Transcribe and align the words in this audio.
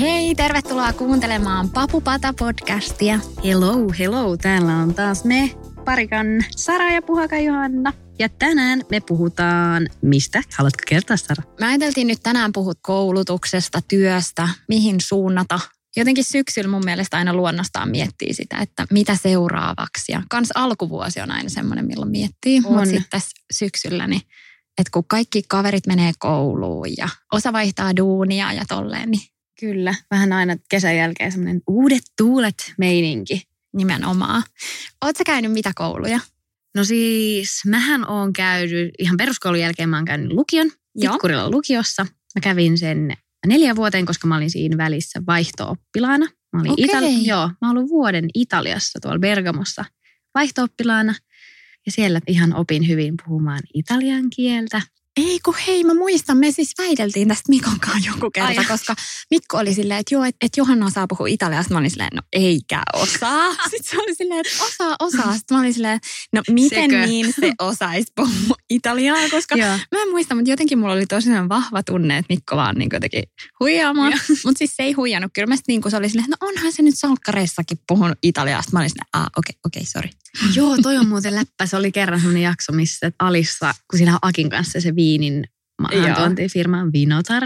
Hei, 0.00 0.34
tervetuloa 0.34 0.92
kuuntelemaan 0.92 1.70
Papupata-podcastia. 1.70 3.18
Hello, 3.44 3.74
hello. 3.98 4.36
Täällä 4.36 4.76
on 4.76 4.94
taas 4.94 5.24
me, 5.24 5.50
parikan 5.84 6.26
Sara 6.56 6.90
ja 6.90 7.02
Puhaka 7.02 7.38
Johanna. 7.38 7.92
Ja 8.18 8.28
tänään 8.28 8.82
me 8.90 9.00
puhutaan 9.00 9.88
mistä? 10.02 10.42
Haluatko 10.58 10.82
kertoa, 10.86 11.16
Sara? 11.16 11.42
Me 11.60 11.66
ajateltiin 11.66 12.06
nyt 12.06 12.18
tänään 12.22 12.52
puhua 12.52 12.72
koulutuksesta, 12.82 13.80
työstä, 13.88 14.48
mihin 14.68 15.00
suunnata. 15.00 15.60
Jotenkin 15.96 16.24
syksyllä 16.24 16.70
mun 16.70 16.84
mielestä 16.84 17.16
aina 17.16 17.34
luonnostaan 17.34 17.90
miettii 17.90 18.34
sitä, 18.34 18.56
että 18.58 18.86
mitä 18.90 19.16
seuraavaksi. 19.22 20.12
Ja 20.12 20.22
kans 20.30 20.48
alkuvuosi 20.54 21.20
on 21.20 21.30
aina 21.30 21.48
semmoinen, 21.48 21.86
milloin 21.86 22.10
miettii. 22.10 22.60
Mutta 22.60 22.84
sitten 22.84 23.10
tässä 23.10 23.30
syksyllä, 23.52 24.06
niin 24.06 24.22
että 24.78 24.90
kun 24.92 25.04
kaikki 25.08 25.42
kaverit 25.48 25.86
menee 25.86 26.12
kouluun 26.18 26.88
ja 26.96 27.08
osa 27.32 27.52
vaihtaa 27.52 27.96
duunia 27.96 28.52
ja 28.52 28.64
tolleen, 28.68 29.10
niin 29.10 29.35
Kyllä, 29.60 29.94
vähän 30.10 30.32
aina 30.32 30.56
kesän 30.68 30.96
jälkeen 30.96 31.32
semmoinen 31.32 31.62
uudet 31.66 32.02
tuulet 32.18 32.72
meininki. 32.78 33.42
nimenomaan. 33.76 34.42
Oletko 35.04 35.22
käynyt 35.26 35.52
mitä 35.52 35.72
kouluja? 35.74 36.20
No 36.76 36.84
siis, 36.84 37.50
mähän 37.66 38.10
oon 38.10 38.32
käynyt, 38.32 38.90
ihan 38.98 39.16
peruskoulun 39.16 39.60
jälkeen 39.60 39.88
mä 39.88 39.96
oon 39.96 40.04
käynyt 40.04 40.32
lukion, 40.32 40.70
Joo. 40.94 41.12
Tikkurilan 41.12 41.50
lukiossa. 41.50 42.02
Mä 42.34 42.40
kävin 42.42 42.78
sen 42.78 43.12
neljä 43.46 43.76
vuoteen, 43.76 44.06
koska 44.06 44.26
mä 44.26 44.36
olin 44.36 44.50
siinä 44.50 44.76
välissä 44.76 45.22
vaihto-oppilaana. 45.26 46.26
Mä 46.52 46.60
olin 46.60 46.72
Okei. 46.72 46.84
Itali- 46.84 47.26
joo, 47.26 47.50
mä 47.60 47.70
olin 47.70 47.88
vuoden 47.88 48.28
Italiassa 48.34 48.98
tuolla 49.02 49.18
Bergamossa 49.18 49.84
vaihto-oppilaana. 50.34 51.14
Ja 51.86 51.92
siellä 51.92 52.20
ihan 52.26 52.54
opin 52.54 52.88
hyvin 52.88 53.14
puhumaan 53.24 53.60
italian 53.74 54.30
kieltä. 54.36 54.82
Ei 55.16 55.38
kun 55.44 55.54
hei, 55.66 55.84
mä 55.84 55.94
muistan, 55.94 56.38
me 56.38 56.50
siis 56.50 56.72
väiteltiin 56.78 57.28
tästä 57.28 57.48
Mikon 57.48 57.80
kanssa 57.80 58.10
joku 58.10 58.30
kerta, 58.30 58.60
Ai. 58.60 58.64
koska 58.64 58.94
Mikko 59.30 59.58
oli 59.58 59.74
silleen, 59.74 60.00
että 60.00 60.14
joo, 60.14 60.24
että 60.24 60.46
et 60.46 60.56
Johanna 60.56 60.86
osaa 60.86 61.06
puhua 61.08 61.26
italiasta. 61.26 61.74
Mä 61.74 61.78
olin 61.78 61.90
silleen, 61.90 62.10
no 62.14 62.22
eikä 62.32 62.82
osaa. 62.94 63.52
Sitten 63.70 63.90
se 63.90 63.98
oli 63.98 64.14
silleen, 64.14 64.40
että 64.40 64.64
osaa, 64.64 64.96
osaa. 64.98 65.32
Sitten 65.36 65.56
mä 65.56 65.60
olin 65.60 65.74
silleen, 65.74 66.00
no 66.32 66.42
miten 66.50 66.90
Sekö? 66.90 67.06
niin 67.06 67.32
se 67.40 67.52
osaisi 67.60 68.12
puhua 68.16 68.56
italiaa, 68.70 69.28
koska 69.30 69.56
Joo. 69.56 69.68
Mä 69.68 70.02
en 70.02 70.10
muista, 70.10 70.34
mutta 70.34 70.50
jotenkin 70.50 70.78
mulla 70.78 70.92
oli 70.92 71.06
tosi 71.06 71.30
vahva 71.48 71.82
tunne, 71.82 72.16
että 72.18 72.34
Mikko 72.34 72.56
vaan 72.56 72.76
niin 72.76 72.90
jotenkin 72.92 73.22
huijaamaan. 73.60 74.12
Mutta 74.44 74.58
siis 74.58 74.76
se 74.76 74.82
ei 74.82 74.92
huijannut. 74.92 75.30
Kyllä 75.34 75.46
mä 75.46 75.56
niin 75.68 75.82
se 75.88 75.96
oli 75.96 76.08
silleen, 76.08 76.24
että 76.30 76.36
no 76.40 76.48
onhan 76.48 76.72
se 76.72 76.82
nyt 76.82 76.98
salkkareissakin 76.98 77.78
puhunut 77.88 78.18
italiasta. 78.22 78.70
Mä 78.72 78.78
olin 78.78 78.90
silleen, 78.90 79.08
ah 79.12 79.30
okei, 79.36 79.50
okay, 79.50 79.60
okei, 79.64 79.80
okay, 79.80 79.90
sorry. 79.92 80.10
Joo, 80.54 80.76
toi 80.82 80.96
on 80.96 81.08
muuten 81.08 81.34
läppä. 81.34 81.66
Se 81.66 81.76
oli 81.76 81.92
kerran 81.92 82.20
semmoinen 82.20 82.42
jakso, 82.42 82.72
missä 82.72 83.12
Alissa, 83.18 83.74
kun 83.90 83.98
siinä 83.98 84.12
on 84.12 84.18
Akin 84.22 84.50
kanssa 84.50 84.80
se 84.80 84.96
viinin 84.96 85.44
Joo. 85.82 86.00
maahantuontifirma 86.00 86.78
Vinotar, 86.92 87.42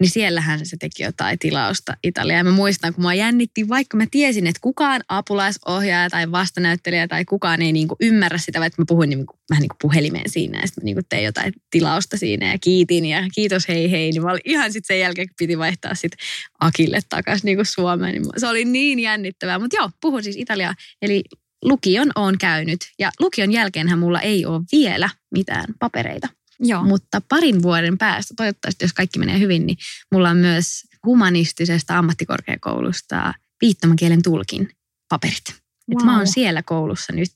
niin 0.00 0.10
siellähän 0.10 0.66
se 0.66 0.76
teki 0.80 1.02
jotain 1.02 1.38
tilausta 1.38 1.96
Italiaa. 2.02 2.38
Ja 2.38 2.44
mä 2.44 2.50
muistan, 2.50 2.94
kun 2.94 3.02
mua 3.02 3.14
jännitti, 3.14 3.68
vaikka 3.68 3.96
mä 3.96 4.04
tiesin, 4.10 4.46
että 4.46 4.60
kukaan 4.60 5.00
apulaisohjaaja 5.08 6.10
tai 6.10 6.32
vastanäyttelijä 6.32 7.08
tai 7.08 7.24
kukaan 7.24 7.62
ei 7.62 7.72
niinku 7.72 7.96
ymmärrä 8.00 8.38
sitä, 8.38 8.60
vaikka 8.60 8.82
mä 8.82 8.86
puhuin 8.88 9.10
niinku, 9.10 9.38
vähän 9.50 9.60
niin 9.60 9.68
kuin 9.68 9.78
puhelimeen 9.82 10.30
siinä 10.30 10.60
ja 10.60 10.66
sitten 10.66 10.82
mä 10.82 10.84
niinku 10.84 11.02
tein 11.08 11.24
jotain 11.24 11.52
tilausta 11.70 12.16
siinä 12.16 12.52
ja 12.52 12.58
kiitin 12.58 13.04
ja 13.04 13.28
kiitos 13.34 13.68
hei 13.68 13.90
hei. 13.90 14.10
Niin 14.10 14.22
mä 14.22 14.30
olin 14.30 14.40
ihan 14.44 14.72
sitten 14.72 14.94
sen 14.94 15.00
jälkeen, 15.00 15.28
kun 15.28 15.34
piti 15.38 15.58
vaihtaa 15.58 15.94
sitten 15.94 16.18
Akille 16.60 17.00
takaisin 17.08 17.46
niinku 17.46 17.64
Suomeen. 17.64 18.14
Niin 18.14 18.24
se 18.36 18.46
oli 18.46 18.64
niin 18.64 18.98
jännittävää. 18.98 19.58
Mutta 19.58 19.76
joo, 19.76 19.90
puhun 20.00 20.22
siis 20.22 20.36
Italiaa. 20.36 20.74
Eli 21.02 21.24
lukion 21.64 22.10
on 22.14 22.38
käynyt 22.38 22.80
ja 22.98 23.10
lukion 23.20 23.52
jälkeenhän 23.52 23.98
mulla 23.98 24.20
ei 24.20 24.46
ole 24.46 24.62
vielä 24.72 25.10
mitään 25.34 25.64
papereita. 25.78 26.28
Joo. 26.60 26.82
Mutta 26.84 27.20
parin 27.28 27.62
vuoden 27.62 27.98
päästä, 27.98 28.34
toivottavasti 28.36 28.84
jos 28.84 28.92
kaikki 28.92 29.18
menee 29.18 29.38
hyvin, 29.38 29.66
niin 29.66 29.78
mulla 30.12 30.30
on 30.30 30.36
myös 30.36 30.66
humanistisesta 31.06 31.98
ammattikorkeakoulusta 31.98 33.34
viittomakielen 33.60 34.22
tulkin 34.22 34.68
paperit. 35.08 35.48
Et 35.48 35.98
Wow. 35.98 36.04
mä 36.04 36.16
oon 36.16 36.26
siellä 36.26 36.62
koulussa 36.62 37.12
nyt. 37.12 37.30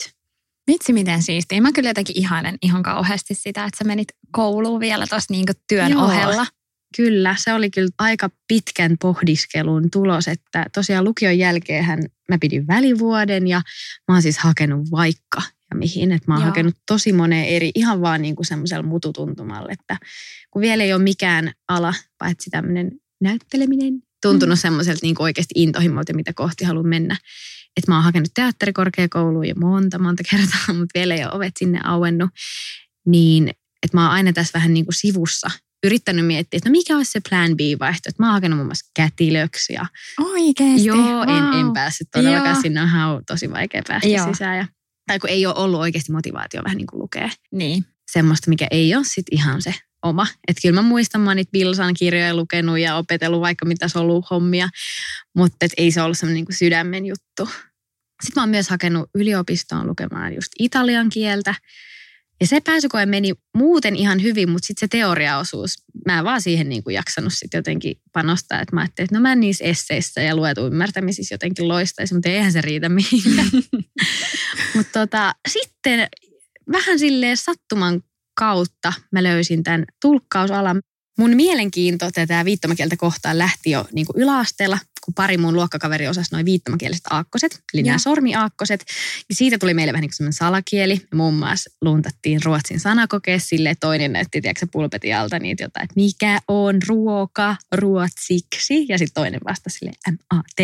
Vitsi, 0.67 0.93
miten 0.93 1.23
siistiä. 1.23 1.61
Mä 1.61 1.73
kyllä 1.73 1.91
jotenkin 1.91 2.19
ihailen 2.19 2.59
ihan 2.63 2.83
kauheasti 2.83 3.35
sitä, 3.35 3.65
että 3.65 3.79
sä 3.79 3.85
menit 3.85 4.09
kouluun 4.33 4.81
vielä 4.81 5.07
tuossa 5.07 5.35
niinku 5.35 5.53
työn 5.69 5.91
Joo. 5.93 6.05
ohella. 6.05 6.47
Kyllä, 6.97 7.35
se 7.39 7.53
oli 7.53 7.71
kyllä 7.71 7.91
aika 7.99 8.31
pitkän 8.49 8.97
pohdiskelun 9.01 9.91
tulos, 9.91 10.29
että 10.29 10.67
tosiaan 10.75 11.05
lukion 11.05 11.39
jälkeenhän 11.39 12.03
mä 12.29 12.39
pidin 12.41 12.67
välivuoden 12.67 13.49
ja 13.49 13.63
mä 14.09 14.15
oon 14.15 14.23
siis 14.23 14.39
hakenut 14.39 14.91
vaikka 14.91 15.43
ja 15.71 15.77
mihin. 15.77 16.13
Että 16.13 16.25
mä 16.29 16.35
oon 16.35 16.43
Joo. 16.43 16.49
hakenut 16.49 16.75
tosi 16.87 17.13
moneen 17.13 17.47
eri, 17.47 17.71
ihan 17.75 18.01
vaan 18.01 18.23
niin 18.23 18.37
kuin 18.37 18.47
semmoisella 18.47 18.83
mututuntumalla, 18.83 19.73
että 19.73 19.97
kun 20.51 20.63
vielä 20.63 20.85
ei 20.85 20.93
ole 20.93 21.03
mikään 21.03 21.53
ala, 21.69 21.95
paitsi 22.19 22.51
tämmöinen 22.51 22.91
näytteleminen, 23.21 24.03
tuntunut 24.23 24.59
mm. 24.59 24.61
semmoiselta 24.61 25.01
niin 25.03 25.15
kuin 25.15 25.25
oikeasti 25.25 25.55
intohimolta, 25.57 26.15
mitä 26.15 26.33
kohti 26.33 26.65
haluan 26.65 26.89
mennä. 26.89 27.17
Että 27.77 27.91
mä 27.91 27.97
oon 27.97 28.05
hakenut 28.05 28.31
teatterikorkeakouluun 28.35 29.49
jo 29.49 29.55
monta, 29.55 29.99
monta 29.99 30.23
kertaa, 30.31 30.75
mutta 30.79 30.99
vielä 30.99 31.15
ei 31.15 31.25
ole 31.25 31.33
ovet 31.33 31.57
sinne 31.57 31.81
auennut. 31.85 32.31
Niin, 33.07 33.49
että 33.83 33.97
mä 33.97 34.03
oon 34.03 34.13
aina 34.13 34.33
tässä 34.33 34.59
vähän 34.59 34.75
niin 34.75 34.87
kuin 34.87 34.95
sivussa 34.95 35.51
yrittänyt 35.87 36.27
miettiä, 36.27 36.59
että 36.59 36.69
no 36.69 36.73
mikä 36.73 36.97
olisi 36.97 37.11
se 37.11 37.21
plan 37.29 37.57
B-vaihtoehto. 37.57 38.09
Että 38.09 38.23
Mä 38.23 38.27
oon 38.27 38.33
hakenut 38.35 38.57
muun 38.57 38.67
muassa 38.67 38.91
kätilöksi 38.97 39.73
ja 39.73 39.87
Oikeesti? 40.21 40.85
joo, 40.85 40.97
wow. 40.97 41.29
en, 41.29 41.61
en 41.61 41.73
päässyt 41.73 42.09
todellakaan 42.13 42.55
Joo. 42.55 42.63
sinne. 42.63 42.81
On 42.83 43.23
tosi 43.27 43.51
vaikea 43.51 43.83
päästä 43.89 44.09
Joo. 44.09 44.27
sisään. 44.33 44.59
Ja, 44.59 44.67
tai 45.07 45.19
kun 45.19 45.31
ei 45.31 45.47
ole 45.47 45.55
ollut 45.55 45.81
oikeasti 45.81 46.13
motivaatio 46.13 46.65
vähän 46.65 46.77
niin 46.77 46.87
kuin 46.87 47.01
lukea 47.01 47.31
Niin. 47.53 47.85
semmoista, 48.11 48.51
mikä 48.51 48.67
ei 48.71 48.95
ole 48.97 49.05
sit 49.05 49.27
ihan 49.31 49.63
se 49.63 49.75
oma. 50.03 50.27
Että 50.49 50.61
kyllä 50.63 50.75
mä 50.75 50.89
muistan, 50.89 51.21
mä 51.21 51.35
niitä 51.35 51.51
Bilsan 51.53 51.95
kirjoja 51.95 52.35
lukenut 52.37 52.79
ja 52.79 52.97
opetellut 52.97 53.41
vaikka 53.41 53.67
mitä 53.67 53.87
ollut 53.95 54.31
hommia, 54.31 54.69
mutta 55.37 55.57
et 55.67 55.73
ei 55.77 55.91
se 55.91 56.03
ollut 56.03 56.19
semmoinen 56.19 56.35
niinku 56.35 56.53
sydämen 56.53 57.07
juttu. 57.07 57.47
Sitten 58.23 58.33
mä 58.37 58.43
oon 58.43 58.49
myös 58.49 58.69
hakenut 58.69 59.11
yliopistoon 59.15 59.87
lukemaan 59.87 60.35
just 60.35 60.49
italian 60.59 61.09
kieltä. 61.09 61.55
Ja 62.41 62.47
se 62.47 62.61
pääsykoe 62.61 63.07
meni 63.07 63.33
muuten 63.57 63.97
ihan 63.97 64.23
hyvin, 64.23 64.51
mutta 64.51 64.67
sitten 64.67 64.81
se 64.81 64.91
teoriaosuus, 64.91 65.75
mä 66.07 66.19
en 66.19 66.25
vaan 66.25 66.43
siihen 66.43 66.69
niinku 66.69 66.91
jaksanut 66.91 67.33
sitten 67.33 67.59
jotenkin 67.59 68.01
panostaa. 68.13 68.61
Että 68.61 68.77
mä 68.77 68.81
ajattelin, 68.81 69.05
että 69.05 69.17
no 69.17 69.21
mä 69.21 69.35
niissä 69.35 69.65
esseissä 69.65 70.23
ja 70.23 70.37
luetu 70.37 70.67
ymmärtämisissä 70.67 71.35
jotenkin 71.35 71.69
loistaisi, 71.69 72.15
mutta 72.15 72.29
eihän 72.29 72.53
se 72.53 72.61
riitä 72.61 72.89
mihinkään. 72.89 73.49
mutta 74.75 75.01
tota, 75.01 75.35
sitten 75.49 76.09
vähän 76.73 76.99
silleen 76.99 77.37
sattuman 77.37 78.03
kautta 78.35 78.93
mä 79.13 79.23
löysin 79.23 79.63
tämän 79.63 79.85
tulkkausalan. 80.03 80.81
Mun 81.19 81.37
mielenkiinto 81.37 82.11
tätä 82.15 82.45
viittomakieltä 82.45 82.97
kohtaan 82.97 83.39
lähti 83.39 83.71
jo 83.71 83.87
niin 83.93 84.07
kuin 84.07 84.23
yläasteella, 84.23 84.79
kun 85.09 85.15
pari 85.15 85.37
mun 85.37 85.55
luokkakaveri 85.55 86.09
osasi 86.09 86.29
noin 86.33 86.45
viittomakieliset 86.45 87.07
aakkoset, 87.11 87.63
eli 87.75 87.83
nämä 87.83 87.99
sormiaakkoset. 87.99 88.85
Ja 89.29 89.35
siitä 89.35 89.59
tuli 89.59 89.75
meille 89.75 89.93
vähän 89.93 90.03
niin 90.03 90.11
kuin 90.19 90.33
salakieli. 90.33 90.95
Me 90.95 91.17
muun 91.17 91.35
muassa 91.35 91.71
luntattiin 91.83 92.41
ruotsin 92.45 92.81
sanakokeessa 92.81 93.49
sille 93.49 93.75
toinen 93.81 94.13
näytti, 94.13 94.41
tiedätkö, 94.41 94.67
pulpetin 94.73 95.17
alta 95.17 95.39
niitä 95.39 95.65
jotain, 95.65 95.85
että 95.85 95.95
mikä 95.97 96.39
on 96.49 96.79
ruoka 96.89 97.57
ruotsiksi. 97.73 98.87
Ja 98.89 98.99
sitten 98.99 99.23
toinen 99.23 99.41
vastasi 99.49 99.79
sille 99.79 99.93
M-A-T. 100.11 100.61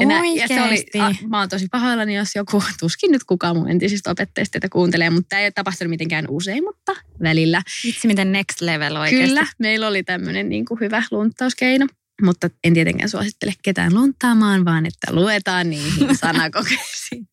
Ja, 0.00 0.06
nä- 0.06 0.22
ja 0.34 0.48
se 0.48 0.62
oli, 0.62 0.86
a, 0.98 1.14
mä 1.28 1.38
oon 1.38 1.48
tosi 1.48 1.66
pahoillani, 1.70 2.14
jos 2.14 2.34
joku, 2.34 2.62
tuskin 2.80 3.12
nyt 3.12 3.24
kukaan 3.24 3.56
mun 3.56 3.70
entisistä 3.70 4.10
opettajista 4.10 4.52
tätä 4.52 4.68
kuuntelee, 4.72 5.10
mutta 5.10 5.28
tämä 5.28 5.40
ei 5.40 5.46
ole 5.46 5.52
tapahtunut 5.52 5.90
mitenkään 5.90 6.24
usein, 6.28 6.64
mutta 6.64 6.92
välillä. 7.22 7.62
Vitsi, 7.84 8.08
miten 8.08 8.32
next 8.32 8.60
level 8.60 8.96
oikeasti. 8.96 9.28
Kyllä, 9.28 9.46
meillä 9.58 9.86
oli 9.86 10.02
tämmöinen 10.02 10.48
niin 10.48 10.64
kuin 10.64 10.80
hyvä 10.80 11.02
lunttauskeino. 11.10 11.86
Mutta 12.22 12.50
en 12.64 12.74
tietenkään 12.74 13.08
suosittele 13.08 13.52
ketään 13.62 13.94
lunttaamaan, 13.94 14.64
vaan 14.64 14.86
että 14.86 15.14
luetaan 15.14 15.70
niihin 15.70 16.16
sanakokeisiin. 16.20 17.28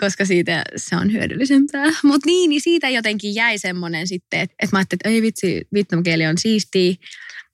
Koska 0.00 0.24
siitä 0.24 0.64
se 0.76 0.96
on 0.96 1.12
hyödyllisempää. 1.12 1.86
Mutta 2.02 2.26
niin, 2.26 2.48
niin 2.50 2.60
siitä 2.60 2.88
jotenkin 2.88 3.34
jäi 3.34 3.58
semmoinen 3.58 4.08
sitten, 4.08 4.40
että, 4.40 4.54
että 4.62 4.76
mä 4.76 4.78
ajattelin, 4.78 4.98
että 5.00 5.08
ei 5.08 5.22
vitsi, 5.22 5.62
viittomakieli 5.72 6.26
on 6.26 6.38
siistiä. 6.38 6.94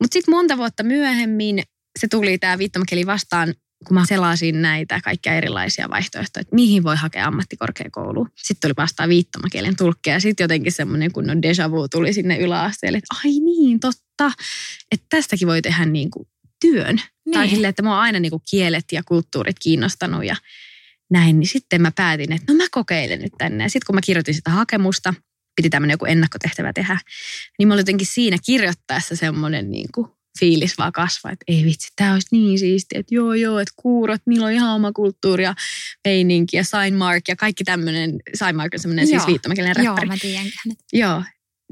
Mutta 0.01 0.13
sitten 0.13 0.35
monta 0.35 0.57
vuotta 0.57 0.83
myöhemmin 0.83 1.63
se 1.99 2.09
tuli 2.09 2.39
tämä 2.39 2.59
viittomakieli 2.59 3.07
vastaan 3.07 3.55
kun 3.87 3.95
mä 3.95 4.07
selasin 4.07 4.63
näitä 4.63 5.01
kaikkia 5.05 5.35
erilaisia 5.35 5.91
vaihtoehtoja, 5.91 6.41
että 6.41 6.55
mihin 6.55 6.83
voi 6.83 6.97
hakea 6.97 7.27
ammattikorkeakouluun. 7.27 8.31
Sitten 8.37 8.69
tuli 8.69 8.75
vastaan 8.77 9.09
viittomakielen 9.09 9.77
tulkkeja 9.77 10.17
ja 10.17 10.21
sitten 10.21 10.45
jotenkin 10.45 10.73
semmoinen 10.73 11.13
kunnon 11.13 11.43
deja 11.43 11.71
vu 11.71 11.89
tuli 11.89 12.13
sinne 12.13 12.39
yläasteelle, 12.39 12.99
että 12.99 13.17
ai 13.25 13.31
niin, 13.31 13.81
totta, 13.81 14.33
että 14.93 15.07
tästäkin 15.11 15.49
voi 15.49 15.63
tehdä 15.63 15.87
niin 15.87 16.11
kuin 16.11 16.29
työn. 16.61 16.97
Niin. 16.97 17.33
Tai 17.33 17.49
silleen, 17.49 17.69
että 17.69 17.83
mua 17.83 17.95
on 17.95 18.03
aina 18.03 18.21
niin 18.21 18.31
kuin 18.31 18.43
kielet 18.51 18.85
ja 18.93 19.03
kulttuurit 19.03 19.57
kiinnostanut 19.59 20.25
ja 20.25 20.37
näin, 21.11 21.41
niin 21.41 21.49
sitten 21.49 21.83
mä 21.83 21.93
päätin, 21.97 22.33
että 22.33 22.53
no 22.53 22.57
mä 22.57 22.65
kokeilen 22.71 23.21
nyt 23.21 23.33
tänne. 23.39 23.65
Ja 23.65 23.71
sitten 23.71 23.87
kun 23.87 23.95
mä 23.95 24.01
kirjoitin 24.01 24.35
sitä 24.35 24.51
hakemusta, 24.51 25.15
piti 25.57 25.71
tämmöinen 25.71 25.95
joku 25.95 26.05
ennakkotehtävä 26.05 26.73
tehdä, 26.73 26.99
niin 27.59 27.69
mä 27.69 27.75
olin 27.75 27.81
jotenkin 27.81 28.07
siinä 28.07 28.37
kirjoittaessa 28.47 29.17
semmoinen 29.17 29.71
niin 29.71 29.89
kuin 29.95 30.09
fiilis 30.41 30.79
vaan 30.79 30.93
kasvaa, 30.93 31.33
että 31.33 31.45
ei 31.49 31.65
vitsi, 31.65 31.89
tämä 31.97 32.13
olisi 32.13 32.29
niin 32.31 32.59
siistiä, 32.59 33.01
että 33.01 33.15
joo 33.15 33.35
joo, 33.35 33.59
että 33.59 33.75
kuurot, 33.77 34.21
niillä 34.27 34.47
on 34.47 34.53
ihan 34.53 34.75
oma 34.75 34.93
kulttuuri 34.93 35.45
ja 35.45 35.55
meininki 36.05 36.57
ja 36.57 36.65
Signmark 36.65 37.29
ja 37.29 37.37
kaikki 37.37 37.65
tämmöinen, 37.65 38.21
Signmark 38.35 38.75
on 38.75 38.81
semmoinen 38.81 39.07
siis 39.07 39.27
viittomakielinen 39.27 39.77
räppäri. 39.77 40.07
Joo, 40.07 40.15
mä 40.15 40.17
tiedän 40.21 40.47
hänet. 40.65 40.79
Joo, 40.93 41.23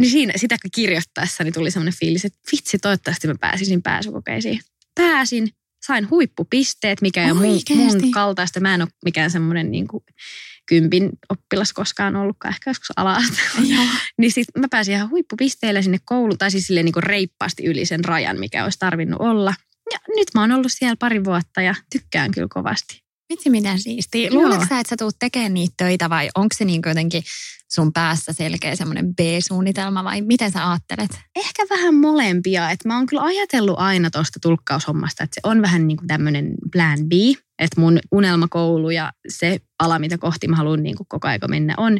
niin 0.01 0.11
siinä 0.11 0.33
sitä 0.37 0.57
kirjoittaessa 0.75 1.45
niin 1.45 1.55
tuli 1.55 1.71
semmoinen 1.71 1.99
fiilis, 2.01 2.25
että 2.25 2.39
vitsi, 2.53 2.79
toivottavasti 2.79 3.29
mä 3.29 3.35
pääsisin 3.41 3.83
pääsykokeisiin. 3.83 4.61
Pääsin, 4.95 5.49
sain 5.87 6.11
huippupisteet, 6.11 7.01
mikä 7.01 7.27
ei 7.27 7.33
mun, 7.33 7.61
mun 7.77 8.11
kaltaista. 8.11 8.61
Mä 8.61 8.75
en 8.75 8.83
ole 8.83 8.89
mikään 9.05 9.31
semmoinen 9.31 9.71
niin 9.71 9.89
kuin 9.89 10.05
kympin 10.67 11.11
oppilas 11.29 11.73
koskaan 11.73 12.17
ollutkaan, 12.17 12.55
ehkä 12.55 12.71
joskus 12.71 12.91
ala 12.97 13.19
Niin 14.19 14.33
sitten 14.33 14.61
mä 14.61 14.67
pääsin 14.71 14.95
ihan 14.95 15.11
huippupisteille 15.11 15.83
sinne 15.83 15.99
kouluun, 16.05 16.39
tai 16.39 16.51
siis 16.51 16.67
silleen 16.67 16.85
niin 16.85 16.93
kuin 16.93 17.03
reippaasti 17.03 17.65
yli 17.65 17.87
sen 17.87 18.05
rajan, 18.05 18.41
mikä 18.41 18.65
olisi 18.65 18.79
tarvinnut 18.79 19.21
olla. 19.21 19.55
Ja 19.93 19.99
nyt 20.17 20.29
mä 20.35 20.41
oon 20.41 20.53
ollut 20.53 20.73
siellä 20.73 20.97
pari 20.99 21.25
vuotta 21.25 21.63
ja 21.63 21.75
tykkään 21.93 22.31
kyllä 22.31 22.49
kovasti. 22.51 23.07
Vitsi 23.33 23.51
miten 23.51 23.81
siistiä. 23.81 24.31
Luuletko 24.33 24.67
sä, 24.69 24.81
että 24.81 24.91
sä 24.91 24.97
tuut 24.99 25.17
tekemään 25.19 25.55
niitä 25.55 25.75
töitä 25.77 26.11
vai 26.11 26.29
onko 26.35 26.55
se 26.59 26.65
niin 26.65 26.83
jotenkin 26.87 27.23
sun 27.73 27.93
päässä 27.93 28.33
selkeä 28.33 28.77
semmoinen 28.77 29.15
B-suunnitelma 29.15 30.05
vai 30.05 30.23
miten 30.23 30.53
sä 30.53 30.71
ajattelet? 30.71 31.21
Ehkä 31.37 31.63
vähän 31.71 31.95
molempia. 31.95 32.71
Että 32.71 32.89
mä 32.89 32.97
oon 32.97 33.07
kyllä 33.07 33.23
ajatellut 33.23 33.79
aina 33.79 34.11
tuosta 34.11 34.39
tulkkaushommasta, 34.43 35.25
että 35.25 35.35
se 35.35 35.41
on 35.43 35.63
vähän 35.63 35.87
niin 35.87 35.97
kuin 35.97 36.09
tämmöinen 36.09 36.55
plan 36.73 36.99
B. 36.99 37.13
Että 37.58 37.81
mun 37.81 37.99
unelmakoulu 38.12 38.91
ja 38.91 39.12
se 39.29 39.61
ala, 39.79 39.99
mitä 39.99 40.19
kohti 40.19 40.49
mä 40.49 40.56
haluan 40.56 40.82
niin 40.82 40.97
kuin 40.97 41.06
koko 41.08 41.29
aika 41.29 41.49
mennä 41.49 41.75
on 41.76 41.99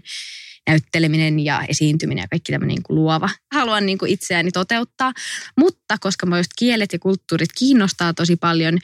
näytteleminen 0.69 1.39
ja 1.39 1.63
esiintyminen 1.69 2.23
ja 2.23 2.29
kaikki 2.29 2.53
tämmöinen 2.53 2.75
niin 2.75 2.83
kuin 2.83 2.95
luova. 2.95 3.31
Haluan 3.55 3.87
niin 3.87 3.99
kuin 3.99 4.11
itseäni 4.11 4.53
toteuttaa, 4.53 5.13
mutta 5.59 5.97
koska 6.01 6.27
mä 6.27 6.39
just 6.39 6.51
kielet 6.59 6.93
ja 6.93 6.99
kulttuurit 6.99 7.51
kiinnostaa 7.59 8.15
tosi 8.15 8.37
paljon 8.37 8.79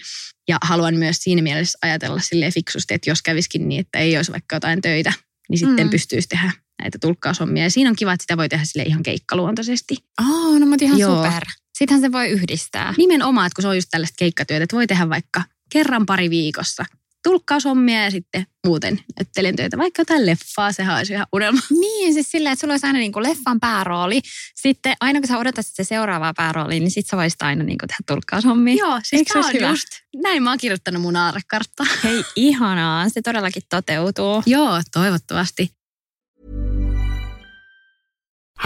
ja 0.49 0.59
haluan 0.63 0.95
myös 0.95 1.17
siinä 1.17 1.43
mielessä 1.43 1.79
ajatella 1.83 2.21
sille 2.21 2.51
fiksusti, 2.51 2.95
että 2.95 3.11
jos 3.11 3.23
käviskin 3.23 3.69
niin, 3.69 3.81
että 3.81 3.99
ei 3.99 4.17
olisi 4.17 4.33
vaikka 4.33 4.57
jotain 4.57 4.81
töitä, 4.81 5.13
niin 5.49 5.59
sitten 5.59 5.87
mm. 5.87 5.91
pystyisi 5.91 6.29
tehdä 6.29 6.53
näitä 6.83 6.99
tulkkaushommia. 7.01 7.63
Ja 7.63 7.71
siinä 7.71 7.91
on 7.91 7.97
kiva, 7.97 8.13
että 8.13 8.23
sitä 8.23 8.37
voi 8.37 8.49
tehdä 8.49 8.65
sille 8.65 8.83
ihan 8.83 9.03
keikkaluontoisesti. 9.03 9.97
Oh, 10.21 10.59
no 10.61 10.67
mutta 10.67 10.85
ihan 10.85 10.99
Joo. 10.99 11.17
super. 11.17 11.43
Sitähän 11.79 12.01
se 12.01 12.13
voi 12.13 12.29
yhdistää. 12.29 12.95
Nimenomaan, 12.99 13.47
että 13.47 13.55
kun 13.55 13.63
se 13.63 13.69
on 13.69 13.77
just 13.77 13.89
tällaista 13.91 14.15
keikkatyötä, 14.19 14.65
että 14.65 14.77
voi 14.77 14.87
tehdä 14.87 15.09
vaikka 15.09 15.43
kerran 15.73 16.07
pari 16.07 16.31
viikossa 16.31 16.85
tulkkaushommia 17.23 18.05
ja 18.05 18.11
sitten 18.11 18.47
muuten 18.67 19.01
näyttelen 19.19 19.57
töitä, 19.57 19.79
vaikka 19.79 20.01
jotain 20.01 20.27
leffaa, 20.27 20.73
sehän 20.73 20.97
olisi 20.97 21.13
ihan 21.13 21.27
unelma. 21.33 21.61
Niin, 21.71 22.15
siis 22.15 22.31
silleen, 22.31 22.53
että 22.53 22.61
sulla 22.61 22.73
olisi 22.73 22.87
aina 22.87 22.99
niin 22.99 23.13
kuin 23.13 23.23
leffan 23.23 23.61
päärooli. 23.61 24.21
Sitten 24.55 24.95
aina 25.01 25.21
kun 25.21 25.29
sä 25.29 25.39
odotat 25.39 25.67
se 25.69 25.85
seuraavaa 25.85 26.33
päärooli, 26.37 26.81
niin 26.81 26.91
sit 26.91 27.07
sä 27.07 27.17
voisit 27.17 27.43
aina 27.43 27.65
niin 27.65 27.79
kuin 27.79 27.89
tehdä 27.89 28.01
tulkkaushommia. 28.07 28.75
Joo, 28.75 29.01
siis 29.05 29.21
Eikö 29.21 29.33
se 29.33 29.39
on 29.39 29.53
hyvä? 29.53 29.69
just. 29.71 29.89
Näin 30.23 30.43
mä 30.43 30.51
oon 30.51 30.59
kirjoittanut 30.59 31.03
mun 31.03 31.17
aarekarttaa. 31.17 31.87
Hei, 32.05 32.25
ihanaa. 32.37 33.09
Se 33.09 33.23
todellakin 33.23 33.63
toteutuu. 33.71 34.43
Joo, 34.47 34.81
toivottavasti. 34.93 35.71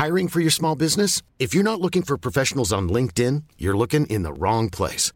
Hiring 0.05 0.29
for 0.29 0.43
your 0.43 0.51
small 0.51 0.77
business? 0.77 1.25
If 1.41 1.55
you're 1.55 1.63
not 1.63 1.81
looking 1.81 2.05
for 2.05 2.19
professionals 2.19 2.73
on 2.73 2.91
LinkedIn, 2.91 3.43
you're 3.63 3.79
looking 3.79 4.07
in 4.09 4.23
the 4.23 4.33
wrong 4.33 4.69
place. 4.77 5.16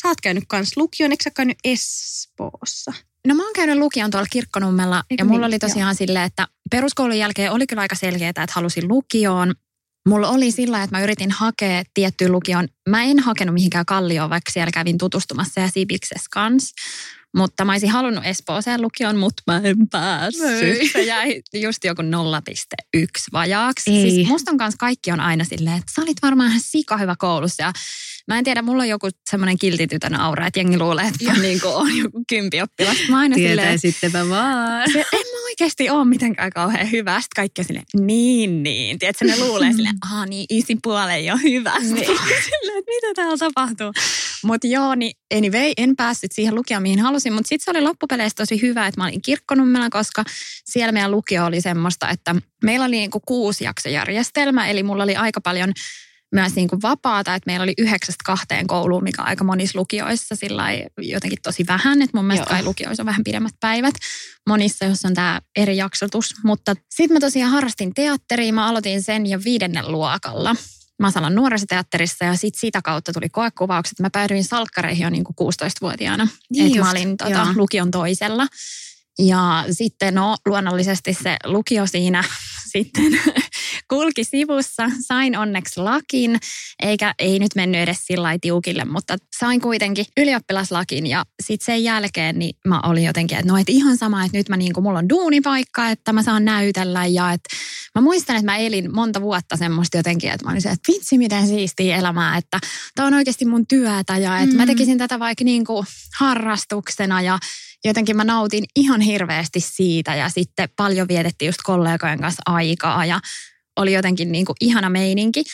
sä? 0.00 0.08
Oot 0.08 0.20
käynyt 0.20 0.44
kans 0.48 0.76
lukion, 0.76 1.10
eikö 1.10 1.24
sä 1.24 1.30
käynyt 1.30 1.58
Espoossa? 1.64 2.92
No 3.26 3.34
mä 3.34 3.42
oon 3.44 3.52
käynyt 3.54 3.76
lukion 3.76 4.10
tuolla 4.10 4.26
Kirkkonummella 4.30 5.04
Eikö 5.10 5.20
ja 5.20 5.24
mulla 5.24 5.38
niin? 5.38 5.54
oli 5.54 5.58
tosiaan 5.58 5.94
silleen, 5.94 6.24
että 6.24 6.48
peruskoulun 6.70 7.18
jälkeen 7.18 7.52
oli 7.52 7.66
kyllä 7.66 7.82
aika 7.82 7.94
selkeää, 7.94 8.30
että 8.30 8.46
halusin 8.52 8.88
lukioon. 8.88 9.54
Mulla 10.08 10.28
oli 10.28 10.50
sillä, 10.50 10.82
että 10.82 10.96
mä 10.96 11.02
yritin 11.02 11.30
hakea 11.30 11.82
tiettyyn 11.94 12.32
lukioon. 12.32 12.68
Mä 12.88 13.02
en 13.02 13.18
hakenut 13.18 13.54
mihinkään 13.54 13.86
kallioon, 13.86 14.30
vaikka 14.30 14.52
siellä 14.52 14.70
kävin 14.70 14.98
tutustumassa 14.98 15.60
ja 15.60 15.68
Sibiksessä 15.68 16.28
kanssa. 16.30 16.74
Mutta 17.36 17.64
mä 17.64 17.72
olisin 17.72 17.90
halunnut 17.90 18.26
Espooseen 18.26 18.82
lukion, 18.82 19.16
mutta 19.16 19.42
mä 19.46 19.60
en 19.64 19.88
päässyt. 19.88 20.92
Se 20.92 21.02
jäi 21.02 21.42
just 21.54 21.84
joku 21.84 22.02
0,1 22.02 22.98
vajaaksi. 23.32 23.90
Ei. 23.90 24.10
Siis 24.10 24.28
musta 24.28 24.50
on 24.50 24.58
kanssa 24.58 24.78
kaikki 24.78 25.12
on 25.12 25.20
aina 25.20 25.44
silleen, 25.44 25.76
että 25.76 25.92
sä 25.94 26.02
olit 26.02 26.22
varmaan 26.22 26.48
ihan 26.48 26.60
sika 26.64 26.96
hyvä 26.96 27.14
koulussa 27.18 27.62
ja 27.62 27.72
Mä 28.28 28.38
en 28.38 28.44
tiedä, 28.44 28.62
mulla 28.62 28.82
on 28.82 28.88
joku 28.88 29.08
semmoinen 29.30 29.58
kiltitytön 29.58 30.14
aura, 30.14 30.46
että 30.46 30.60
jengi 30.60 30.78
luulee, 30.78 31.08
että 31.08 31.32
mä 31.32 31.38
niin 31.42 31.60
on 31.64 31.96
joku 31.98 32.24
kympi 32.28 32.62
oppilas. 32.62 32.96
Mä 33.08 33.18
aina 33.18 33.36
sittenpä 33.76 34.28
vaan. 34.28 34.92
Se, 34.92 34.98
en 34.98 35.26
mä 35.32 35.44
oikeasti 35.44 35.90
ole 35.90 36.04
mitenkään 36.04 36.50
kauhean 36.50 36.90
hyvä. 36.90 37.20
Sitten 37.20 37.36
kaikki 37.36 37.60
on 37.60 37.64
silleen, 37.64 37.86
niin, 38.00 38.62
niin. 38.62 38.98
Tiedätkö, 38.98 39.24
ne 39.24 39.38
luulee 39.38 39.72
silleen, 39.72 39.94
aha 40.04 40.26
niin, 40.26 40.46
isin 40.50 40.78
puoleen 40.82 41.24
jo 41.24 41.36
hyvä. 41.42 41.78
Niin. 41.78 42.06
silleen, 42.44 42.78
että 42.78 42.90
mitä 42.90 43.14
täällä 43.14 43.36
tapahtuu. 43.36 43.92
Mutta 44.44 44.66
joo, 44.66 44.94
niin 44.94 45.12
anyway, 45.34 45.72
en 45.76 45.96
päässyt 45.96 46.32
siihen 46.32 46.54
lukioon, 46.54 46.82
mihin 46.82 47.00
halusin. 47.00 47.32
Mutta 47.32 47.48
sitten 47.48 47.64
se 47.64 47.70
oli 47.70 47.80
loppupeleissä 47.80 48.36
tosi 48.36 48.62
hyvä, 48.62 48.86
että 48.86 49.00
mä 49.00 49.06
olin 49.06 49.22
kirkkonummella, 49.22 49.90
koska 49.90 50.24
siellä 50.64 50.92
meidän 50.92 51.10
lukio 51.10 51.44
oli 51.44 51.60
semmoista, 51.60 52.10
että 52.10 52.34
meillä 52.64 52.86
oli 52.86 52.96
niinku 52.96 53.20
kuusi 53.26 53.64
jaksojärjestelmä. 53.64 54.68
Eli 54.68 54.82
mulla 54.82 55.02
oli 55.02 55.16
aika 55.16 55.40
paljon 55.40 55.72
myös 56.32 56.54
niin 56.54 56.68
kuin 56.68 56.82
vapaata, 56.82 57.34
että 57.34 57.50
meillä 57.50 57.62
oli 57.62 57.74
yhdeksästä 57.78 58.22
kahteen 58.26 58.66
kouluun, 58.66 59.04
mikä 59.04 59.22
aika 59.22 59.44
monissa 59.44 59.78
lukioissa 59.78 60.36
sillä 60.36 60.64
jotenkin 60.98 61.38
tosi 61.42 61.64
vähän, 61.68 62.02
että 62.02 62.16
mun 62.18 62.24
mielestä 62.24 62.50
kai 62.50 62.62
lukioissa 62.62 63.02
on 63.02 63.06
vähän 63.06 63.24
pidemmät 63.24 63.54
päivät 63.60 63.94
monissa, 64.48 64.84
jos 64.84 65.04
on 65.04 65.14
tämä 65.14 65.40
eri 65.56 65.76
jaksotus. 65.76 66.34
Mutta 66.44 66.74
sitten 66.94 67.14
mä 67.14 67.20
tosiaan 67.20 67.52
harrastin 67.52 67.94
teatteria, 67.94 68.52
mä 68.52 68.68
aloitin 68.68 69.02
sen 69.02 69.26
jo 69.26 69.38
viidennen 69.44 69.92
luokalla. 69.92 70.56
Masalan 71.00 71.34
nuorisoteatterissa 71.34 72.24
ja 72.24 72.36
sitten 72.36 72.60
sitä 72.60 72.80
kautta 72.84 73.12
tuli 73.12 73.28
koekuvaukset. 73.28 74.00
Mä 74.00 74.10
päädyin 74.10 74.44
salkkareihin 74.44 75.04
jo 75.04 75.10
niin 75.10 75.24
kuin 75.24 75.36
16-vuotiaana. 75.52 76.28
Niin 76.50 76.66
että 76.66 76.78
mä 76.78 76.90
olin 76.90 77.16
tota, 77.16 77.46
lukion 77.56 77.90
toisella. 77.90 78.46
Ja 79.18 79.64
sitten 79.70 80.14
no 80.14 80.36
luonnollisesti 80.46 81.14
se 81.22 81.36
lukio 81.44 81.86
siinä 81.86 82.24
sitten 82.72 83.20
kulki 83.88 84.24
sivussa. 84.24 84.90
Sain 85.00 85.38
onneksi 85.38 85.80
lakin, 85.80 86.38
eikä 86.82 87.14
ei 87.18 87.38
nyt 87.38 87.54
mennyt 87.56 87.80
edes 87.80 88.06
sillä 88.06 88.38
tiukille, 88.40 88.84
mutta 88.84 89.16
sain 89.38 89.60
kuitenkin 89.60 90.06
ylioppilaslakin 90.16 91.06
ja 91.06 91.24
sitten 91.42 91.66
sen 91.66 91.84
jälkeen 91.84 92.38
niin 92.38 92.56
mä 92.66 92.80
olin 92.80 93.04
jotenkin, 93.04 93.38
että 93.38 93.52
no 93.52 93.58
et 93.58 93.68
ihan 93.68 93.96
sama, 93.96 94.24
että 94.24 94.38
nyt 94.38 94.48
mä 94.48 94.56
niin 94.56 94.72
kuin, 94.72 94.84
mulla 94.84 94.98
on 94.98 95.08
duunipaikka, 95.08 95.88
että 95.88 96.12
mä 96.12 96.22
saan 96.22 96.44
näytellä 96.44 97.06
ja 97.06 97.32
että 97.32 97.56
mä 97.94 98.00
muistan, 98.00 98.36
että 98.36 98.52
mä 98.52 98.56
elin 98.56 98.94
monta 98.94 99.20
vuotta 99.20 99.56
semmoista 99.56 99.96
jotenkin, 99.96 100.30
että 100.30 100.44
mä 100.44 100.50
olin 100.50 100.62
se, 100.62 100.68
että 100.68 100.92
vitsi 100.92 101.18
miten 101.18 101.46
siistiä 101.46 101.96
elämää, 101.96 102.36
että 102.36 102.58
tämä 102.94 103.06
on 103.06 103.14
oikeasti 103.14 103.44
mun 103.44 103.66
työtä 103.66 104.16
ja 104.16 104.38
että 104.38 104.54
mm. 104.54 104.56
mä 104.56 104.66
tekisin 104.66 104.98
tätä 104.98 105.18
vaikka 105.18 105.44
niin 105.44 105.64
kuin 105.64 105.86
harrastuksena 106.18 107.22
ja 107.22 107.38
jotenkin 107.84 108.16
mä 108.16 108.24
nautin 108.24 108.64
ihan 108.76 109.00
hirveästi 109.00 109.60
siitä 109.60 110.14
ja 110.14 110.28
sitten 110.28 110.68
paljon 110.76 111.08
vietettiin 111.08 111.46
just 111.46 111.58
kollegojen 111.62 112.20
kanssa 112.20 112.42
aikaa 112.46 113.04
ja 113.04 113.20
oli 113.76 113.92
jotenkin 113.92 114.32
niin 114.32 114.46
kuin 114.46 114.56
ihana 114.60 114.90
meininki. 114.90 115.44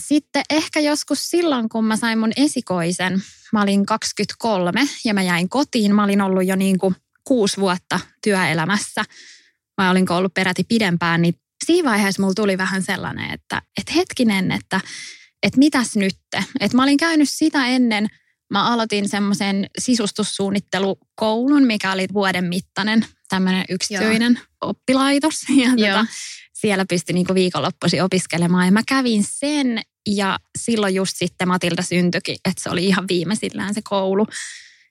Sitten 0.00 0.42
ehkä 0.50 0.80
joskus 0.80 1.30
silloin, 1.30 1.68
kun 1.68 1.84
mä 1.84 1.96
sain 1.96 2.18
mun 2.18 2.32
esikoisen, 2.36 3.22
mä 3.52 3.62
olin 3.62 3.86
23 3.86 4.88
ja 5.04 5.14
mä 5.14 5.22
jäin 5.22 5.48
kotiin. 5.48 5.94
Mä 5.94 6.04
olin 6.04 6.20
ollut 6.20 6.46
jo 6.46 6.56
niin 6.56 6.78
kuin 6.78 6.96
kuusi 7.24 7.56
vuotta 7.56 8.00
työelämässä. 8.24 9.04
Mä 9.80 9.90
olin 9.90 10.12
ollut 10.12 10.34
peräti 10.34 10.64
pidempään, 10.64 11.22
niin 11.22 11.34
siinä 11.66 11.90
vaiheessa 11.90 12.22
mulla 12.22 12.34
tuli 12.34 12.58
vähän 12.58 12.82
sellainen, 12.82 13.30
että, 13.30 13.62
että 13.80 13.92
hetkinen, 13.92 14.52
että, 14.52 14.80
että 15.42 15.58
mitäs 15.58 15.96
nyt? 15.96 16.16
Että 16.60 16.76
mä 16.76 16.82
olin 16.82 16.96
käynyt 16.96 17.30
sitä 17.30 17.66
ennen, 17.66 18.08
mä 18.50 18.72
aloitin 18.72 19.08
semmoisen 19.08 19.66
sisustussuunnittelukoulun, 19.78 21.66
mikä 21.66 21.92
oli 21.92 22.06
vuoden 22.12 22.44
mittainen 22.44 23.06
tämmöinen 23.28 23.64
yksityinen 23.68 24.32
Joo. 24.32 24.70
oppilaitos. 24.70 25.34
Ja 25.56 25.70
tota, 25.70 26.06
siellä 26.62 26.84
pystyi 26.88 27.12
niinku 27.14 27.34
viikonloppuisin 27.34 28.02
opiskelemaan 28.02 28.66
ja 28.66 28.72
mä 28.72 28.82
kävin 28.88 29.24
sen 29.28 29.80
ja 30.06 30.38
silloin 30.58 30.94
just 30.94 31.16
sitten 31.16 31.48
Matilda 31.48 31.82
syntyikin, 31.82 32.36
että 32.44 32.62
se 32.62 32.70
oli 32.70 32.86
ihan 32.86 33.08
viimeisillään 33.08 33.74
se 33.74 33.80
koulu. 33.84 34.26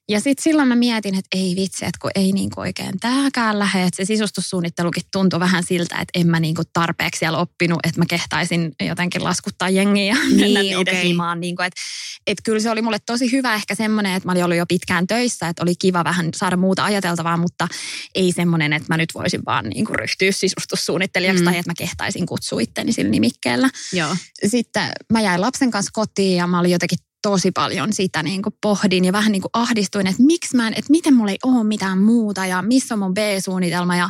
Ja 0.10 0.20
sitten 0.20 0.44
silloin 0.44 0.68
mä 0.68 0.76
mietin, 0.76 1.16
että 1.16 1.38
ei 1.38 1.54
vitsi, 1.58 1.86
että 1.86 1.98
kun 2.02 2.12
ei 2.16 2.32
niinku 2.32 2.62
oikein 2.62 3.00
tämäkään 3.00 3.60
lähde. 3.60 3.84
Että 3.84 3.98
se 3.98 4.06
sisustussuunnittelukin 4.06 5.04
tuntui 5.12 5.40
vähän 5.40 5.64
siltä, 5.64 5.96
että 5.96 6.20
en 6.20 6.28
mä 6.28 6.40
niinku 6.40 6.62
tarpeeksi 6.74 7.20
siellä 7.20 7.38
oppinut, 7.38 7.80
että 7.84 8.00
mä 8.02 8.06
kehtaisin 8.10 8.72
jotenkin 8.88 9.24
laskuttaa 9.24 9.70
jengiä 9.70 10.14
ja 10.14 10.16
niin, 10.24 10.40
mennä 10.40 10.62
niiden 10.62 10.96
okay. 10.96 11.04
himaan. 11.04 11.40
Niinku, 11.40 11.62
että 11.62 11.82
et 12.28 12.38
kyllä 12.44 12.60
se 12.60 12.70
oli 12.70 12.82
mulle 12.82 12.98
tosi 13.06 13.32
hyvä 13.32 13.54
ehkä 13.54 13.76
semmoinen, 13.76 14.14
että 14.14 14.28
mä 14.28 14.32
olin 14.32 14.44
ollut 14.44 14.58
jo 14.58 14.66
pitkään 14.66 15.08
töissä, 15.08 15.48
että 15.48 15.64
oli 15.64 15.74
kiva 15.80 16.04
vähän 16.04 16.30
saada 16.36 16.58
muuta 16.58 16.84
ajateltavaa, 16.84 17.38
mutta 17.38 17.68
ei 18.16 18.32
semmoinen, 18.32 18.74
että 18.74 18.88
mä 18.90 18.98
nyt 18.98 19.10
voisin 19.14 19.42
vaan 19.46 19.66
niinku 19.66 19.94
ryhtyä 19.94 20.32
sisustussuunnittelijaksi 20.32 21.44
mm. 21.44 21.46
tai 21.46 21.58
että 21.58 21.70
mä 21.70 21.76
kehtaisin 21.78 22.26
kutsua 22.26 22.62
itteni 22.62 22.94
sillä 22.94 23.12
nimikkeellä. 23.12 23.70
Joo. 23.94 24.16
Sitten 24.48 24.92
mä 25.14 25.22
jäin 25.22 25.42
lapsen 25.42 25.72
kanssa 25.72 25.92
kotiin 25.94 26.38
ja 26.38 26.48
mä 26.48 26.60
olin 26.60 26.72
jotenkin 26.72 26.98
tosi 27.22 27.52
paljon 27.52 27.94
sitä 27.94 28.24
niin 28.24 28.42
kuin 28.42 28.56
pohdin 28.62 29.06
ja 29.06 29.12
vähän 29.12 29.32
niin 29.32 29.42
kuin 29.42 29.50
ahdistuin, 29.54 30.08
että 30.08 30.24
miksi 30.24 30.56
mä 30.56 30.68
en, 30.68 30.74
että 30.74 30.92
miten 30.92 31.14
mulla 31.14 31.32
ei 31.32 31.38
ole 31.44 31.64
mitään 31.64 31.98
muuta 31.98 32.46
ja 32.46 32.62
missä 32.62 32.96
on 32.96 33.00
mun 33.00 33.14
B-suunnitelma. 33.14 33.96
Ja 33.96 34.10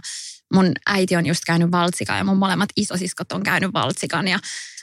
mun 0.53 0.72
äiti 0.86 1.15
on 1.15 1.25
just 1.25 1.41
käynyt 1.46 1.72
valtsikan 1.72 2.18
ja 2.18 2.24
mun 2.24 2.38
molemmat 2.38 2.70
isosiskot 2.75 3.32
on 3.32 3.44
käynyt 3.44 3.74
valtsikan 3.74 4.27
ja 4.27 4.39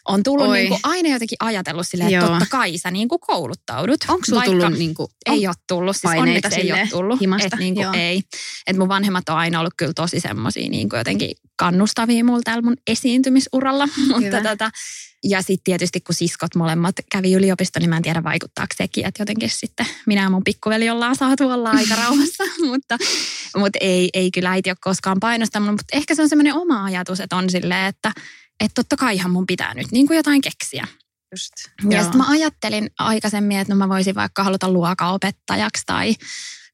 on 0.08 0.22
tullut 0.22 0.52
niin 0.52 0.68
kuin 0.68 0.80
aina 0.82 1.08
jotenkin 1.08 1.36
ajatellut 1.40 1.88
silleen, 1.88 2.14
että 2.14 2.26
totta 2.26 2.46
kai 2.50 2.78
sä 2.78 2.90
niin 2.90 3.08
kuin 3.08 3.20
kouluttaudut. 3.20 4.04
Onko 4.08 4.24
sulla 4.26 4.42
tullut 4.42 4.78
niin 4.78 4.94
kuin, 4.94 5.08
Ei 5.26 5.46
ole 5.46 5.54
tullut, 5.68 5.96
siis 5.96 6.12
onneksi 6.18 6.60
ei 6.60 6.72
ole 6.72 6.88
tullut. 6.90 7.20
Himasta. 7.20 7.48
Et 7.52 7.58
niin 7.58 7.74
kuin 7.74 7.94
ei. 7.94 8.22
Et 8.66 8.76
mun 8.76 8.88
vanhemmat 8.88 9.28
on 9.28 9.36
aina 9.36 9.58
ollut 9.60 9.74
kyllä 9.76 9.92
tosi 9.92 10.20
semmoisia 10.20 10.68
niin 10.70 10.88
kuin 10.88 10.98
jotenkin 10.98 11.30
kannustavia 11.56 12.24
mulla 12.24 12.40
täällä 12.44 12.62
mun 12.62 12.76
esiintymisuralla. 12.86 13.88
Mutta 14.14 14.42
tota, 14.42 14.70
ja 15.24 15.42
sitten 15.42 15.64
tietysti 15.64 16.00
kun 16.00 16.14
siskot 16.14 16.54
molemmat 16.54 16.94
kävi 17.12 17.32
yliopisto, 17.32 17.80
niin 17.80 17.90
mä 17.90 17.96
en 17.96 18.02
tiedä 18.02 18.24
vaikuttaako 18.24 18.74
sekin, 18.76 19.06
että 19.06 19.22
jotenkin 19.22 19.50
sitten 19.50 19.86
minä 20.06 20.22
ja 20.22 20.30
mun 20.30 20.44
pikkuveli 20.44 20.90
ollaan 20.90 21.16
saatu 21.16 21.50
olla 21.50 21.70
aika 21.70 21.94
rauhassa. 22.02 22.44
mutta, 22.70 22.96
mutta 23.56 23.78
ei, 23.82 24.10
ei 24.14 24.30
kyllä 24.30 24.50
äiti 24.50 24.70
ole 24.70 24.76
koskaan 24.80 25.20
painostanut, 25.20 25.70
mutta 25.70 25.84
ehkä 25.92 26.14
se 26.14 26.22
on 26.22 26.28
semmoinen 26.28 26.54
oma 26.54 26.84
ajatus, 26.84 27.20
että 27.20 27.36
on 27.36 27.50
silleen, 27.50 27.86
että 27.86 28.12
että 28.60 28.74
totta 28.74 28.96
kaihan 28.96 29.30
mun 29.30 29.46
pitää 29.46 29.74
nyt 29.74 29.92
niin 29.92 30.06
kuin 30.06 30.16
jotain 30.16 30.40
keksiä. 30.40 30.86
Just, 31.32 31.52
ja 31.90 32.02
sitten 32.02 32.20
mä 32.20 32.28
ajattelin 32.28 32.90
aikaisemmin, 32.98 33.58
että 33.58 33.74
no 33.74 33.78
mä 33.78 33.88
voisin 33.88 34.14
vaikka 34.14 34.44
haluta 34.44 34.70
luokaopettajaksi 34.70 35.82
tai 35.86 36.14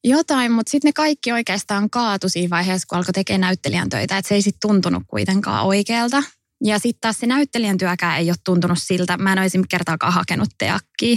jotain, 0.05 0.53
mutta 0.53 0.71
sitten 0.71 0.89
ne 0.89 0.93
kaikki 0.93 1.33
oikeastaan 1.33 1.91
kaatu 1.91 2.29
siinä 2.29 2.51
vaiheessa, 2.51 2.87
kun 2.89 2.99
alkoi 2.99 3.13
tekemään 3.13 3.41
näyttelijän 3.41 3.89
töitä, 3.89 4.19
että 4.19 4.29
se 4.29 4.35
ei 4.35 4.43
sitten 4.43 4.69
tuntunut 4.69 5.03
kuitenkaan 5.07 5.67
oikealta. 5.67 6.23
Ja 6.65 6.79
sitten 6.79 7.01
taas 7.01 7.17
se 7.21 7.27
näyttelijän 7.27 7.79
työkään 7.79 8.19
ei 8.19 8.31
ole 8.31 8.37
tuntunut 8.45 8.79
siltä. 8.81 9.17
Mä 9.17 9.33
en 9.33 9.39
olisi 9.39 9.63
kertaakaan 9.69 10.13
hakenut 10.13 10.49
teakkiä. 10.59 11.17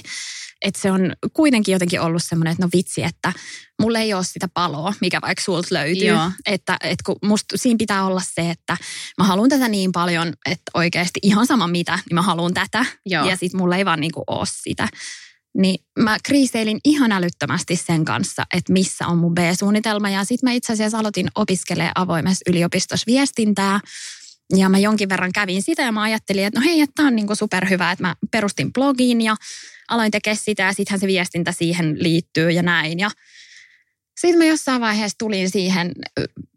Että 0.61 0.81
se 0.81 0.91
on 0.91 1.13
kuitenkin 1.33 1.73
jotenkin 1.73 2.01
ollut 2.01 2.23
semmoinen, 2.23 2.51
että 2.51 2.65
no 2.65 2.69
vitsi, 2.73 3.03
että 3.03 3.33
mulla 3.81 3.99
ei 3.99 4.13
ole 4.13 4.23
sitä 4.23 4.47
paloa, 4.53 4.93
mikä 5.01 5.21
vaikka 5.21 5.43
sulta 5.43 5.67
löytyy. 5.71 6.07
Joo. 6.07 6.31
Että, 6.45 6.77
että 6.83 7.03
kun 7.05 7.15
musta 7.23 7.57
siinä 7.57 7.77
pitää 7.77 8.05
olla 8.05 8.21
se, 8.33 8.49
että 8.49 8.77
mä 9.17 9.23
haluan 9.23 9.49
tätä 9.49 9.67
niin 9.67 9.91
paljon, 9.91 10.27
että 10.45 10.71
oikeasti 10.73 11.19
ihan 11.23 11.47
sama 11.47 11.67
mitä, 11.67 11.99
niin 12.09 12.15
mä 12.15 12.21
haluan 12.21 12.53
tätä. 12.53 12.85
Joo. 13.05 13.29
Ja 13.29 13.35
sitten 13.37 13.59
mulla 13.59 13.75
ei 13.75 13.85
vaan 13.85 13.99
niinku 13.99 14.23
ole 14.27 14.47
sitä. 14.63 14.87
Niin 15.57 15.85
mä 15.99 16.17
kriiseilin 16.23 16.79
ihan 16.85 17.11
älyttömästi 17.11 17.75
sen 17.75 18.05
kanssa, 18.05 18.45
että 18.53 18.73
missä 18.73 19.07
on 19.07 19.17
mun 19.17 19.35
B-suunnitelma. 19.35 20.09
Ja 20.09 20.23
sitten 20.23 20.49
mä 20.49 20.53
itse 20.53 20.73
asiassa 20.73 20.99
aloitin 20.99 21.27
opiskelemaan 21.35 21.91
avoimessa 21.95 22.51
yliopistossa 22.51 23.03
viestintää. 23.07 23.79
Ja 24.55 24.69
mä 24.69 24.77
jonkin 24.77 25.09
verran 25.09 25.31
kävin 25.31 25.61
sitä 25.61 25.81
ja 25.81 25.91
mä 25.91 26.01
ajattelin, 26.01 26.45
että 26.45 26.59
no 26.59 26.65
hei, 26.65 26.81
että 26.81 26.93
tämä 26.95 27.07
on 27.07 27.15
niinku 27.15 27.35
superhyvä, 27.35 27.91
että 27.91 28.03
mä 28.03 28.15
perustin 28.31 28.73
blogin 28.73 29.21
ja 29.21 29.35
aloin 29.87 30.11
tekemään 30.11 30.37
sitä 30.37 30.63
ja 30.63 30.73
sittenhän 30.73 30.99
se 30.99 31.07
viestintä 31.07 31.51
siihen 31.51 32.03
liittyy 32.03 32.51
ja 32.51 32.63
näin. 32.63 32.99
Ja 32.99 33.11
sitten 34.19 34.37
mä 34.37 34.45
jossain 34.45 34.81
vaiheessa 34.81 35.17
tulin 35.17 35.49
siihen 35.49 35.91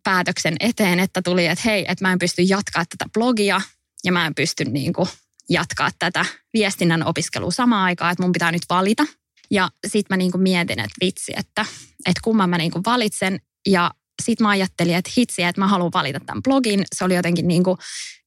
päätöksen 0.04 0.56
eteen, 0.60 1.00
että 1.00 1.22
tuli, 1.22 1.46
että 1.46 1.62
hei, 1.64 1.84
että 1.88 2.04
mä 2.04 2.12
en 2.12 2.18
pysty 2.18 2.42
jatkaa 2.42 2.84
tätä 2.84 3.10
blogia 3.14 3.60
ja 4.04 4.12
mä 4.12 4.26
en 4.26 4.34
pysty 4.34 4.64
niin 4.64 4.92
kuin 4.92 5.08
jatkaa 5.48 5.90
tätä 5.98 6.24
viestinnän 6.54 7.06
opiskelua 7.06 7.50
samaan 7.50 7.84
aikaan, 7.84 8.12
että 8.12 8.22
mun 8.22 8.32
pitää 8.32 8.52
nyt 8.52 8.62
valita. 8.70 9.06
Ja 9.50 9.70
sitten 9.86 10.14
mä 10.14 10.16
niin 10.16 10.30
kuin 10.30 10.42
mietin, 10.42 10.78
että 10.78 11.04
vitsi, 11.04 11.32
että, 11.36 11.66
että 12.06 12.20
kumman 12.24 12.50
mä 12.50 12.58
niin 12.58 12.70
kuin 12.70 12.84
valitsen. 12.86 13.40
Ja 13.66 13.90
sitten 14.20 14.44
mä 14.44 14.50
ajattelin, 14.50 14.94
että 14.94 15.10
hitsi, 15.16 15.42
että 15.42 15.60
mä 15.60 15.68
haluan 15.68 15.90
valita 15.94 16.20
tämän 16.20 16.42
blogin. 16.42 16.84
Se 16.96 17.04
oli 17.04 17.14
jotenkin 17.14 17.48
niin, 17.48 17.64
kuin 17.64 17.76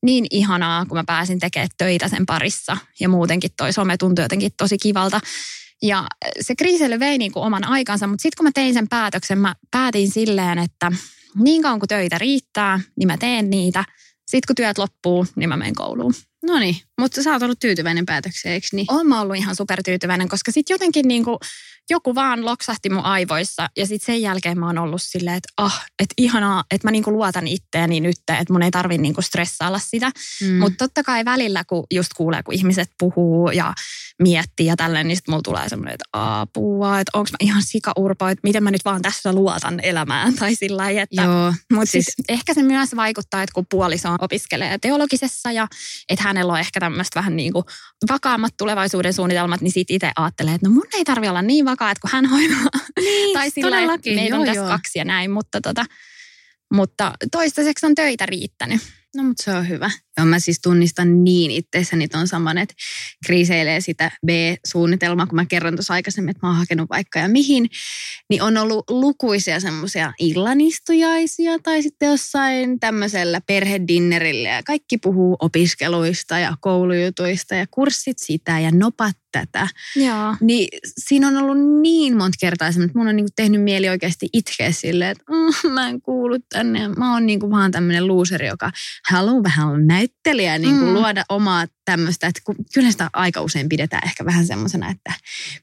niin 0.01 0.25
ihanaa, 0.29 0.85
kun 0.85 0.97
mä 0.97 1.03
pääsin 1.07 1.39
tekemään 1.39 1.69
töitä 1.77 2.07
sen 2.07 2.25
parissa. 2.25 2.77
Ja 2.99 3.09
muutenkin 3.09 3.51
toi 3.57 3.73
some 3.73 3.97
tuntui 3.97 4.25
jotenkin 4.25 4.51
tosi 4.57 4.77
kivalta. 4.77 5.19
Ja 5.81 6.07
se 6.41 6.55
kriisely 6.55 6.99
vei 6.99 7.17
niin 7.17 7.31
kuin 7.31 7.43
oman 7.43 7.67
aikansa, 7.67 8.07
mutta 8.07 8.21
sitten 8.21 8.37
kun 8.37 8.45
mä 8.45 8.51
tein 8.53 8.73
sen 8.73 8.87
päätöksen, 8.87 9.37
mä 9.37 9.55
päätin 9.71 10.11
silleen, 10.11 10.57
että 10.57 10.91
niin 11.35 11.61
kauan 11.61 11.79
kuin 11.79 11.87
töitä 11.87 12.17
riittää, 12.17 12.79
niin 12.95 13.07
mä 13.07 13.17
teen 13.17 13.49
niitä. 13.49 13.85
Sitten 14.27 14.47
kun 14.47 14.55
työt 14.55 14.77
loppuu, 14.77 15.27
niin 15.35 15.49
mä 15.49 15.57
menen 15.57 15.75
kouluun. 15.75 16.13
No 16.43 16.59
niin, 16.59 16.75
mutta 16.99 17.23
sä 17.23 17.31
oot 17.31 17.43
ollut 17.43 17.59
tyytyväinen 17.59 18.05
päätökseen, 18.05 18.53
eikö 18.53 18.67
niin? 18.71 18.85
Oon 18.89 19.07
mä 19.07 19.21
ollut 19.21 19.35
ihan 19.35 19.55
supertyytyväinen, 19.55 20.29
koska 20.29 20.51
sitten 20.51 20.73
jotenkin 20.73 21.07
niin 21.07 21.23
kuin 21.23 21.37
joku 21.89 22.15
vaan 22.15 22.45
loksahti 22.45 22.89
mun 22.89 23.05
aivoissa 23.05 23.69
ja 23.77 23.87
sitten 23.87 24.05
sen 24.05 24.21
jälkeen 24.21 24.59
mä 24.59 24.65
oon 24.65 24.77
ollut 24.77 25.01
silleen, 25.01 25.37
että 25.37 25.49
ah, 25.57 25.85
että 25.99 26.13
ihanaa, 26.17 26.63
että 26.71 26.87
mä 26.87 26.91
niinku 26.91 27.11
luotan 27.11 27.47
itteeni 27.47 27.99
nyt, 27.99 28.15
että 28.39 28.53
mun 28.53 28.63
ei 28.63 28.71
tarvi 28.71 28.97
niinku 28.97 29.21
stressailla 29.21 29.79
sitä. 29.79 30.11
Mm. 30.41 30.53
Mutta 30.53 30.77
totta 30.77 31.03
kai 31.03 31.25
välillä, 31.25 31.63
kun 31.63 31.83
just 31.93 32.09
kuulee, 32.17 32.43
kun 32.43 32.53
ihmiset 32.53 32.89
puhuu 32.99 33.51
ja 33.51 33.73
miettii 34.21 34.65
ja 34.65 34.75
tälleen, 34.75 35.07
niin 35.07 35.15
sitten 35.15 35.31
mulla 35.31 35.41
tulee 35.43 35.69
semmoinen, 35.69 35.93
että 35.93 36.05
apua, 36.13 36.99
että 36.99 37.17
onko 37.17 37.29
mä 37.31 37.37
ihan 37.39 37.63
sikaurpo, 37.63 38.27
että 38.27 38.41
miten 38.43 38.63
mä 38.63 38.71
nyt 38.71 38.85
vaan 38.85 39.01
tässä 39.01 39.33
luotan 39.33 39.79
elämään 39.83 40.33
tai 40.39 40.55
sillä 40.55 40.77
lailla, 40.77 41.01
että 41.01 41.23
Mutta 41.73 41.91
siis... 41.91 42.05
ehkä 42.29 42.53
se 42.53 42.63
myös 42.63 42.95
vaikuttaa, 42.95 43.43
että 43.43 43.53
kun 43.53 43.65
puoliso 43.69 44.09
opiskelee 44.19 44.77
teologisessa 44.77 45.51
ja 45.51 45.67
että 46.09 46.23
hänellä 46.23 46.53
on 46.53 46.59
ehkä 46.59 46.79
tämmöistä 46.79 47.19
vähän 47.19 47.35
niin 47.35 47.53
kuin 47.53 47.65
vakaammat 48.09 48.53
tulevaisuuden 48.57 49.13
suunnitelmat, 49.13 49.61
niin 49.61 49.71
sitten 49.71 49.95
itse 49.95 50.11
ajattelee, 50.15 50.53
että 50.53 50.67
no 50.67 50.73
mun 50.73 50.87
ei 50.93 51.03
tarvi 51.03 51.29
olla 51.29 51.41
niin 51.41 51.65
vakaa, 51.73 51.91
että 51.91 52.01
kun 52.01 52.09
hän 52.13 52.25
hoitaa. 52.25 52.81
Niin, 52.99 53.33
tai 53.33 53.49
sillä 53.49 53.77
meitä 54.15 54.37
on 54.37 54.45
tässä 54.45 54.63
kaksi 54.63 54.99
ja 54.99 55.05
näin, 55.05 55.31
mutta, 55.31 55.61
tota, 55.61 55.85
mutta 56.73 57.13
toistaiseksi 57.31 57.85
on 57.85 57.95
töitä 57.95 58.25
riittänyt. 58.25 58.81
No 59.15 59.23
mutta 59.23 59.43
se 59.43 59.51
on 59.51 59.69
hyvä. 59.69 59.91
Joo, 60.17 60.25
mä 60.25 60.39
siis 60.39 60.59
tunnistan 60.61 61.23
niin 61.23 61.51
itseessäni 61.51 62.07
ton 62.07 62.27
saman, 62.27 62.57
että 62.57 62.73
kriiseilee 63.25 63.81
sitä 63.81 64.11
B-suunnitelmaa, 64.25 65.25
kun 65.25 65.35
mä 65.35 65.45
kerron 65.45 65.75
tuossa 65.75 65.93
aikaisemmin, 65.93 66.29
että 66.29 66.47
mä 66.47 66.49
oon 66.49 66.57
hakenut 66.57 66.89
vaikka 66.89 67.19
ja 67.19 67.27
mihin, 67.27 67.69
niin 68.29 68.41
on 68.41 68.57
ollut 68.57 68.89
lukuisia 68.89 69.59
semmoisia 69.59 70.13
illanistujaisia 70.19 71.59
tai 71.59 71.83
sitten 71.83 72.09
jossain 72.09 72.79
tämmöisellä 72.79 73.41
perhedinnerillä 73.41 74.49
ja 74.49 74.63
kaikki 74.63 74.97
puhuu 74.97 75.37
opiskeluista 75.39 76.39
ja 76.39 76.53
koulujutuista 76.61 77.55
ja 77.55 77.65
kurssit 77.71 78.19
sitä 78.19 78.59
ja 78.59 78.71
nopat 78.71 79.15
tätä. 79.33 79.67
Joo. 79.95 80.35
Niin 80.41 80.67
siinä 80.97 81.27
on 81.27 81.37
ollut 81.37 81.81
niin 81.81 82.17
monta 82.17 82.37
kertaa 82.39 82.67
että 82.67 82.79
mun 82.95 83.07
on 83.07 83.15
niinku 83.15 83.31
tehnyt 83.35 83.61
mieli 83.61 83.89
oikeasti 83.89 84.29
itkeä 84.33 84.71
silleen, 84.71 85.11
että 85.11 85.23
mm, 85.29 85.71
mä 85.71 85.89
en 85.89 86.01
kuulu 86.01 86.37
tänne. 86.49 86.87
Mä 86.87 87.13
oon 87.13 87.25
niinku 87.25 87.51
vaan 87.51 87.71
tämmöinen 87.71 88.07
luuseri, 88.07 88.47
joka 88.47 88.71
haluaa 89.09 89.43
vähän 89.43 89.87
näyttelijä 89.87 90.57
niin 90.57 90.77
kuin 90.79 90.87
mm. 90.87 90.93
luoda 90.93 91.23
omaa 91.29 91.65
tämmöistä, 91.85 92.27
että 92.27 92.41
kun, 92.45 92.55
kyllä 92.73 92.91
sitä 92.91 93.09
aika 93.13 93.41
usein 93.41 93.69
pidetään 93.69 94.05
ehkä 94.05 94.25
vähän 94.25 94.47
semmoisena, 94.47 94.89
että 94.89 95.13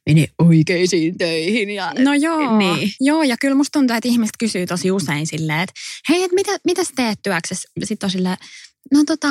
mene 0.06 0.26
oikeisiin 0.38 1.18
töihin. 1.18 1.70
Ja, 1.70 1.92
no 1.99 2.14
joo, 2.14 2.59
niin. 2.59 2.92
joo, 3.00 3.23
ja 3.23 3.37
kyllä 3.40 3.54
musta 3.54 3.78
tuntuu, 3.78 3.97
että 3.97 4.09
ihmiset 4.09 4.37
kysyy 4.38 4.66
tosi 4.66 4.90
usein 4.90 5.26
silleen, 5.26 5.61
että 5.61 5.73
hei, 6.09 6.23
että 6.23 6.35
mitä, 6.35 6.52
mitä 6.64 6.85
sä 6.85 6.90
teet 6.97 7.18
työksessä? 7.23 7.68
Sitten 7.85 8.06
on 8.06 8.11
silleen, 8.11 8.37
no 8.92 9.04
tota, 9.06 9.28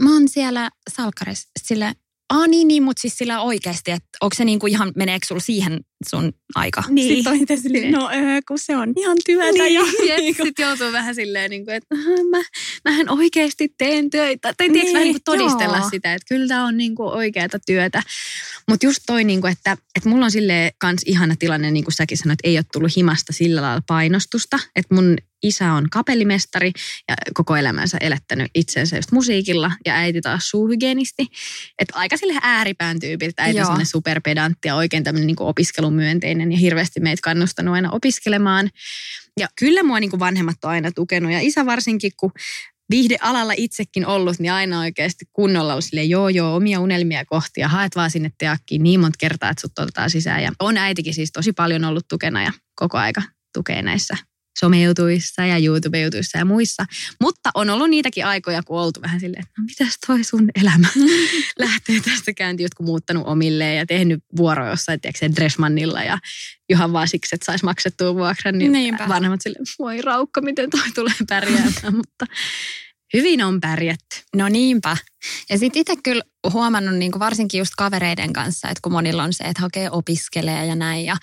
mä 0.00 0.12
oon 0.12 0.28
siellä 0.28 0.70
salkkarissa. 0.90 1.48
Sille, 1.62 1.94
Aa 2.32 2.46
niin, 2.46 2.68
niin, 2.68 2.82
mutta 2.82 3.00
siis 3.00 3.18
sillä 3.18 3.40
oikeasti, 3.40 3.90
että 3.90 4.08
onko 4.20 4.34
se 4.34 4.44
niinku 4.44 4.66
ihan, 4.66 4.92
meneekö 4.96 5.26
sulla 5.26 5.40
siihen 5.40 5.80
sun 6.08 6.32
aika? 6.54 6.82
Niin. 6.88 7.14
Sitten 7.16 7.32
on 7.32 7.38
itse 7.38 7.56
silleen, 7.56 7.92
no 7.92 8.10
öö, 8.14 8.40
kun 8.48 8.58
se 8.58 8.76
on 8.76 8.92
ihan 8.96 9.16
työtä. 9.26 9.52
Niin, 9.52 9.74
ja, 9.74 9.80
ja 10.14 10.44
sitten 10.44 10.66
joutuu 10.66 10.92
vähän 10.92 11.14
silleen, 11.14 11.50
niin 11.50 11.64
kuin, 11.64 11.74
että 11.74 11.94
mä, 12.30 12.42
mähän 12.84 13.08
oikeasti 13.10 13.74
teen 13.78 14.10
töitä. 14.10 14.54
Tai 14.56 14.68
tiedätkö, 14.68 14.84
Niin, 14.84 14.94
vähän 14.94 15.04
niin 15.04 15.14
kuin 15.14 15.22
todistella 15.24 15.76
joo. 15.76 15.90
sitä, 15.90 16.14
että 16.14 16.34
kyllä 16.34 16.48
tämä 16.48 16.66
on 16.66 16.76
niin 16.76 16.94
kuin 16.94 17.08
oikeata 17.08 17.58
työtä. 17.66 18.02
Mutta 18.68 18.86
just 18.86 19.02
toi, 19.06 19.24
niin 19.24 19.40
kuin, 19.40 19.52
että, 19.52 19.76
että 19.96 20.08
mulla 20.08 20.24
on 20.24 20.30
silleen 20.30 20.72
kans 20.78 21.02
ihana 21.06 21.34
tilanne, 21.38 21.70
niin 21.70 21.84
kuin 21.84 21.94
säkin 21.94 22.18
sanoit, 22.18 22.38
ei 22.44 22.58
ole 22.58 22.64
tullut 22.72 22.96
himasta 22.96 23.32
sillä 23.32 23.62
lailla 23.62 23.82
painostusta. 23.86 24.58
Että 24.76 24.94
mun 24.94 25.16
isä 25.42 25.72
on 25.72 25.90
kapellimestari 25.90 26.72
ja 27.08 27.14
koko 27.34 27.56
elämänsä 27.56 27.98
elättänyt 28.00 28.50
itsensä 28.54 28.96
just 28.96 29.12
musiikilla 29.12 29.72
ja 29.86 29.94
äiti 29.94 30.20
taas 30.20 30.48
suuhygienisti. 30.48 31.26
Että 31.78 31.98
aika 31.98 32.16
sille 32.16 32.34
ääripään 32.42 33.00
tyypiltä. 33.00 33.42
Äiti 33.42 33.60
on 33.60 33.66
Joo. 33.66 33.84
superpedantti 33.84 34.68
ja 34.68 34.74
oikein 34.74 35.04
tämmöinen 35.04 35.26
niin 35.26 35.36
opiskelumyönteinen 35.40 36.52
ja 36.52 36.58
hirveästi 36.58 37.00
meitä 37.00 37.20
kannustanut 37.22 37.74
aina 37.74 37.90
opiskelemaan. 37.90 38.70
Ja 39.40 39.48
kyllä 39.58 39.82
mua 39.82 40.00
niin 40.00 40.10
kuin 40.10 40.20
vanhemmat 40.20 40.64
on 40.64 40.70
aina 40.70 40.92
tukenut 40.92 41.32
ja 41.32 41.40
isä 41.40 41.66
varsinkin, 41.66 42.12
kun 42.16 42.32
viihdealalla 42.90 43.52
itsekin 43.56 44.06
ollut, 44.06 44.38
niin 44.38 44.52
aina 44.52 44.80
oikeasti 44.80 45.24
kunnolla 45.32 45.72
ollut 45.72 45.84
silleen, 45.84 46.10
joo 46.10 46.28
joo, 46.28 46.56
omia 46.56 46.80
unelmia 46.80 47.24
kohti 47.24 47.60
ja 47.60 47.68
haet 47.68 47.96
vaan 47.96 48.10
sinne 48.10 48.30
teakkiin 48.38 48.82
niin 48.82 49.00
monta 49.00 49.16
kertaa, 49.18 49.50
että 49.50 49.60
sut 49.60 49.78
otetaan 49.78 50.10
sisään. 50.10 50.42
Ja 50.42 50.52
on 50.60 50.76
äitikin 50.76 51.14
siis 51.14 51.32
tosi 51.32 51.52
paljon 51.52 51.84
ollut 51.84 52.08
tukena 52.08 52.42
ja 52.42 52.52
koko 52.74 52.98
aika 52.98 53.22
tukee 53.54 53.82
näissä 53.82 54.16
someutuissa 54.58 55.42
ja 55.42 55.58
YouTube-jutuissa 55.58 56.38
ja 56.38 56.44
muissa. 56.44 56.84
Mutta 57.20 57.50
on 57.54 57.70
ollut 57.70 57.90
niitäkin 57.90 58.26
aikoja, 58.26 58.62
kun 58.62 58.80
oltu 58.80 59.02
vähän 59.02 59.20
silleen, 59.20 59.42
että 59.42 59.52
no 59.58 59.64
mitäs 59.64 59.98
toi 60.06 60.24
sun 60.24 60.48
elämä 60.60 60.88
lähtee 61.58 62.00
tästä 62.00 62.32
käyntiin, 62.32 62.64
jotkut 62.64 62.86
muuttanut 62.86 63.26
omilleen 63.26 63.76
ja 63.76 63.86
tehnyt 63.86 64.24
vuoro 64.36 64.68
jossain, 64.68 65.00
tiedätkö, 65.00 65.28
Dressmannilla 65.36 66.02
ja 66.02 66.18
ihan 66.68 66.92
vaan 66.92 67.08
siksi, 67.08 67.34
että 67.34 67.44
saisi 67.44 67.64
maksettua 67.64 68.14
vuokran, 68.14 68.58
niin 68.58 68.72
Niinpä. 68.72 69.08
vanhemmat 69.08 69.40
silleen, 69.42 69.64
voi 69.78 70.02
raukka, 70.02 70.40
miten 70.40 70.70
toi 70.70 70.92
tulee 70.94 71.14
pärjäämään, 71.28 71.96
mutta 72.00 72.26
hyvin 73.14 73.42
on 73.44 73.60
pärjätty. 73.60 74.16
No 74.36 74.48
niinpä. 74.48 74.96
Ja 75.50 75.58
sitten 75.58 75.80
itse 75.80 75.96
kyllä 76.02 76.22
huomannut 76.52 76.94
niin 76.94 77.12
varsinkin 77.18 77.58
just 77.58 77.72
kavereiden 77.76 78.32
kanssa, 78.32 78.68
että 78.68 78.80
kun 78.82 78.92
monilla 78.92 79.22
on 79.22 79.32
se, 79.32 79.44
että 79.44 79.62
hakee 79.62 79.90
opiskelee 79.90 80.66
ja 80.66 80.74
näin. 80.74 81.04
Ja, 81.04 81.16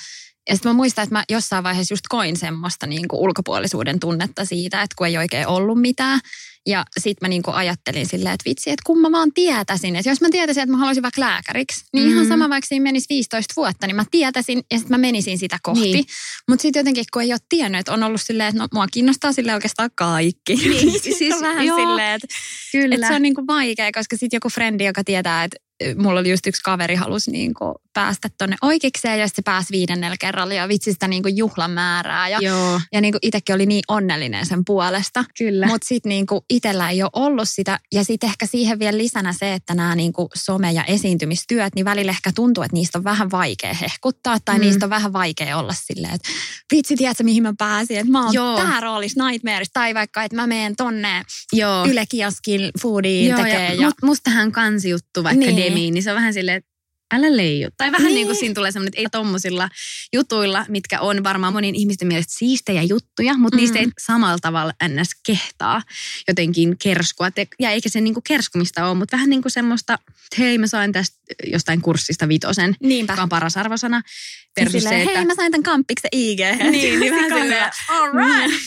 ja 0.50 0.56
sitten 0.56 0.70
mä 0.70 0.74
muistan, 0.74 1.04
että 1.04 1.16
mä 1.16 1.24
jossain 1.30 1.64
vaiheessa 1.64 1.94
just 1.94 2.06
koin 2.10 2.38
semmoista 2.38 2.88
niin 2.88 3.08
kuin 3.08 3.20
ulkopuolisuuden 3.20 4.00
tunnetta 4.00 4.46
siitä, 4.46 4.82
että 4.82 4.96
kun 4.98 5.08
ei 5.08 5.18
oikein 5.18 5.48
ollut 5.48 5.82
mitään. 5.82 6.20
Ja 6.68 6.86
sitten 7.00 7.26
mä 7.26 7.30
niin 7.30 7.44
kuin 7.44 7.56
ajattelin 7.56 8.06
silleen, 8.06 8.34
että 8.34 8.50
vitsi, 8.50 8.70
että 8.70 8.84
kun 8.86 9.02
mä 9.02 9.12
vaan 9.12 9.34
tietäisin, 9.34 9.96
että 9.96 10.10
jos 10.10 10.22
mä 10.22 10.28
tietäisin, 10.32 10.64
että 10.64 10.72
mä 10.72 10.78
haluaisin 10.78 11.04
vaikka 11.04 11.22
lääkäriksi, 11.22 11.86
niin 11.94 12.08
ihan 12.10 12.24
Mhm. 12.24 12.30
sama 12.30 12.50
vaikka 12.50 12.68
siinä 12.68 12.84
menisi 12.84 13.06
15 13.10 13.54
vuotta, 13.58 13.88
niin 13.88 13.96
mä 13.96 14.06
tietäisin 14.12 14.62
ja 14.72 14.78
sitten 14.78 14.94
mä 14.94 15.02
menisin 15.02 15.38
sitä 15.38 15.58
kohti. 15.64 15.82
Niin. 15.82 16.06
Mutta 16.50 16.62
sitten 16.62 16.80
jotenkin, 16.80 17.06
kun 17.14 17.22
ei 17.22 17.34
ole 17.34 17.40
tiennyt, 17.50 17.80
että 17.80 17.94
on 17.94 18.04
ollut 18.04 18.22
silleen, 18.22 18.50
että 18.50 18.62
no, 18.62 18.68
mua 18.74 18.88
kiinnostaa 18.88 19.34
sille 19.34 19.54
oikeastaan 19.54 19.90
kaikki. 19.96 20.56
Niin, 20.56 21.00
siis 21.18 21.36
on 21.36 21.42
vähän 21.42 21.66
joo. 21.66 21.78
silleen, 21.78 22.16
että 22.16 22.28
Kyllä. 22.72 22.96
et 22.96 23.02
se 23.08 23.14
on 23.16 23.22
niinku 23.22 23.48
vaikea, 23.48 23.92
koska 23.94 24.18
sitten 24.18 24.38
joku 24.38 24.50
frendi, 24.50 24.86
joka 24.86 25.04
tietää, 25.04 25.44
että 25.44 25.58
mulla 25.98 26.20
oli 26.20 26.30
just 26.32 26.48
yksi 26.48 26.62
kaveri 26.64 26.96
halusi 26.96 27.32
niinku 27.32 27.76
päästä 27.94 28.30
tonne 28.38 28.56
oikeikseen 28.62 29.20
ja 29.20 29.28
sitten 29.28 29.42
se 29.42 29.46
pääsi 29.46 29.72
viidennellä 29.72 30.16
kerralla 30.20 30.54
ja 30.54 30.68
vitsi 30.68 30.94
sitä 30.94 31.08
niinku 31.08 31.28
juhlamäärää. 31.28 32.30
Ja, 32.30 32.38
Joo, 32.42 32.82
ja 32.94 33.02
niinku 33.02 33.20
itsekin 33.22 33.56
oli 33.56 33.66
niin 33.66 33.84
onnellinen 33.88 34.46
sen 34.46 34.66
puolesta. 34.66 35.26
kyllä. 35.38 35.68
Mutta 35.68 35.88
sitten 35.88 36.10
niinku 36.10 36.46
itsellä 36.50 36.90
ei 36.90 37.04
ole 37.04 37.10
ollut 37.14 37.50
sitä. 37.50 37.80
Ja 37.92 38.04
sitten 38.04 38.30
ehkä 38.30 38.46
siihen 38.46 38.80
vielä 38.80 38.98
lisänä 38.98 39.34
se, 39.34 39.54
että 39.54 39.74
nämä 39.76 39.96
niinku 39.96 40.30
some- 40.38 40.72
ja 40.74 40.84
esiintymistyöt, 40.84 41.76
niin 41.76 41.86
välillä 41.86 42.10
ehkä 42.10 42.32
tuntuu, 42.36 42.64
että 42.64 42.74
niistä 42.76 42.98
on 42.98 43.04
vähän 43.04 43.32
vaikea 43.32 43.74
hehkuttaa. 43.74 44.38
Tai 44.46 44.56
Mm. 44.56 44.62
niistä 44.62 44.86
on 44.86 44.90
vähän 44.90 45.14
vaikea 45.14 45.58
olla 45.58 45.74
silleen, 45.74 46.14
että 46.16 46.30
vitsi, 46.76 46.96
tiedätkö 46.96 47.24
mihin 47.24 47.44
mä 47.44 47.54
pääsin. 47.58 47.98
Että 47.98 48.12
mä 48.12 48.24
oon 48.26 48.34
Joo. 48.34 48.58
pääroolissa 48.58 49.28
Nightmares. 49.28 49.70
Tai 49.74 49.94
vaikka, 49.94 50.24
että 50.24 50.36
mä 50.36 50.48
menen 50.48 50.76
tonne 50.76 51.24
Joo. 51.54 51.86
Yle 51.86 52.06
Kioskin 52.10 52.70
foodiin 52.82 53.30
Joo, 53.30 53.38
tekee. 53.44 53.66
ja, 53.68 53.74
Ja, 53.74 53.86
Mut, 53.88 53.96
mustahan 54.04 54.52
kansijuttu 54.52 55.24
vaikka 55.24 55.40
Niin. 55.46 55.56
Niin. 55.70 55.76
Demiin, 55.76 55.94
niin 55.94 56.04
se 56.04 56.12
on 56.12 56.16
vähän 56.16 56.34
silleen, 56.34 56.58
että 56.58 56.70
älä 57.14 57.38
leiju. 57.38 57.70
Tai 57.78 57.92
vähän 57.92 58.06
niin, 58.06 58.16
Niin. 58.16 58.28
kuin 58.28 58.36
siinä 58.36 58.54
tulee 58.54 58.72
semmoinen, 58.72 58.88
että 58.90 59.00
ei 59.00 59.08
tommosilla 59.12 59.70
jutuilla, 60.14 60.66
mitkä 60.68 61.02
on 61.02 61.24
varmaan 61.24 61.54
monien 61.54 61.76
ihmisten 61.76 62.08
mielestä 62.08 62.34
siistejä 62.38 62.84
juttuja, 62.84 63.38
mutta 63.38 63.58
mm. 63.58 63.62
niistä 63.62 63.80
ei 63.80 63.88
samalla 63.98 64.38
tavalla 64.42 64.74
ns. 64.88 65.10
kehtaa 65.26 65.82
jotenkin 66.28 66.76
kerskua. 66.84 67.28
Ja 67.60 67.72
eikä 67.72 67.90
se 67.90 68.02
niin 68.02 68.14
kuin 68.14 68.24
kerskumista 68.24 68.86
ole, 68.86 68.96
mutta 68.96 69.18
vähän 69.18 69.30
niin 69.30 69.42
kuin 69.42 69.52
semmoista, 69.52 69.94
että 69.94 70.36
hei 70.40 70.58
mä 70.58 70.68
sain 70.68 70.92
tästä 70.92 71.19
jostain 71.48 71.82
kurssista 71.82 72.28
vitosen, 72.28 72.76
Niinpä. 72.84 73.14
joka 73.14 73.24
on 73.24 73.30
paras 73.30 73.58
arvosana. 73.58 74.02
Siis 74.06 74.52
Versus 74.60 74.72
silleen, 74.84 75.00
se, 75.00 75.04
että... 75.04 75.18
hei 75.18 75.26
mä 75.26 75.36
sain 75.36 75.52
tämän 75.52 75.64
kampiksen 75.64 76.10
IG. 76.12 76.40
Niin, 76.72 76.72
niin 77.00 77.16
vähän 77.16 77.42
silleen, 77.42 77.72
all 77.90 78.12
right. 78.14 78.54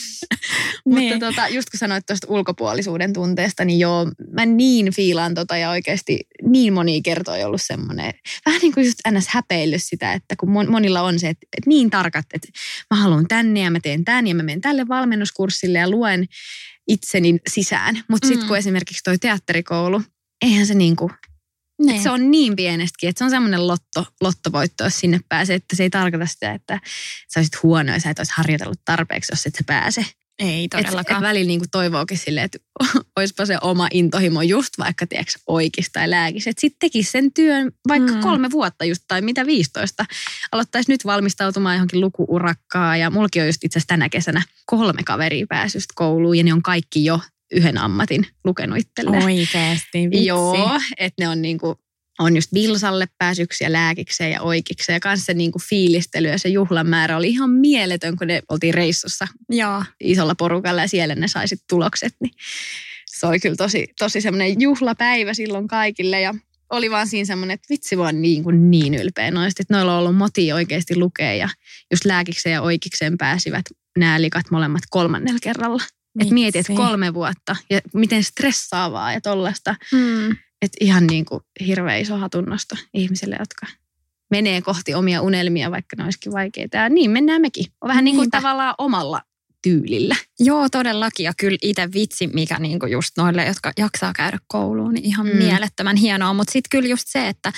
Mutta 0.84 1.00
Niin. 1.00 1.20
tota, 1.20 1.48
just 1.48 1.70
kun 1.70 1.78
sanoit 1.78 2.06
tuosta 2.06 2.26
ulkopuolisuuden 2.30 3.12
tunteesta, 3.12 3.64
niin 3.64 3.78
joo, 3.78 4.06
mä 4.32 4.46
niin 4.46 4.94
fiilaan 4.94 5.34
tota 5.34 5.56
ja 5.56 5.70
oikeasti 5.70 6.20
niin 6.42 6.72
moni 6.72 7.02
kertoi 7.02 7.44
ollut 7.44 7.62
semmoinen, 7.64 8.12
vähän 8.46 8.60
niin 8.60 8.72
kuin 8.72 8.86
just 8.86 8.98
ns. 9.10 9.28
häpeillyt 9.28 9.82
sitä, 9.82 10.12
että 10.12 10.34
kun 10.40 10.48
mon- 10.48 10.70
monilla 10.70 11.02
on 11.02 11.18
se, 11.18 11.28
että, 11.28 11.46
että 11.56 11.68
niin 11.68 11.90
tarkat, 11.90 12.24
että 12.34 12.48
mä 12.90 12.96
haluan 12.96 13.28
tänne 13.28 13.60
ja 13.60 13.70
mä 13.70 13.80
teen 13.80 14.04
tän 14.04 14.26
ja 14.26 14.34
mä 14.34 14.42
menen 14.42 14.60
tälle 14.60 14.88
valmennuskurssille 14.88 15.78
ja 15.78 15.90
luen 15.90 16.26
itseni 16.88 17.38
sisään. 17.48 18.02
Mutta 18.08 18.26
sitten 18.28 18.44
Mm. 18.44 18.48
kun 18.48 18.58
esimerkiksi 18.58 19.00
toi 19.04 19.18
teatterikoulu, 19.18 20.02
eihän 20.42 20.66
se 20.66 20.74
niin 20.74 20.96
kuin 20.96 21.12
Niin. 21.78 22.02
se 22.02 22.10
on 22.10 22.30
niin 22.30 22.56
pienestäkin, 22.56 23.08
että 23.08 23.18
se 23.18 23.24
on 23.24 23.30
semmoinen 23.30 23.66
lotto, 23.68 24.06
lottovoitto, 24.20 24.84
jos 24.84 24.98
sinne 25.00 25.20
pääsee. 25.28 25.56
Että 25.56 25.76
se 25.76 25.82
ei 25.82 25.90
tarkoita 25.90 26.26
sitä, 26.26 26.52
että 26.52 26.80
sä 27.34 27.40
olisit 27.40 27.62
huono 27.62 27.92
ja 27.92 28.00
sä 28.00 28.10
et 28.10 28.18
olisi 28.18 28.32
harjoitellut 28.36 28.80
tarpeeksi, 28.84 29.32
jos 29.32 29.46
et 29.46 29.54
sä 29.54 29.64
pääse. 29.66 30.06
Ei 30.38 30.64
Et, 30.64 30.70
todellakaan. 30.70 31.22
et 31.24 31.28
välillä 31.28 31.46
niinku 31.46 31.66
toivookin 31.70 32.18
silleen, 32.18 32.44
että 32.44 32.58
olisipa 33.16 33.46
se 33.46 33.58
oma 33.60 33.88
intohimo 33.92 34.42
just 34.42 34.78
vaikka 34.78 35.06
tiedätkö, 35.06 35.32
oikis 35.46 35.90
tai 35.92 36.10
lääkis. 36.10 36.46
Että 36.46 36.60
sitten 36.60 36.78
tekisi 36.80 37.10
sen 37.10 37.32
työn 37.32 37.72
vaikka 37.88 38.12
Mm. 38.12 38.20
kolme 38.20 38.50
vuotta 38.50 38.84
just 38.84 39.02
tai 39.08 39.22
mitä 39.22 39.46
15. 39.46 40.04
Aloittaisi 40.52 40.90
nyt 40.92 41.04
valmistautumaan 41.04 41.74
johonkin 41.76 42.00
lukuurakkaa. 42.00 42.96
Ja 42.96 43.10
mullakin 43.10 43.42
on 43.42 43.48
just 43.48 43.64
itse 43.64 43.78
asiassa 43.78 43.88
tänä 43.88 44.08
kesänä 44.08 44.42
kolme 44.66 45.02
kaveria 45.02 45.46
pääsystä 45.48 45.92
kouluun 45.96 46.36
ja 46.38 46.44
ne 46.44 46.52
on 46.52 46.62
kaikki 46.62 47.04
jo 47.04 47.20
yhden 47.52 47.78
ammatin 47.78 48.26
lukenut 48.44 48.78
itselleen. 48.78 49.22
Oikeesti, 49.22 50.10
vitsi. 50.10 50.26
Joo, 50.26 50.80
että 50.98 51.24
ne 51.24 51.28
on 51.28 51.42
niinku, 51.42 51.78
on 52.18 52.36
just 52.36 52.54
Vilsalle 52.54 53.06
pääsyksiä 53.18 53.72
lääkikseen 53.72 54.32
ja 54.32 54.42
oikeikseen. 54.42 54.96
Ja 54.96 55.00
kanssa 55.00 55.24
se 55.24 55.34
niinku 55.34 55.58
fiilistely 55.58 56.28
ja 56.28 56.38
se 56.38 56.48
juhlan 56.48 56.86
määrä 56.86 57.16
oli 57.16 57.28
ihan 57.28 57.50
mieletön, 57.50 58.16
kun 58.16 58.26
ne 58.26 58.42
oltiin 58.48 58.74
reissussa 58.74 59.28
Joo. 59.50 59.84
isolla 60.00 60.34
porukalla 60.34 60.80
ja 60.80 60.88
siellä 60.88 61.14
ne 61.14 61.28
sai 61.28 61.48
sit 61.48 61.62
tulokset. 61.68 62.14
Niin 62.20 62.32
se 63.06 63.26
oli 63.26 63.40
kyllä 63.40 63.56
tosi, 63.56 63.88
tosi 63.98 64.20
semmoinen 64.20 64.60
juhlapäivä 64.60 65.34
silloin 65.34 65.68
kaikille 65.68 66.20
ja 66.20 66.34
oli 66.70 66.90
vaan 66.90 67.08
siinä 67.08 67.26
semmoinen, 67.26 67.54
että 67.54 67.66
vitsi 67.70 67.98
vaan 67.98 68.22
niin, 68.22 68.42
kuin 68.42 68.70
niin 68.70 68.94
ylpeä 68.94 69.30
noista, 69.30 69.62
että 69.62 69.74
noilla 69.74 69.92
on 69.92 69.98
ollut 69.98 70.16
moti 70.16 70.52
oikeasti 70.52 70.96
lukea 70.96 71.34
ja 71.34 71.48
just 71.90 72.04
lääkikseen 72.04 72.52
ja 72.52 72.62
oikeikseen 72.62 73.18
pääsivät 73.18 73.64
nämä 73.98 74.22
likat 74.22 74.50
molemmat 74.50 74.82
kolmannella 74.90 75.38
kerralla. 75.42 75.82
Et 76.20 76.30
mieti, 76.30 76.58
että 76.58 76.72
kolme 76.72 77.14
vuotta 77.14 77.56
ja 77.70 77.80
miten 77.94 78.24
stressaavaa 78.24 79.12
ja 79.12 79.20
tollasta. 79.20 79.74
Mm. 79.92 80.30
Että 80.62 80.76
ihan 80.80 81.06
niin 81.06 81.24
kuin 81.24 81.40
hirveä 81.66 81.96
iso 81.96 82.16
hatunnosto 82.16 82.76
ihmisille, 82.94 83.36
jotka 83.38 83.66
menee 84.30 84.62
kohti 84.62 84.94
omia 84.94 85.22
unelmia, 85.22 85.70
vaikka 85.70 85.96
ne 85.96 86.04
olisikin 86.04 86.32
vaikeita. 86.32 86.76
Ja 86.76 86.88
niin 86.88 87.10
mennään 87.10 87.40
mekin. 87.40 87.64
On 87.80 87.88
vähän 87.88 88.04
niin 88.04 88.16
kuin 88.16 88.22
Niinpä. 88.22 88.38
tavallaan 88.38 88.74
omalla 88.78 89.22
tyylillä. 89.62 90.16
Joo, 90.40 90.68
todellakin. 90.68 91.24
Ja 91.24 91.32
kyllä 91.38 91.58
itse 91.62 91.88
vitsi, 91.94 92.26
mikä 92.26 92.58
niinku 92.58 92.86
just 92.86 93.10
noille, 93.16 93.44
jotka 93.46 93.72
jaksaa 93.78 94.12
käydä 94.12 94.38
kouluun, 94.46 94.94
niin 94.94 95.04
ihan 95.04 95.26
Mm. 95.26 95.32
mm. 95.32 95.38
mielettömän 95.38 95.96
hienoa. 95.96 96.32
Mutta 96.32 96.52
sitten 96.52 96.68
kyllä 96.70 96.88
just 96.88 97.04
se, 97.08 97.28
että 97.28 97.52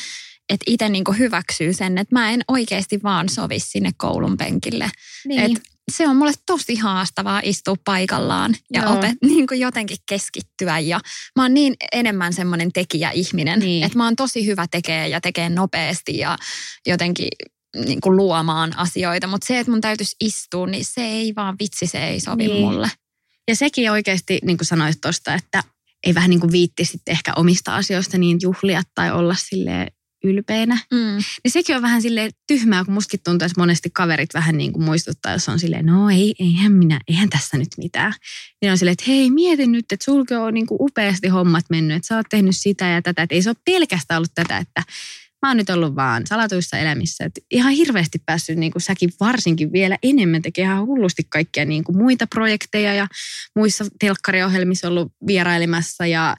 et 0.48 0.60
itse 0.66 0.88
niinku 0.88 1.12
hyväksyy 1.12 1.72
sen, 1.72 1.98
että 1.98 2.14
mä 2.14 2.30
en 2.30 2.40
oikeasti 2.48 3.00
vaan 3.02 3.28
sovi 3.28 3.58
sinne 3.58 3.90
koulun 3.96 4.36
penkille. 4.36 4.90
Niin. 5.28 5.40
Et 5.40 5.62
se 5.92 6.08
on 6.08 6.16
mulle 6.16 6.32
tosi 6.46 6.74
haastavaa 6.76 7.40
istua 7.44 7.74
paikallaan 7.84 8.54
ja 8.72 8.82
Joo. 8.82 8.92
opet, 8.98 9.14
niin 9.26 9.46
kuin 9.46 9.60
jotenkin 9.60 9.96
keskittyä. 10.08 10.78
Ja 10.78 11.00
mä 11.36 11.42
oon 11.42 11.54
niin 11.54 11.74
enemmän 11.92 12.32
semmoinen 12.32 12.72
tekijäihminen, 12.72 13.58
Niin. 13.60 13.84
että 13.84 13.98
mä 13.98 14.04
oon 14.04 14.16
tosi 14.16 14.46
hyvä 14.46 14.66
tekee 14.70 15.08
ja 15.08 15.20
tekee 15.20 15.48
nopeasti 15.48 16.18
ja 16.18 16.38
jotenkin 16.86 17.28
niin 17.84 18.00
kuin 18.00 18.16
luomaan 18.16 18.78
asioita. 18.78 19.26
Mutta 19.26 19.46
se, 19.46 19.58
että 19.58 19.70
mun 19.70 19.80
täytyisi 19.80 20.16
istua, 20.20 20.66
niin 20.66 20.84
se 20.84 21.04
ei 21.06 21.32
vaan 21.36 21.56
vitsi, 21.60 21.86
se 21.86 22.06
ei 22.08 22.20
sovi 22.20 22.46
Niin. 22.46 22.60
mulle. 22.64 22.90
Ja 23.48 23.56
sekin 23.56 23.90
oikeasti, 23.90 24.38
niin 24.44 24.58
kuin 24.58 24.66
sanoit 24.66 25.00
tuosta, 25.00 25.34
että 25.34 25.62
ei 26.06 26.14
vähän 26.14 26.30
niin 26.30 26.40
kuin 26.40 26.52
viitti 26.52 26.84
sitten 26.84 27.12
ehkä 27.12 27.32
omista 27.36 27.76
asioista 27.76 28.18
niin 28.18 28.38
juhlia 28.42 28.82
tai 28.94 29.12
olla 29.12 29.34
sille 29.38 29.86
ylpeänä. 30.24 30.78
Mm. 30.90 31.18
Niin 31.44 31.52
sekin 31.52 31.76
on 31.76 31.82
vähän 31.82 32.02
silleen 32.02 32.30
tyhmää, 32.46 32.84
kun 32.84 32.94
mustakin 32.94 33.20
tuntuu, 33.24 33.46
että 33.46 33.60
monesti 33.60 33.90
kaverit 33.90 34.34
vähän 34.34 34.58
niin 34.58 34.72
kuin 34.72 34.84
muistuttaa, 34.84 35.32
jos 35.32 35.48
on 35.48 35.58
silleen, 35.58 35.86
no 35.86 36.10
ei, 36.10 36.34
eihän 36.38 36.72
minä, 36.72 37.00
eihän 37.08 37.30
tässä 37.30 37.58
nyt 37.58 37.68
mitään. 37.78 38.14
Niin 38.62 38.72
on 38.72 38.78
silleen, 38.78 38.92
että 38.92 39.04
hei, 39.08 39.30
mieti 39.30 39.66
nyt, 39.66 39.92
että 39.92 40.04
sulke 40.04 40.36
on 40.36 40.54
niin 40.54 40.66
kuin 40.66 40.78
upeasti 40.80 41.28
hommat 41.28 41.64
mennyt, 41.70 41.96
että 41.96 42.06
sä 42.06 42.16
oot 42.16 42.26
tehnyt 42.30 42.56
sitä 42.56 42.88
ja 42.88 43.02
tätä. 43.02 43.22
Että 43.22 43.34
ei 43.34 43.42
se 43.42 43.50
ole 43.50 43.56
pelkästään 43.64 44.18
ollut 44.18 44.34
tätä, 44.34 44.58
että 44.58 44.82
mä 45.44 45.50
oon 45.50 45.56
nyt 45.56 45.70
ollut 45.70 45.96
vaan 45.96 46.26
salatuissa 46.26 46.78
elämissä. 46.78 47.24
Että 47.24 47.40
ihan 47.50 47.72
hirveästi 47.72 48.18
päässyt 48.26 48.58
niin 48.58 48.72
kuin 48.72 48.82
säkin 48.82 49.10
varsinkin 49.20 49.72
vielä 49.72 49.98
enemmän 50.02 50.42
tekemään 50.42 50.74
ihan 50.74 50.86
hullusti 50.86 51.22
kaikkia 51.28 51.64
niin 51.64 51.84
kuin 51.84 51.96
muita 51.96 52.26
projekteja 52.26 52.94
ja 52.94 53.06
muissa 53.56 53.84
telkkariohjelmissa 54.00 54.88
ollut 54.88 55.12
vierailemassa 55.26 56.06
ja 56.06 56.36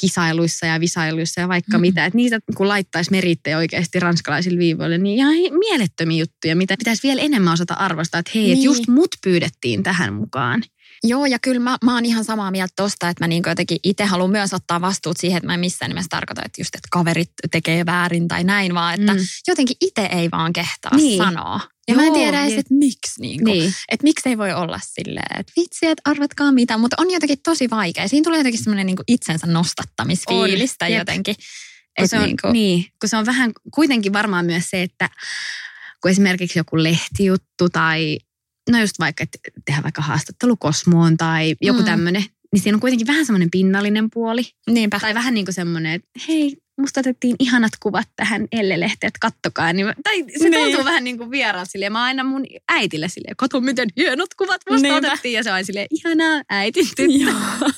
kisailuissa 0.00 0.66
ja 0.66 0.80
visailuissa 0.80 1.40
ja 1.40 1.48
vaikka 1.48 1.78
mm. 1.78 1.80
mitä. 1.80 2.06
Että 2.06 2.16
niitä 2.16 2.40
kun 2.54 2.68
laittaisi 2.68 3.10
merittejä 3.10 3.58
oikeasti 3.58 4.00
ranskalaisille 4.00 4.58
viivoille, 4.58 4.98
niin 4.98 5.18
ihan 5.18 5.34
mielettömiä 5.58 6.18
juttuja, 6.18 6.56
mitä 6.56 6.74
pitäisi 6.78 7.02
vielä 7.02 7.22
enemmän 7.22 7.52
osata 7.52 7.74
arvostaa. 7.74 8.18
Että 8.18 8.32
hei, 8.34 8.42
niin. 8.42 8.52
että 8.52 8.64
just 8.64 8.88
mut 8.88 9.10
pyydettiin 9.24 9.82
tähän 9.82 10.14
mukaan. 10.14 10.62
Joo, 11.04 11.26
ja 11.26 11.38
kyllä 11.38 11.60
mä, 11.60 11.76
mä 11.84 11.94
oon 11.94 12.04
ihan 12.04 12.24
samaa 12.24 12.50
mieltä 12.50 12.72
tosta, 12.76 13.08
että 13.08 13.24
mä 13.24 13.28
niin 13.28 13.42
jotenkin 13.46 13.78
itse 13.84 14.04
haluan 14.04 14.30
myös 14.30 14.54
ottaa 14.54 14.80
vastuut 14.80 15.16
siihen, 15.16 15.36
että 15.36 15.46
mä 15.46 15.54
en 15.54 15.60
missään 15.60 15.90
nimessä 15.90 16.08
tarkoita, 16.10 16.42
että 16.44 16.60
just, 16.60 16.74
että 16.74 16.88
kaverit 16.90 17.30
tekee 17.50 17.86
väärin 17.86 18.28
tai 18.28 18.44
näin, 18.44 18.74
vaan 18.74 19.00
että 19.00 19.14
mm. 19.14 19.20
jotenkin 19.48 19.76
itse 19.80 20.06
ei 20.06 20.30
vaan 20.30 20.52
kehtaa 20.52 20.96
niin. 20.96 21.18
sanoa. 21.18 21.60
Ja 21.88 21.94
Joo, 21.94 22.00
mä 22.02 22.06
en 22.06 22.12
tiedä 22.12 22.44
edes, 22.44 22.58
että 22.58 22.74
miksi. 22.74 23.20
Niin 23.20 23.44
kuin, 23.44 23.52
niin. 23.52 23.74
Että 23.88 24.04
miksi 24.04 24.28
ei 24.28 24.38
voi 24.38 24.52
olla 24.52 24.80
silleen, 24.82 25.40
että 25.40 25.52
vitsi, 25.56 25.86
että 25.86 26.02
arvatkaa 26.04 26.52
mitä. 26.52 26.78
Mutta 26.78 26.96
on 26.98 27.10
jotenkin 27.10 27.38
tosi 27.44 27.70
vaikea. 27.70 28.08
Siinä 28.08 28.24
tulee 28.24 28.38
jotenkin 28.38 28.62
semmoinen 28.62 28.86
niin 28.86 28.96
itsensä 29.08 29.46
nostattamisfiilistä 29.46 30.84
on, 30.84 30.92
jotenkin. 30.92 31.34
Kun 31.98 32.08
se 32.08 32.18
on, 32.18 32.24
niin, 32.24 32.36
kuin, 32.42 32.52
niin, 32.52 32.84
kun 33.00 33.08
se 33.08 33.16
on 33.16 33.26
vähän 33.26 33.52
kuitenkin 33.74 34.12
varmaan 34.12 34.46
myös 34.46 34.64
se, 34.70 34.82
että 34.82 35.10
kun 36.02 36.10
esimerkiksi 36.10 36.58
joku 36.58 36.82
lehtijuttu 36.82 37.68
tai 37.72 38.18
no 38.70 38.80
just 38.80 38.98
vaikka, 38.98 39.22
että 39.22 39.38
tehdään 39.64 39.82
vaikka 39.82 40.02
haastattelu 40.02 40.56
Kosmoon 40.56 41.16
tai 41.16 41.56
joku 41.60 41.80
mm. 41.80 41.84
tämmöinen, 41.84 42.24
niin 42.52 42.62
siinä 42.62 42.76
on 42.76 42.80
kuitenkin 42.80 43.06
vähän 43.06 43.26
semmoinen 43.26 43.50
pinnallinen 43.50 44.10
puoli. 44.10 44.42
Niinpä. 44.70 44.98
Tai 45.00 45.14
vähän 45.14 45.34
niin 45.34 45.46
kuin 45.46 45.54
semmoinen, 45.54 45.92
että 45.92 46.08
hei, 46.28 46.56
musta 46.80 47.00
otettiin 47.00 47.36
ihanat 47.38 47.72
kuvat 47.80 48.08
tähän 48.16 48.46
Elle-lehteen, 48.52 49.08
että 49.08 49.18
kattokaa. 49.20 49.72
Niin, 49.72 49.86
tai 50.04 50.24
se 50.38 50.48
niin. 50.48 50.64
tuntuu 50.64 50.84
vähän 50.84 51.04
niin 51.04 51.18
kuin 51.18 51.30
vieraalta 51.30 51.70
silleen. 51.70 51.92
Mä 51.92 52.02
aina 52.02 52.24
mun 52.24 52.44
äitille 52.68 53.08
silleen, 53.08 53.36
kato 53.36 53.60
miten 53.60 53.88
hienot 53.96 54.34
kuvat 54.34 54.60
musta 54.70 54.88
Niinpä. 54.88 55.08
otettiin. 55.08 55.34
Ja 55.34 55.42
se 55.42 55.52
on 55.52 55.64
silleen, 55.64 55.86
ihanaa 55.90 56.42
äitin 56.50 56.86
tyttö. 56.96 57.32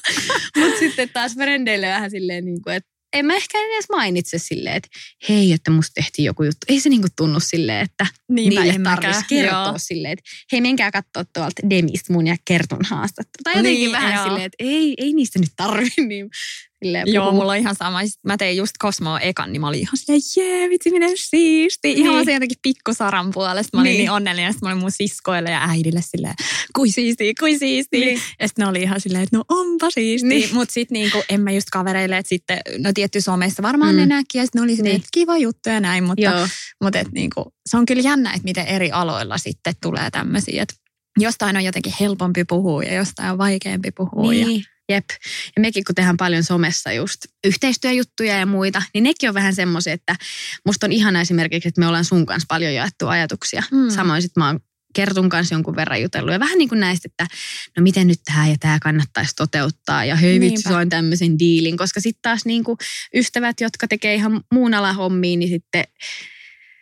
Mutta 0.59 0.79
sitten 0.79 1.09
taas 1.09 1.35
frendeille 1.35 1.87
vähän 1.87 2.11
silleen, 2.11 2.44
niin 2.44 2.62
kuin, 2.62 2.76
että 2.76 2.89
en 3.12 3.27
mä 3.27 3.37
ehkä 3.37 3.59
edes 3.59 3.88
mainitse 3.90 4.38
silleen, 4.38 4.77
että 4.77 4.88
hei, 5.29 5.53
että 5.53 5.70
musta 5.70 5.94
tehtiin 5.94 6.27
joku 6.27 6.42
juttu. 6.42 6.66
Ei 6.68 6.81
se 6.81 6.88
niinku 6.88 7.09
tunnu 7.16 7.40
silleen, 7.40 7.81
että 7.81 8.07
Niinpä 8.29 8.61
niille 8.61 8.81
tarvitsisi 8.85 9.25
kertoa 9.29 9.66
joo. 9.66 9.75
silleen, 9.77 10.12
että 10.12 10.31
hei, 10.53 10.61
menkää 10.61 10.90
katsoa 10.90 11.25
tuolta 11.33 11.70
Demistä 11.70 12.12
mun 12.12 12.27
ja 12.27 12.37
Kertun 12.44 12.85
haastattelu. 12.85 13.42
Tai 13.44 13.57
jotenkin 13.57 13.81
niin, 13.81 13.92
vähän 13.92 14.14
joo. 14.14 14.25
silleen, 14.25 14.46
että 14.46 14.57
ei, 14.59 14.94
ei 14.99 15.12
niistä 15.12 15.38
nyt 15.38 15.53
tarvi 15.57 15.88
niin 16.07 16.31
Silleen 16.85 17.12
Joo, 17.12 17.33
mulla 17.33 17.53
on 17.53 17.59
ihan 17.59 17.75
sama. 17.75 18.01
Sitten 18.01 18.21
mä 18.27 18.37
tein 18.37 18.57
just 18.57 18.73
Cosmoa 18.83 19.21
ekan, 19.21 19.53
niin 19.53 19.61
mä 19.61 19.69
olin 19.69 19.81
ihan 19.81 19.97
silleen, 19.97 20.21
jee, 20.37 20.71
vitsi, 20.71 20.90
miten 20.90 21.11
siisti. 21.14 21.88
Niin. 21.88 21.99
Ihan 21.99 22.25
se 22.25 22.33
jotenkin 22.33 22.59
pikkusaran 22.62 23.31
puolesta. 23.35 23.77
Mä 23.77 23.81
olin 23.81 23.90
niin, 23.90 23.99
niin 23.99 24.11
onnellinen. 24.11 24.53
Sitten 24.53 24.66
mä 24.66 24.73
olin 24.73 24.81
mun 24.81 24.90
siskoille 24.90 25.51
ja 25.51 25.64
äidille 25.69 26.03
silleen, 26.03 26.35
kui 26.77 26.90
siisti, 26.90 27.35
kui 27.40 27.59
siisti. 27.59 28.01
Niin. 28.01 28.21
Ja 28.40 28.49
sitten 28.49 28.62
ne 28.64 28.69
oli 28.71 28.83
ihan 28.83 29.01
silleen, 29.01 29.23
että 29.23 29.37
no 29.37 29.45
onpa 29.49 29.90
siisti. 29.90 30.29
Niin. 30.29 30.55
Mutta 30.55 30.73
sitten 30.73 30.95
niinku, 30.95 31.23
en 31.29 31.40
mä 31.40 31.51
just 31.51 31.69
kavereille, 31.73 32.19
että 32.19 32.29
sitten, 32.29 32.59
no 32.79 32.93
tietty 32.95 33.21
somessa 33.21 33.62
varmaan 33.62 33.95
mm. 33.95 34.01
ne 34.01 34.07
näki. 34.07 34.38
Ja 34.38 34.45
sitten 34.45 34.61
ne 34.61 34.64
oli 34.64 34.77
silleen, 34.77 34.93
niin. 34.93 35.01
että 35.01 35.09
kiva 35.12 35.38
juttu 35.38 35.69
ja 35.69 35.81
näin. 35.81 36.05
Mutta, 36.05 36.49
mutta 36.83 36.99
et 36.99 37.12
niinku, 37.12 37.55
se 37.69 37.77
on 37.77 37.87
kyllä 37.87 38.03
jännä, 38.03 38.31
että 38.31 38.45
miten 38.45 38.66
eri 38.66 38.90
aloilla 38.90 39.38
sitten 39.38 39.75
tulee 39.83 40.11
tämmöisiä. 40.11 40.62
Että 40.62 40.75
jostain 41.19 41.57
on 41.57 41.64
jotenkin 41.64 41.95
helpompi 42.01 42.45
puhua 42.45 42.83
ja 42.83 42.95
jostain 42.95 43.33
on 43.33 43.38
vaikeampi 43.38 43.90
puhua. 43.90 44.31
Niin. 44.31 44.57
Ja 44.57 44.64
Jep. 44.90 45.05
Ja 45.57 45.61
mekin 45.61 45.85
kun 45.85 45.94
tehdään 45.94 46.16
paljon 46.16 46.44
somessa 46.44 46.92
just 46.92 47.20
yhteistyöjuttuja 47.44 48.38
ja 48.38 48.46
muita, 48.46 48.83
niin 48.94 49.05
nekin 49.05 49.29
on 49.29 49.35
vähän 49.35 49.55
semmoisia, 49.55 49.92
että 49.92 50.16
musta 50.66 50.87
on 50.87 50.92
ihana 50.92 51.20
esimerkiksi, 51.20 51.68
että 51.68 51.81
me 51.81 51.87
ollaan 51.87 52.05
sun 52.05 52.26
kanssa 52.26 52.46
paljon 52.48 52.74
jaettu 52.74 53.07
ajatuksia. 53.07 53.62
Mm. 53.70 53.90
Samoin 53.90 54.22
sitten 54.22 54.40
mä 54.40 54.46
oon 54.46 54.61
Kertun 54.94 55.29
kanssa 55.29 55.55
jonkun 55.55 55.76
verran 55.76 56.03
jutellut. 56.03 56.33
Ja 56.33 56.40
vähän 56.40 56.59
niin 56.59 56.68
kuin 56.68 56.81
näistä, 56.81 57.09
että 57.09 57.26
no 57.76 57.83
miten 57.83 58.07
nyt 58.07 58.20
tämä 58.24 58.48
ja 58.48 58.57
tämä 58.61 58.79
kannattaisi 58.83 59.37
toteuttaa. 59.37 60.05
Ja 60.05 60.16
hei 60.16 60.40
vitsi, 60.40 60.72
on 60.72 60.88
tämmöisen 60.88 61.38
diilin. 61.38 61.76
Koska 61.76 62.00
sitten 62.00 62.22
taas 62.22 62.44
niin 62.44 62.64
kuin 62.64 62.79
ystävät, 63.14 63.61
jotka 63.61 63.88
tekee 63.88 64.14
ihan 64.14 64.40
muun 64.53 64.74
alan 64.74 64.96
hommiin, 64.96 65.38
niin 65.38 65.50
sitten 65.50 65.85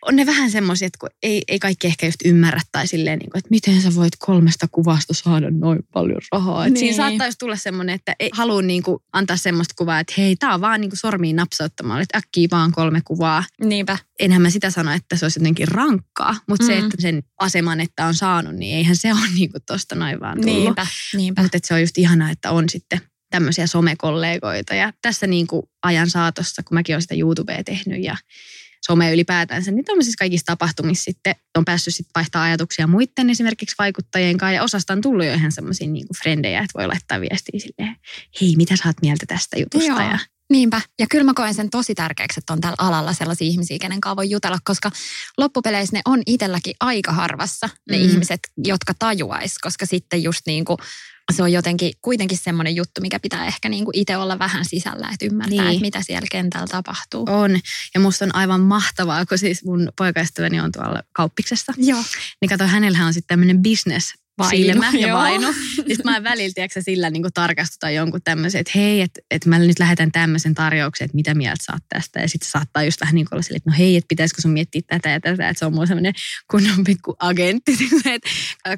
on 0.05 0.15
ne 0.15 0.25
vähän 0.25 0.51
semmoisia, 0.51 0.85
että 0.85 0.97
kun 0.99 1.09
ei, 1.23 1.41
ei 1.47 1.59
kaikki 1.59 1.87
ehkä 1.87 2.05
just 2.05 2.25
ymmärrä 2.25 2.61
tai 2.71 2.87
silleen, 2.87 3.19
niin 3.19 3.29
kuin, 3.29 3.39
että 3.39 3.49
miten 3.49 3.81
sä 3.81 3.95
voit 3.95 4.13
kolmesta 4.19 4.67
kuvasta 4.71 5.13
saada 5.13 5.49
noin 5.51 5.79
paljon 5.93 6.21
rahaa. 6.31 6.65
Niin. 6.65 6.77
siinä 6.77 6.95
saattaa 6.95 7.27
just 7.27 7.39
tulla 7.39 7.55
semmoinen, 7.55 7.95
että 7.95 8.15
ei 8.19 8.29
halua 8.33 8.61
niin 8.61 8.83
kuin 8.83 8.99
antaa 9.13 9.37
semmoista 9.37 9.73
kuvaa, 9.77 9.99
että 9.99 10.13
hei, 10.17 10.35
tää 10.35 10.53
on 10.53 10.61
vaan 10.61 10.81
niin 10.81 10.89
kuin 10.89 10.97
sormiin 10.97 11.35
napsauttamalla, 11.35 12.01
että 12.01 12.17
äkkiä 12.17 12.47
vaan 12.51 12.71
kolme 12.71 13.01
kuvaa. 13.05 13.43
Niinpä. 13.63 13.97
Enhän 14.19 14.41
mä 14.41 14.49
sitä 14.49 14.69
sano, 14.69 14.91
että 14.91 15.15
se 15.15 15.25
olisi 15.25 15.39
jotenkin 15.39 15.67
rankkaa, 15.67 16.35
mutta 16.47 16.63
mm. 16.63 16.67
se, 16.67 16.77
että 16.77 16.97
sen 16.99 17.23
aseman, 17.39 17.81
että 17.81 18.05
on 18.05 18.15
saanut, 18.15 18.55
niin 18.55 18.75
eihän 18.75 18.95
se 18.95 19.13
ole 19.13 19.29
niin 19.35 19.51
kuin 19.51 19.63
tosta 19.67 19.95
noin 19.95 20.19
vaan 20.19 20.41
tullut. 20.41 20.63
Niinpä, 20.63 20.87
niinpä. 21.15 21.41
Mutta 21.41 21.57
se 21.63 21.73
on 21.73 21.81
just 21.81 21.97
ihanaa, 21.97 22.29
että 22.29 22.51
on 22.51 22.69
sitten 22.69 23.01
tämmöisiä 23.29 23.67
somekollegoita 23.67 24.75
ja 24.75 24.93
tässä 25.01 25.27
niin 25.27 25.47
kuin 25.47 25.63
ajan 25.83 26.09
saatossa, 26.09 26.63
kun 26.63 26.75
mäkin 26.75 26.95
olen 26.95 27.01
sitä 27.01 27.15
YouTubea 27.15 27.63
tehnyt 27.63 28.03
ja 28.03 28.15
some 28.85 29.13
ylipäätänsä, 29.13 29.71
niin 29.71 29.85
tämmöisissä 29.85 30.17
kaikissa 30.19 30.45
tapahtumissa 30.45 31.03
sitten 31.03 31.35
on 31.57 31.65
päässyt 31.65 31.95
sitten 31.95 32.11
vaihtaa 32.15 32.43
ajatuksia 32.43 32.87
muiden 32.87 33.29
esimerkiksi 33.29 33.75
vaikuttajien 33.79 34.37
kanssa 34.37 34.53
ja 34.53 34.63
osasta 34.63 34.93
on 34.93 35.01
tullut 35.01 35.25
jo 35.25 35.33
ihan 35.33 35.51
semmoisia 35.51 35.87
niin 35.87 36.07
frendejä, 36.23 36.59
että 36.59 36.79
voi 36.79 36.87
laittaa 36.87 37.21
viestiä 37.21 37.59
silleen, 37.59 37.95
hei 38.41 38.55
mitä 38.55 38.75
sä 38.75 38.83
oot 38.85 39.01
mieltä 39.01 39.25
tästä 39.25 39.59
jutusta 39.59 39.87
Joo. 39.87 39.99
ja 39.99 40.19
Niinpä. 40.49 40.81
Ja 40.99 41.07
kyllä 41.09 41.23
mä 41.23 41.33
koen 41.33 41.53
sen 41.53 41.69
tosi 41.69 41.95
tärkeäksi, 41.95 42.39
että 42.39 42.53
on 42.53 42.61
tällä 42.61 42.75
alalla 42.77 43.13
sellaisia 43.13 43.47
ihmisiä, 43.47 43.77
kenen 43.81 44.01
kanssa 44.01 44.15
voi 44.15 44.29
jutella, 44.29 44.57
koska 44.63 44.91
loppupeleissä 45.37 45.95
ne 45.95 46.01
on 46.05 46.21
itselläkin 46.25 46.73
aika 46.79 47.11
harvassa 47.11 47.69
ne 47.89 47.97
mm. 47.97 48.03
ihmiset, 48.03 48.39
jotka 48.57 48.93
tajuais, 48.99 49.57
koska 49.57 49.85
sitten 49.85 50.23
just 50.23 50.41
niin 50.45 50.65
kuin 50.65 50.77
se 51.31 51.43
on 51.43 51.51
jotenkin 51.51 51.93
kuitenkin 52.01 52.37
semmoinen 52.37 52.75
juttu, 52.75 53.01
mikä 53.01 53.19
pitää 53.19 53.45
ehkä 53.45 53.69
niin 53.69 53.85
kuin 53.85 53.97
itse 53.97 54.17
olla 54.17 54.39
vähän 54.39 54.65
sisällä, 54.65 55.09
että 55.13 55.25
ymmärtää, 55.25 55.63
niin. 55.63 55.67
että 55.67 55.81
mitä 55.81 56.01
siellä 56.01 56.27
kentällä 56.31 56.67
tapahtuu. 56.67 57.25
On. 57.29 57.59
Ja 57.93 57.99
musta 57.99 58.25
on 58.25 58.35
aivan 58.35 58.61
mahtavaa, 58.61 59.25
kun 59.25 59.37
siis 59.37 59.65
mun 59.65 59.89
poikaystäväni 59.97 60.59
on 60.59 60.71
tuolla 60.71 61.03
kauppiksessa. 61.13 61.73
Joo. 61.77 62.03
Niin 62.41 62.49
kato, 62.49 62.67
hänellä 62.67 63.05
on 63.05 63.13
sitten 63.13 63.27
tämmöinen 63.27 63.61
business 63.61 64.13
vainu, 64.39 64.57
silmä 64.57 64.91
ja 64.99 65.13
vainu. 65.13 65.53
Sitten 65.75 66.01
mä 66.03 66.17
en 66.17 66.23
välillä, 66.23 66.53
tiedätkö, 66.53 66.81
sillä 66.81 67.09
niin 67.09 67.23
tarkastuta 67.33 67.89
jonkun 67.89 68.21
tämmöisen, 68.23 68.61
että 68.61 68.71
hei, 68.75 69.01
että, 69.01 69.21
että 69.31 69.49
mä 69.49 69.59
nyt 69.59 69.79
lähetän 69.79 70.11
tämmöisen 70.11 70.53
tarjouksen, 70.53 71.05
että 71.05 71.15
mitä 71.15 71.33
mieltä 71.33 71.63
saat 71.63 71.83
tästä. 71.89 72.19
Ja 72.19 72.27
sitten 72.29 72.45
se 72.45 72.51
saattaa 72.51 72.83
just 72.83 73.01
vähän 73.01 73.15
niin 73.15 73.25
kuin 73.25 73.35
olla 73.35 73.43
sille, 73.43 73.57
että 73.57 73.69
no 73.69 73.75
hei, 73.77 73.95
että 73.95 74.07
pitäisikö 74.07 74.41
sun 74.41 74.51
miettiä 74.51 74.81
tätä 74.87 75.09
ja 75.09 75.19
tätä. 75.19 75.49
Että 75.49 75.59
se 75.59 75.65
on 75.65 75.73
mulla 75.73 75.85
semmoinen 75.85 76.13
kunnon 76.51 76.83
pikku 76.83 77.15
agentti, 77.19 77.71
että 78.05 78.29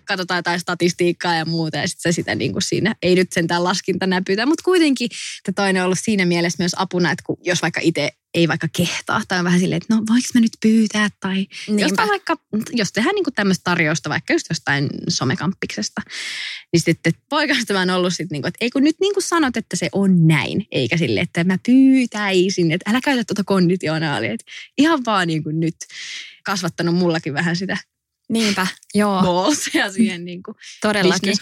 katsotaan 0.06 0.38
jotain 0.38 0.60
statistiikkaa 0.60 1.36
ja 1.36 1.46
muuta. 1.46 1.78
Ja 1.78 1.88
sitten 1.88 2.14
se 2.14 2.16
sitä 2.16 2.36
niin 2.36 2.52
kuin 2.52 2.64
siinä, 2.64 2.96
ei 3.02 3.16
nyt 3.16 3.32
sentään 3.32 3.64
laskinta 3.64 4.08
näpytä, 4.08 4.46
mutta 4.46 4.64
kuitenkin 4.64 5.10
että 5.38 5.62
toinen 5.62 5.82
on 5.82 5.86
ollut 5.86 6.00
siinä 6.02 6.26
mielessä 6.26 6.64
myös 6.64 6.76
apuna, 6.78 7.12
että 7.12 7.24
kun, 7.26 7.38
jos 7.44 7.62
vaikka 7.62 7.80
itse 7.84 8.12
ei 8.34 8.48
vaikka 8.48 8.68
kehtaa 8.76 9.22
tai 9.28 9.40
on 9.40 9.46
vähän 9.46 9.60
silleen, 9.60 9.82
että 9.82 9.96
no 9.96 10.02
voiko 10.10 10.28
mä 10.34 10.42
nyt 10.42 10.58
pyytää 10.62 11.10
tai 11.20 11.48
jos, 11.68 11.92
vaikka, 12.08 12.38
jos 12.72 12.92
tehdään 12.92 13.16
niin 13.16 13.34
tämmöistä 13.36 13.64
tarjousta 13.64 14.10
vaikka 14.10 14.34
just 14.34 14.46
jostain 14.50 14.90
somekamppiksesta, 15.08 16.02
niin 16.74 16.82
sitten 16.82 17.14
poikaystävä 17.30 17.82
on 17.82 17.90
ollut 17.90 18.14
sitten 18.14 18.36
niin 18.36 18.42
kuin, 18.42 18.50
että 18.50 18.66
ei 18.66 18.70
kun 18.70 18.84
nyt 18.84 18.96
niin 19.00 19.14
kuin 19.14 19.24
sanot, 19.24 19.58
että 19.58 19.76
se 19.76 19.90
on 19.92 20.28
näin, 20.28 20.68
eikä 20.72 20.98
sille, 20.98 21.20
että 21.20 21.44
mä 21.44 21.58
pyytäisin, 21.66 22.72
että 22.72 22.90
älä 22.90 23.02
käytä 23.02 23.24
tuota 23.28 23.44
konditionaalia, 23.44 24.34
että 24.34 24.52
ihan 24.78 25.06
vaan 25.06 25.28
niin 25.28 25.44
kuin 25.44 25.60
nyt 25.60 25.76
kasvattanut 26.44 26.96
mullakin 26.96 27.34
vähän 27.34 27.56
sitä 27.56 27.78
Niinpä, 28.30 28.68
joo. 28.94 29.22
Ballsia 29.26 29.92
siihen 29.92 30.26
niin 30.26 30.44
kuin 30.44 30.56
Todellakin. 30.82 31.34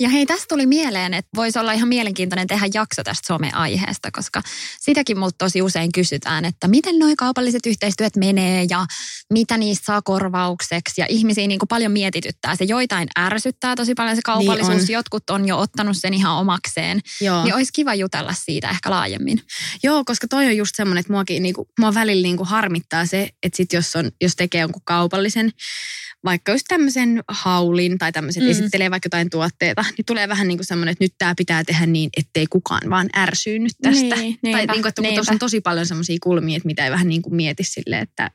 Ja 0.00 0.08
hei, 0.08 0.26
tästä 0.26 0.46
tuli 0.48 0.66
mieleen, 0.66 1.14
että 1.14 1.28
voisi 1.36 1.58
olla 1.58 1.72
ihan 1.72 1.88
mielenkiintoinen 1.88 2.46
tehdä 2.46 2.66
jakso 2.74 3.04
tästä 3.04 3.26
some-aiheesta, 3.26 4.10
koska 4.10 4.42
sitäkin 4.80 5.18
multa 5.18 5.34
tosi 5.38 5.62
usein 5.62 5.92
kysytään, 5.92 6.44
että 6.44 6.68
miten 6.68 6.98
nuo 6.98 7.08
kaupalliset 7.18 7.66
yhteistyöt 7.66 8.16
menee 8.16 8.66
ja 8.70 8.86
mitä 9.32 9.56
niistä 9.56 9.84
saa 9.84 10.02
korvaukseksi. 10.02 11.00
Ja 11.00 11.06
ihmisiä 11.08 11.46
niin 11.46 11.58
kuin 11.58 11.68
paljon 11.68 11.92
mietityttää. 11.92 12.56
Se 12.56 12.64
joitain 12.64 13.08
ärsyttää 13.18 13.76
tosi 13.76 13.94
paljon 13.94 14.16
se 14.16 14.22
kaupallisuus. 14.24 14.76
Niin 14.76 14.82
on. 14.82 14.92
Jotkut 14.92 15.30
on 15.30 15.48
jo 15.48 15.58
ottanut 15.58 15.96
sen 15.96 16.14
ihan 16.14 16.36
omakseen. 16.36 17.00
Joo. 17.20 17.44
Niin 17.44 17.54
olisi 17.54 17.72
kiva 17.72 17.94
jutella 17.94 18.34
siitä 18.44 18.70
ehkä 18.70 18.90
laajemmin. 18.90 19.40
Joo, 19.82 20.04
koska 20.04 20.28
toi 20.28 20.46
on 20.46 20.56
just 20.56 20.72
semmoinen, 20.76 21.00
että 21.00 21.12
muakin, 21.12 21.42
niin 21.42 21.54
kuin, 21.54 21.68
mua 21.78 21.94
välillä 21.94 22.22
niin 22.22 22.36
kuin 22.36 22.48
harmittaa 22.48 23.06
se, 23.06 23.28
että 23.42 23.56
sit 23.56 23.72
jos, 23.72 23.96
on, 23.96 24.10
jos 24.20 24.36
tekee 24.36 24.60
jonkun 24.60 24.82
kaupallisen 24.84 25.52
vaikka 26.26 26.52
just 26.52 26.64
tämmöisen 26.68 27.22
haulin 27.28 27.98
tai 27.98 28.12
tämmöisen 28.12 28.42
mm. 28.42 28.50
esittelee 28.50 28.90
vaikka 28.90 29.06
jotain 29.06 29.30
tuotteita, 29.30 29.84
niin 29.96 30.04
tulee 30.06 30.28
vähän 30.28 30.48
niin 30.48 30.58
kuin 30.58 30.66
semmoinen, 30.66 30.92
että 30.92 31.04
nyt 31.04 31.14
tämä 31.18 31.34
pitää 31.36 31.64
tehdä 31.64 31.86
niin, 31.86 32.10
ettei 32.16 32.46
kukaan 32.46 32.90
vaan 32.90 33.08
ärsyy 33.16 33.58
tästä. 33.82 34.00
Niin, 34.00 34.10
tai 34.10 34.36
niinpä, 34.42 34.72
niin 34.72 34.82
kuin, 34.82 34.88
että 34.88 35.02
kun 35.02 35.14
tuossa 35.14 35.32
on 35.32 35.38
tosi 35.38 35.60
paljon 35.60 35.86
semmoisia 35.86 36.18
kulmia, 36.22 36.56
että 36.56 36.66
mitä 36.66 36.84
ei 36.84 36.90
vähän 36.90 37.08
niin 37.08 37.22
kuin 37.22 37.34
mieti 37.34 37.64
silleen, 37.64 38.02
että 38.02 38.30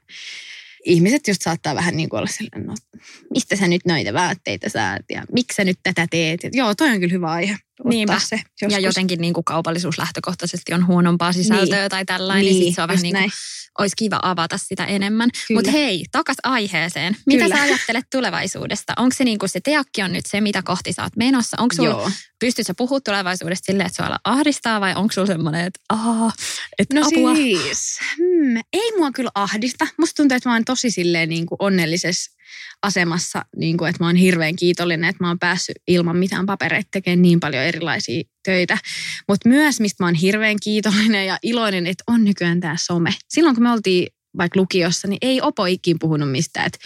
ihmiset 0.85 1.27
just 1.27 1.41
saattaa 1.41 1.75
vähän 1.75 1.97
niin 1.97 2.09
kuin 2.09 2.17
olla 2.17 2.29
silleen, 2.31 2.65
no 2.65 2.73
mistä 3.33 3.55
sä 3.55 3.67
nyt 3.67 3.81
noita 3.87 4.13
vaatteita 4.13 4.69
saat 4.69 5.01
ja 5.11 5.23
miksi 5.33 5.55
sä 5.55 5.63
nyt 5.63 5.79
tätä 5.83 6.07
teet. 6.11 6.43
Ja, 6.43 6.49
joo, 6.53 6.75
toi 6.75 6.89
on 6.89 6.99
kyllä 6.99 7.11
hyvä 7.13 7.31
aihe. 7.31 7.57
Niinpä. 7.85 8.19
Se 8.19 8.41
Ja 8.69 8.79
jotenkin 8.79 9.21
niin 9.21 9.33
kuin 9.33 9.43
kaupallisuus 9.43 9.97
lähtökohtaisesti 9.97 10.73
on 10.73 10.87
huonompaa 10.87 11.33
sisältöä 11.33 11.79
Niin. 11.79 11.89
tai 11.89 12.05
tällainen, 12.05 12.45
niin, 12.45 12.59
Niin, 12.59 12.65
sit 12.65 12.75
se 12.75 12.81
on 12.81 12.87
vähän 12.87 13.01
niin 13.01 13.15
kuin, 13.15 13.31
olisi 13.79 13.95
kiva 13.95 14.19
avata 14.23 14.57
sitä 14.57 14.85
enemmän. 14.85 15.29
Mutta 15.53 15.71
hei, 15.71 16.05
takas 16.11 16.35
aiheeseen. 16.43 17.15
Mitä 17.25 17.43
Kyllä. 17.43 17.55
sä 17.55 17.61
ajattelet 17.61 18.05
tulevaisuudesta? 18.15 18.93
Onko 18.97 19.15
se 19.17 19.23
niin 19.23 19.39
kuin 19.39 19.49
se 19.49 19.59
teakki 19.59 20.03
on 20.03 20.13
nyt 20.13 20.25
se, 20.25 20.41
mitä 20.41 20.61
kohti 20.63 20.93
sä 20.93 21.03
oot 21.03 21.15
menossa? 21.15 21.57
Onko 21.59 21.75
sulla, 21.75 22.11
pystyt 22.39 22.67
sä 22.67 22.73
puhua 22.77 22.99
tulevaisuudesta 23.01 23.65
silleen, 23.65 23.87
että 23.87 24.05
sua 24.05 24.15
ahdistaa 24.23 24.81
vai 24.81 24.95
onko 24.95 25.11
sulla 25.13 25.27
semmoinen, 25.27 25.65
että 25.65 25.79
aah, 25.89 26.33
että 26.79 26.95
No 26.99 27.01
apua? 27.07 27.35
siis, 27.35 27.99
hmm, 28.41 28.57
ei 28.73 28.91
mua 28.97 29.11
kyllä 29.11 29.31
ahdista. 29.35 29.87
Musta 29.97 30.15
tuntuu, 30.15 30.35
että 30.35 30.49
mä 30.49 30.53
oon 30.53 30.65
tosi 30.65 30.91
silleen 30.91 31.29
niin 31.29 31.45
kuin 31.45 31.55
onnellisessa 31.59 32.31
asemassa, 32.81 33.45
niin 33.55 33.77
kuin, 33.77 33.89
että 33.89 34.03
mä 34.03 34.07
oon 34.07 34.15
hirveän 34.15 34.55
kiitollinen, 34.55 35.09
että 35.09 35.23
mä 35.23 35.27
oon 35.27 35.39
päässyt 35.39 35.75
ilman 35.87 36.17
mitään 36.17 36.45
papereita 36.45 36.87
tekemään 36.91 37.21
niin 37.21 37.39
paljon 37.39 37.63
erilaisia 37.63 38.23
töitä. 38.43 38.77
Mutta 39.27 39.49
myös, 39.49 39.79
mistä 39.79 40.03
mä 40.03 40.07
oon 40.07 40.15
hirveän 40.15 40.57
kiitollinen 40.63 41.25
ja 41.25 41.37
iloinen, 41.43 41.87
että 41.87 42.03
on 42.07 42.23
nykyään 42.23 42.59
tämä 42.59 42.75
some. 42.79 43.13
Silloin 43.27 43.55
kun 43.55 43.63
me 43.63 43.71
oltiin 43.71 44.07
vaikka 44.37 44.59
lukiossa, 44.59 45.07
niin 45.07 45.17
ei 45.21 45.41
Opo 45.41 45.65
ikin 45.65 45.99
puhunut 45.99 46.31
mistään, 46.31 46.65
että 46.65 46.79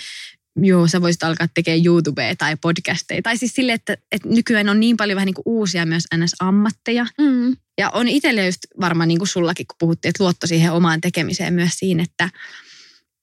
joo, 0.56 0.88
sä 0.88 1.02
voisit 1.02 1.24
alkaa 1.24 1.48
tekemään 1.54 1.86
YouTubea 1.86 2.36
tai 2.36 2.58
podcasteja. 2.62 3.22
Tai 3.22 3.38
siis 3.38 3.54
silleen, 3.56 3.76
että, 3.76 3.98
että 4.12 4.30
nykyään 4.30 4.70
on 4.70 4.80
niin 4.80 4.98
paljon 4.98 5.16
vähän 5.16 5.26
niin 5.26 5.34
kuin 5.34 5.44
uusia 5.46 5.86
myös 5.86 6.04
NS-ammatteja. 6.16 7.06
Mm. 7.18 7.56
Ja 7.78 7.90
on 7.90 8.08
itselle 8.08 8.46
just 8.46 8.60
varmaan 8.82 9.08
niin 9.08 9.18
kuin 9.18 9.28
sullakin, 9.28 9.68
kun 9.68 9.76
puhuttiin, 9.80 10.10
että 10.10 10.24
luotto 10.24 10.48
siihen 10.48 10.72
omaan 10.72 11.02
tekemiseen 11.02 11.54
myös 11.54 11.72
siinä, 11.74 12.04
että, 12.04 12.30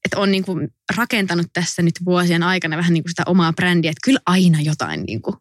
että 0.04 0.18
on 0.18 0.30
niin 0.30 0.44
kuin 0.44 0.68
rakentanut 0.96 1.46
tässä 1.52 1.82
nyt 1.82 1.94
vuosien 2.04 2.42
aikana 2.42 2.76
vähän 2.76 2.92
niin 2.92 3.04
kuin 3.04 3.10
sitä 3.10 3.22
omaa 3.26 3.52
brändiä, 3.52 3.90
että 3.90 4.04
kyllä 4.04 4.20
aina 4.26 4.60
jotain, 4.60 5.02
niin 5.02 5.22
kuin, 5.22 5.36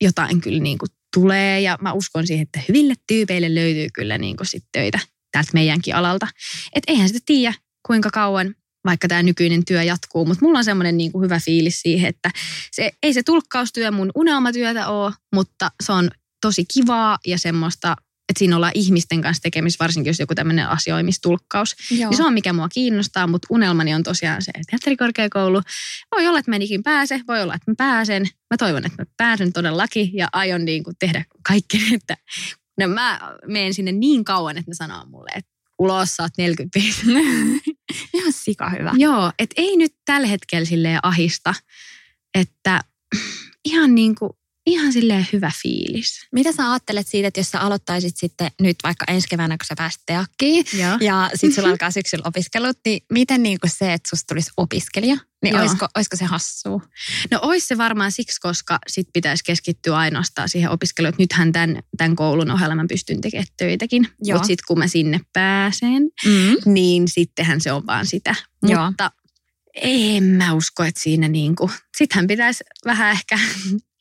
jotain 0.00 0.40
kyllä 0.40 0.62
niin 0.62 0.78
kuin 0.78 0.88
tulee. 1.14 1.60
Ja 1.60 1.78
mä 1.80 1.92
uskon 1.92 2.26
siihen, 2.26 2.42
että 2.42 2.60
hyville 2.68 2.94
tyypeille 3.06 3.54
löytyy 3.54 3.86
kyllä 3.94 4.18
niin 4.18 4.36
kuin 4.36 4.46
sit 4.46 4.64
töitä 4.72 4.98
täältä 5.32 5.50
meidänkin 5.54 5.94
alalta. 5.94 6.28
Että 6.74 6.92
eihän 6.92 7.08
sitä 7.08 7.20
tiedä, 7.26 7.54
kuinka 7.86 8.10
kauan 8.10 8.54
vaikka 8.84 9.08
tämä 9.08 9.22
nykyinen 9.22 9.64
työ 9.64 9.82
jatkuu, 9.82 10.24
mutta 10.26 10.44
mulla 10.44 10.58
on 10.58 10.64
semmoinen 10.64 10.96
niin 10.96 11.12
kuin 11.12 11.24
hyvä 11.24 11.40
fiilis 11.44 11.80
siihen, 11.80 12.08
että 12.08 12.30
se, 12.70 12.92
ei 13.02 13.14
se 13.14 13.22
tulkkaustyö 13.22 13.90
mun 13.90 14.10
unelmatyötä 14.14 14.88
ole, 14.88 15.12
mutta 15.34 15.70
se 15.82 15.92
on 15.92 16.10
tosi 16.40 16.64
kivaa 16.74 17.18
ja 17.26 17.38
semmoista, 17.38 17.96
että 18.28 18.38
siinä 18.38 18.56
ollaan 18.56 18.72
ihmisten 18.74 19.22
kanssa 19.22 19.42
tekemisissä, 19.42 19.82
varsinkin 19.84 20.10
jos 20.10 20.20
joku 20.20 20.34
tämmöinen 20.34 20.68
asioimistulkkaus. 20.68 21.76
Joo. 21.90 22.10
Niin 22.10 22.16
se 22.16 22.24
on 22.24 22.32
mikä 22.32 22.52
mua 22.52 22.68
kiinnostaa, 22.68 23.26
mutta 23.26 23.46
unelmani 23.50 23.94
on 23.94 24.02
tosiaan 24.02 24.42
se, 24.42 24.50
että 24.54 24.70
teatterikorkeakoulu. 24.70 25.60
Voi 26.16 26.26
olla, 26.26 26.38
että 26.38 26.50
mä 26.50 26.56
en 26.56 26.62
ikin 26.62 26.82
pääse, 26.82 27.20
voi 27.28 27.42
olla, 27.42 27.54
että 27.54 27.70
mä 27.70 27.74
pääsen. 27.78 28.22
Mä 28.22 28.56
toivon, 28.58 28.86
että 28.86 29.02
mä 29.02 29.06
pääsen 29.16 29.52
todellakin 29.52 30.10
ja 30.14 30.28
aion 30.32 30.64
niin 30.64 30.84
kuin 30.84 30.96
tehdä 30.98 31.24
kaikkeni, 31.48 31.94
että 31.94 32.16
no 32.80 32.88
mä 32.88 33.20
menen 33.46 33.74
sinne 33.74 33.92
niin 33.92 34.24
kauan, 34.24 34.58
että 34.58 34.70
ne 34.70 34.74
sanoo 34.74 35.06
mulle, 35.06 35.30
että 35.34 35.53
ulos 35.78 36.16
saat 36.16 36.32
45. 36.38 37.02
Ihan 38.14 38.32
sika 38.32 38.70
hyvä. 38.70 38.92
Joo, 38.96 39.32
että 39.38 39.54
ei 39.56 39.76
nyt 39.76 39.94
tällä 40.04 40.26
hetkellä 40.26 40.64
silleen 40.64 40.98
ahista, 41.02 41.54
että 42.34 42.80
ihan 43.64 43.94
niin 43.94 44.14
kuin, 44.14 44.30
ihan 44.66 44.92
silleen 44.92 45.26
hyvä 45.32 45.50
fiilis. 45.62 46.26
Mitä 46.32 46.52
sä 46.52 46.70
ajattelet 46.70 47.08
siitä, 47.08 47.28
että 47.28 47.40
jos 47.40 47.50
sä 47.50 47.60
aloittaisit 47.60 48.16
sitten 48.16 48.50
nyt 48.60 48.76
vaikka 48.84 49.04
ensi 49.08 49.28
keväänä, 49.28 49.56
kun 49.56 49.66
sä 49.66 49.74
pääset 49.78 50.02
teakkiin, 50.06 50.64
Joo. 50.78 50.96
ja 51.00 51.30
sitten 51.34 51.54
sulla 51.54 51.68
alkaa 51.74 51.90
syksyllä 51.90 52.22
opiskelut, 52.26 52.78
niin 52.84 53.00
miten 53.12 53.42
niin 53.42 53.60
kuin 53.60 53.70
se, 53.70 53.92
että 53.92 54.08
susta 54.08 54.26
tulisi 54.34 54.50
opiskelija, 54.56 55.16
niin 55.42 55.52
Joo. 55.52 55.60
olisiko, 55.62 55.86
olisiko 55.96 56.16
se 56.16 56.24
hassua? 56.24 56.80
No 57.30 57.38
olisi 57.42 57.66
se 57.66 57.78
varmaan 57.78 58.12
siksi, 58.12 58.40
koska 58.40 58.78
sit 58.88 59.08
pitäisi 59.12 59.44
keskittyä 59.44 59.96
ainoastaan 59.96 60.48
siihen 60.48 60.70
opiskeluun. 60.70 61.08
Että 61.08 61.22
nythän 61.22 61.52
tämän, 61.52 61.82
tämän 61.96 62.16
koulun 62.16 62.50
ohella 62.50 62.74
mä 62.74 62.84
pystyn 62.88 63.20
tekemään 63.20 63.46
töitäkin. 63.56 64.08
Mutta 64.32 64.46
sitten 64.46 64.64
kun 64.68 64.78
mä 64.78 64.88
sinne 64.88 65.20
pääsen, 65.32 66.02
Mm. 66.24 66.72
niin 66.72 67.08
sittenhän 67.08 67.60
se 67.60 67.72
on 67.72 67.86
vaan 67.86 68.06
sitä. 68.06 68.34
Joo. 68.62 68.86
Mutta 68.86 69.10
en 69.74 70.24
mä 70.24 70.52
usko, 70.54 70.82
että 70.84 71.00
siinä 71.00 71.28
niinku, 71.28 71.70
sittenhän 71.96 72.26
pitäisi 72.26 72.64
vähän 72.84 73.10
ehkä 73.10 73.38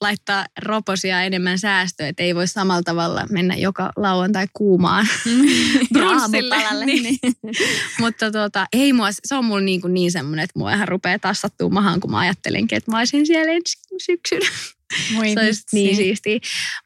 laittaa 0.03 0.45
roposia 0.61 1.23
enemmän 1.23 1.59
säästöä, 1.59 2.07
että 2.07 2.23
ei 2.23 2.35
voi 2.35 2.47
samalla 2.47 2.83
tavalla 2.83 3.25
mennä 3.29 3.55
joka 3.55 3.91
lauantai 3.95 4.47
kuumaan 4.53 5.07
brunssille. 5.93 6.55
Niin. 6.85 7.03
niin. 7.03 7.19
Mutta 7.99 8.31
tota, 8.31 8.65
ei 8.73 8.93
mua, 8.93 9.07
se 9.23 9.35
on 9.35 9.45
mulla 9.45 9.61
niin, 9.61 9.81
kuin 9.81 9.93
niin 9.93 10.11
semmoinen, 10.11 10.43
että 10.43 10.59
mua 10.59 10.73
ihan 10.73 10.87
rupeaa 10.87 11.19
taas 11.19 11.41
sattuu 11.41 11.69
mahaan, 11.69 11.99
kun 11.99 12.11
mä 12.11 12.19
ajattelenkin, 12.19 12.77
että 12.77 12.91
mä 12.91 12.97
olisin 12.97 13.25
siellä 13.25 13.51
ensi 13.51 13.77
syksynä. 14.05 14.49
Voi 15.15 15.33
Se 15.33 15.39
olisi 15.39 15.63
niin 15.73 15.95
siistiä. 15.95 16.39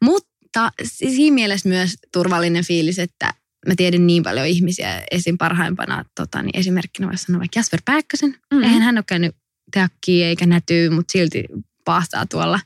Mutta 0.04 0.72
siinä 0.82 1.34
mielessä 1.34 1.68
myös 1.68 1.96
turvallinen 2.12 2.64
fiilis, 2.64 2.98
että 2.98 3.34
mä 3.66 3.74
tiedän 3.76 4.06
niin 4.06 4.22
paljon 4.22 4.46
ihmisiä, 4.46 5.02
esim. 5.10 5.38
parhaimpana 5.38 6.04
tota, 6.14 6.42
niin 6.42 6.58
esimerkkinä 6.58 7.08
voisi 7.08 7.24
sanoa 7.24 7.38
vaikka 7.38 7.58
Jasper 7.58 7.80
Pääkkösen. 7.84 8.36
Mm. 8.54 8.62
Eihän 8.62 8.82
hän 8.82 8.98
ole 8.98 9.04
käynyt 9.06 9.36
teakkiin 9.72 10.26
eikä 10.26 10.46
nätyy, 10.46 10.90
mutta 10.90 11.12
silti 11.12 11.44
paastaa 11.84 12.26
tuolla 12.26 12.60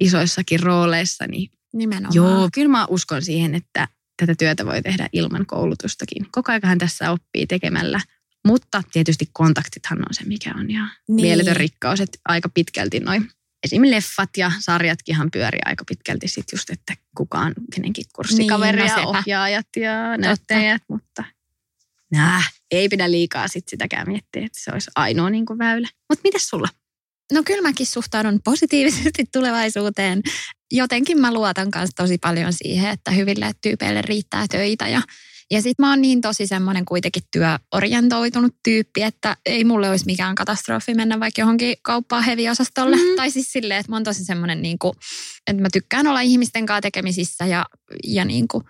isoissakin 0.00 0.60
rooleissa. 0.60 1.26
Niin 1.26 1.50
Nimenomaan. 1.72 2.14
joo, 2.14 2.48
kyllä 2.54 2.68
mä 2.68 2.86
uskon 2.90 3.22
siihen, 3.22 3.54
että 3.54 3.88
tätä 4.16 4.34
työtä 4.38 4.66
voi 4.66 4.82
tehdä 4.82 5.08
ilman 5.12 5.46
koulutustakin. 5.46 6.26
Koko 6.30 6.52
aikahan 6.52 6.78
tässä 6.78 7.10
oppii 7.10 7.46
tekemällä. 7.46 8.00
Mutta 8.46 8.82
tietysti 8.92 9.28
kontaktithan 9.32 9.98
on 9.98 10.14
se, 10.14 10.24
mikä 10.24 10.54
on 10.58 10.70
ihan 10.70 10.90
Niin. 11.08 11.16
mieletön 11.26 11.56
rikkaus, 11.56 12.00
että 12.00 12.18
aika 12.24 12.48
pitkälti 12.48 13.00
noin 13.00 13.30
esimerkiksi 13.64 13.94
leffat 13.96 14.30
ja 14.36 14.52
sarjatkinhan 14.58 15.30
pyörii 15.30 15.60
aika 15.64 15.84
pitkälti 15.88 16.28
sit 16.28 16.44
just, 16.52 16.70
että 16.70 16.94
kukaan 17.16 17.52
kenenkin 17.74 18.04
kurssikaveri 18.16 18.78
Niin, 18.78 18.88
ja 18.88 18.96
no 19.02 19.08
ohjaajat 19.08 19.66
ja 19.76 20.16
näyttäjät, 20.16 20.82
mutta 20.88 21.24
nää, 22.12 22.42
ei 22.70 22.88
pidä 22.88 23.10
liikaa 23.10 23.48
sit 23.48 23.68
sitäkään 23.68 24.06
miettiä, 24.08 24.46
että 24.46 24.60
se 24.62 24.70
olisi 24.72 24.90
ainoa 24.96 25.30
niin 25.30 25.46
kuin 25.46 25.58
väylä. 25.58 25.88
Mutta 26.08 26.20
mitäs 26.24 26.48
sulla? 26.48 26.68
No 27.32 27.42
kyllä 27.46 27.62
mäkin 27.62 27.86
suhtaudun 27.86 28.40
positiivisesti 28.44 29.24
tulevaisuuteen. 29.32 30.22
Jotenkin 30.70 31.20
mä 31.20 31.32
luotan 31.32 31.70
kanssa 31.70 31.96
tosi 31.96 32.18
paljon 32.18 32.52
siihen, 32.52 32.90
että 32.90 33.10
hyville 33.10 33.52
tyypeille 33.62 34.02
riittää 34.02 34.46
töitä 34.50 34.88
ja 34.88 35.02
ja 35.50 35.62
sitten 35.62 35.86
mä 35.86 35.90
oon 35.90 36.00
niin 36.00 36.20
tosi 36.20 36.46
semmoinen 36.46 36.84
kuitenkin 36.84 37.22
työorientoitunut 37.32 38.54
tyyppi, 38.64 39.02
että 39.02 39.36
ei 39.46 39.64
mulle 39.64 39.90
olisi 39.90 40.06
mikään 40.06 40.34
katastrofi 40.34 40.94
mennä 40.94 41.20
vaikka 41.20 41.40
johonkin 41.40 41.76
kauppaan 41.82 42.24
heviosastolle. 42.24 42.96
Mhm. 42.96 43.04
Mm-hmm. 43.04 43.16
Tai 43.16 43.30
siis 43.30 43.52
silleen, 43.52 43.80
että 43.80 43.92
mä 43.92 43.96
oon 43.96 44.04
tosi 44.04 44.24
semmoinen, 44.24 44.62
niin 44.62 44.78
kuin, 44.78 44.92
että 45.46 45.62
mä 45.62 45.68
tykkään 45.72 46.06
olla 46.06 46.20
ihmisten 46.20 46.66
kanssa 46.66 46.80
tekemisissä 46.80 47.46
ja, 47.46 47.66
ja 48.04 48.24
niin 48.24 48.48
kuin, 48.48 48.64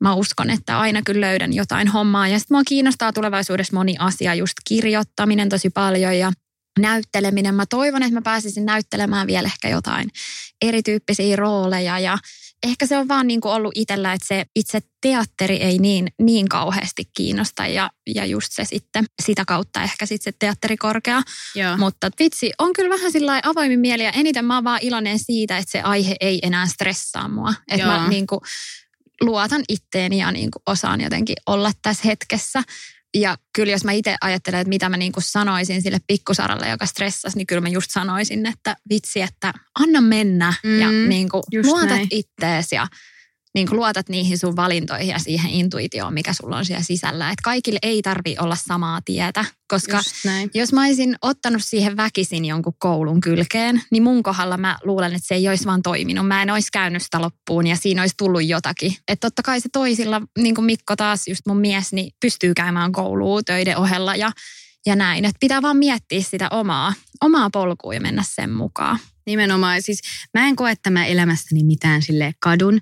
mä 0.00 0.14
uskon, 0.14 0.50
että 0.50 0.78
aina 0.78 1.02
kyllä 1.02 1.26
löydän 1.26 1.52
jotain 1.52 1.88
hommaa. 1.88 2.28
Ja 2.28 2.38
sitten 2.38 2.54
mua 2.54 2.62
kiinnostaa 2.66 3.12
tulevaisuudessa 3.12 3.76
moni 3.76 3.94
asia, 3.98 4.34
just 4.34 4.52
kirjoittaminen 4.68 5.48
tosi 5.48 5.70
paljon 5.70 6.18
ja 6.18 6.32
näytteleminen. 6.78 7.54
Mä 7.54 7.66
toivon, 7.66 8.02
että 8.02 8.14
mä 8.14 8.22
pääsisin 8.22 8.66
näyttelemään 8.66 9.26
vielä 9.26 9.46
ehkä 9.46 9.68
jotain 9.68 10.10
erityyppisiä 10.62 11.36
rooleja 11.36 11.98
ja 11.98 12.18
ehkä 12.64 12.86
se 12.86 12.98
on 12.98 13.08
vaan 13.08 13.26
niin 13.26 13.40
kuin 13.40 13.52
ollut 13.52 13.72
itsellä, 13.74 14.12
että 14.12 14.26
se 14.26 14.46
itse 14.56 14.80
teatteri 15.00 15.56
ei 15.56 15.78
niin, 15.78 16.08
niin 16.20 16.48
kauheasti 16.48 17.04
kiinnosta 17.16 17.66
ja, 17.66 17.90
ja 18.14 18.24
just 18.24 18.52
se 18.52 18.64
sitten 18.64 19.04
sitä 19.22 19.44
kautta 19.44 19.82
ehkä 19.82 20.06
sitten 20.06 20.32
se 20.32 20.36
teatterikorkea. 20.38 21.22
Joo. 21.54 21.76
Mutta 21.76 22.10
vitsi, 22.18 22.52
on 22.58 22.72
kyllä 22.72 22.94
vähän 22.94 23.12
sillä 23.12 23.40
avoimin 23.44 23.80
mieli 23.80 24.04
ja 24.04 24.10
eniten 24.10 24.44
mä 24.44 24.54
oon 24.54 24.64
vaan 24.64 24.80
iloinen 24.82 25.18
siitä, 25.18 25.58
että 25.58 25.70
se 25.70 25.80
aihe 25.80 26.16
ei 26.20 26.38
enää 26.42 26.66
stressaa 26.66 27.28
mua. 27.28 27.54
Että 27.70 27.86
mä 27.86 28.08
niin 28.08 28.26
kuin 28.26 28.40
luotan 29.20 29.62
itteeni 29.68 30.18
ja 30.18 30.32
niin 30.32 30.50
kuin 30.50 30.62
osaan 30.66 31.00
jotenkin 31.00 31.36
olla 31.46 31.72
tässä 31.82 32.02
hetkessä. 32.04 32.62
Ja 33.14 33.36
kyllä 33.52 33.72
jos 33.72 33.84
mä 33.84 33.92
itse 33.92 34.16
ajattelen, 34.20 34.60
että 34.60 34.68
mitä 34.68 34.88
mä 34.88 34.96
niin 34.96 35.12
kuin 35.12 35.24
sanoisin 35.24 35.82
sille 35.82 35.98
pikkusaralle, 36.06 36.68
joka 36.68 36.86
stressasi, 36.86 37.36
niin 37.36 37.46
kyllä 37.46 37.60
mä 37.60 37.68
just 37.68 37.90
sanoisin, 37.90 38.46
että 38.46 38.76
vitsi, 38.90 39.20
että 39.20 39.52
anna 39.78 40.00
mennä 40.00 40.54
Mm, 40.64 40.80
ja 40.80 40.90
niin 41.08 41.28
kuin 41.28 41.42
luotat 41.64 41.88
näin. 41.88 42.08
ittees 42.10 42.72
ja 42.72 42.86
niin 43.54 43.68
kuin 43.68 43.76
luotat 43.76 44.08
niihin 44.08 44.38
sun 44.38 44.56
valintoihin 44.56 45.08
ja 45.08 45.18
siihen 45.18 45.50
intuitioon, 45.50 46.14
mikä 46.14 46.32
sulla 46.32 46.56
on 46.56 46.64
siellä 46.64 46.82
sisällä. 46.82 47.30
Että 47.30 47.42
kaikille 47.44 47.78
ei 47.82 48.02
tarvi 48.02 48.36
olla 48.40 48.56
samaa 48.66 49.00
tietä, 49.04 49.44
koska 49.68 50.00
jos 50.54 50.72
mä 50.72 50.84
olisin 50.84 51.16
ottanut 51.22 51.62
siihen 51.64 51.96
väkisin 51.96 52.44
jonkun 52.44 52.74
koulun 52.78 53.20
kylkeen, 53.20 53.82
niin 53.90 54.02
mun 54.02 54.22
kohdalla 54.22 54.56
mä 54.56 54.78
luulen, 54.82 55.14
että 55.14 55.28
se 55.28 55.34
ei 55.34 55.48
olisi 55.48 55.64
vaan 55.64 55.82
toiminut. 55.82 56.28
Mä 56.28 56.42
en 56.42 56.50
olisi 56.50 56.68
käynyt 56.72 57.02
sitä 57.02 57.20
loppuun 57.20 57.66
ja 57.66 57.76
siinä 57.76 58.02
olisi 58.02 58.14
tullut 58.18 58.44
jotakin. 58.44 58.96
Että 59.08 59.26
totta 59.26 59.42
kai 59.42 59.60
se 59.60 59.68
toisilla, 59.72 60.22
niin 60.38 60.54
kuin 60.54 60.64
Mikko 60.64 60.96
taas, 60.96 61.28
just 61.28 61.42
mun 61.46 61.60
mies, 61.60 61.92
niin 61.92 62.12
pystyy 62.20 62.54
käymään 62.54 62.92
koulua 62.92 63.42
töiden 63.42 63.76
ohella 63.76 64.16
ja, 64.16 64.30
ja 64.86 64.96
näin. 64.96 65.24
Että 65.24 65.38
pitää 65.40 65.62
vaan 65.62 65.76
miettiä 65.76 66.22
sitä 66.22 66.48
omaa, 66.50 66.92
omaa 67.20 67.50
polkua 67.50 67.94
ja 67.94 68.00
mennä 68.00 68.22
sen 68.26 68.50
mukaan. 68.50 68.98
Nimenomaan. 69.26 69.82
Siis 69.82 70.00
mä 70.34 70.48
en 70.48 70.56
koe 70.56 70.76
tämä 70.82 71.06
elämästäni 71.06 71.64
mitään 71.64 72.02
sille 72.02 72.34
kadun, 72.40 72.80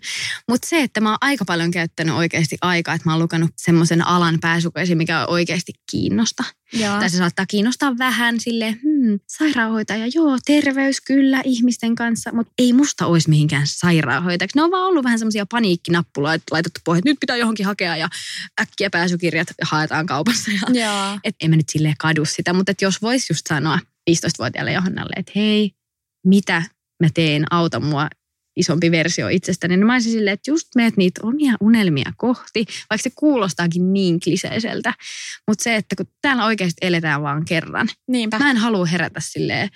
mutta 0.48 0.68
se, 0.68 0.82
että 0.82 1.00
mä 1.00 1.08
oon 1.08 1.18
aika 1.20 1.44
paljon 1.44 1.70
käyttänyt 1.70 2.14
oikeasti 2.14 2.56
aikaa, 2.60 2.94
että 2.94 3.08
mä 3.08 3.12
oon 3.12 3.22
lukenut 3.22 3.50
semmoisen 3.56 4.06
alan 4.06 4.38
pääsykoisi, 4.40 4.94
mikä 4.94 5.26
oikeasti 5.26 5.72
kiinnosta. 5.90 6.44
Joo. 6.72 6.98
Tai 6.98 7.10
se 7.10 7.16
saattaa 7.16 7.46
kiinnostaa 7.46 7.98
vähän 7.98 8.40
sille 8.40 8.70
hmm, 8.70 9.20
sairaanhoitaja, 9.26 10.06
joo, 10.14 10.38
terveys 10.46 11.00
kyllä 11.00 11.42
ihmisten 11.44 11.94
kanssa, 11.94 12.30
mutta 12.34 12.52
ei 12.58 12.72
musta 12.72 13.06
olisi 13.06 13.30
mihinkään 13.30 13.66
sairaanhoitajaksi. 13.66 14.58
Ne 14.58 14.62
on 14.62 14.70
vaan 14.70 14.88
ollut 14.88 15.04
vähän 15.04 15.18
semmoisia 15.18 15.46
paniikkinappuloita 15.46 16.44
laitettu 16.50 16.80
pohjat, 16.84 16.98
että 16.98 17.10
nyt 17.10 17.20
pitää 17.20 17.36
johonkin 17.36 17.66
hakea 17.66 17.96
ja 17.96 18.08
äkkiä 18.60 18.90
pääsykirjat 18.90 19.48
haetaan 19.62 20.06
kaupassa. 20.06 20.50
Ja, 20.50 20.84
Joo. 20.84 21.18
et 21.24 21.36
en 21.40 21.50
mä 21.50 21.56
nyt 21.56 21.68
silleen 21.68 21.94
kadu 21.98 22.24
sitä, 22.24 22.52
mutta 22.52 22.72
jos 22.80 23.02
vois 23.02 23.30
just 23.30 23.46
sanoa 23.48 23.78
15-vuotiaalle 24.10 24.72
Johannalle, 24.72 25.12
että 25.16 25.32
hei, 25.36 25.74
mitä 26.26 26.62
mä 27.02 27.08
teen, 27.14 27.44
auta 27.50 27.80
mua 27.80 28.08
isompi 28.56 28.90
versio 28.90 29.28
itsestäni, 29.28 29.76
niin 29.76 29.86
mä 29.86 29.92
olisin 29.92 30.12
silleen, 30.12 30.34
että 30.34 30.50
just 30.50 30.68
meet 30.76 30.96
niitä 30.96 31.20
omia 31.24 31.54
unelmia 31.60 32.12
kohti, 32.16 32.64
vaikka 32.90 33.02
se 33.02 33.10
kuulostaakin 33.14 33.92
niin 33.92 34.20
kliseiseltä. 34.20 34.94
Mutta 35.48 35.64
se, 35.64 35.76
että 35.76 35.96
kun 35.96 36.06
täällä 36.22 36.44
oikeasti 36.44 36.86
eletään 36.86 37.22
vaan 37.22 37.44
kerran, 37.44 37.88
Niinpä. 38.08 38.38
mä 38.38 38.50
en 38.50 38.56
halua 38.56 38.86
herätä 38.86 39.20
silleen 39.22 39.68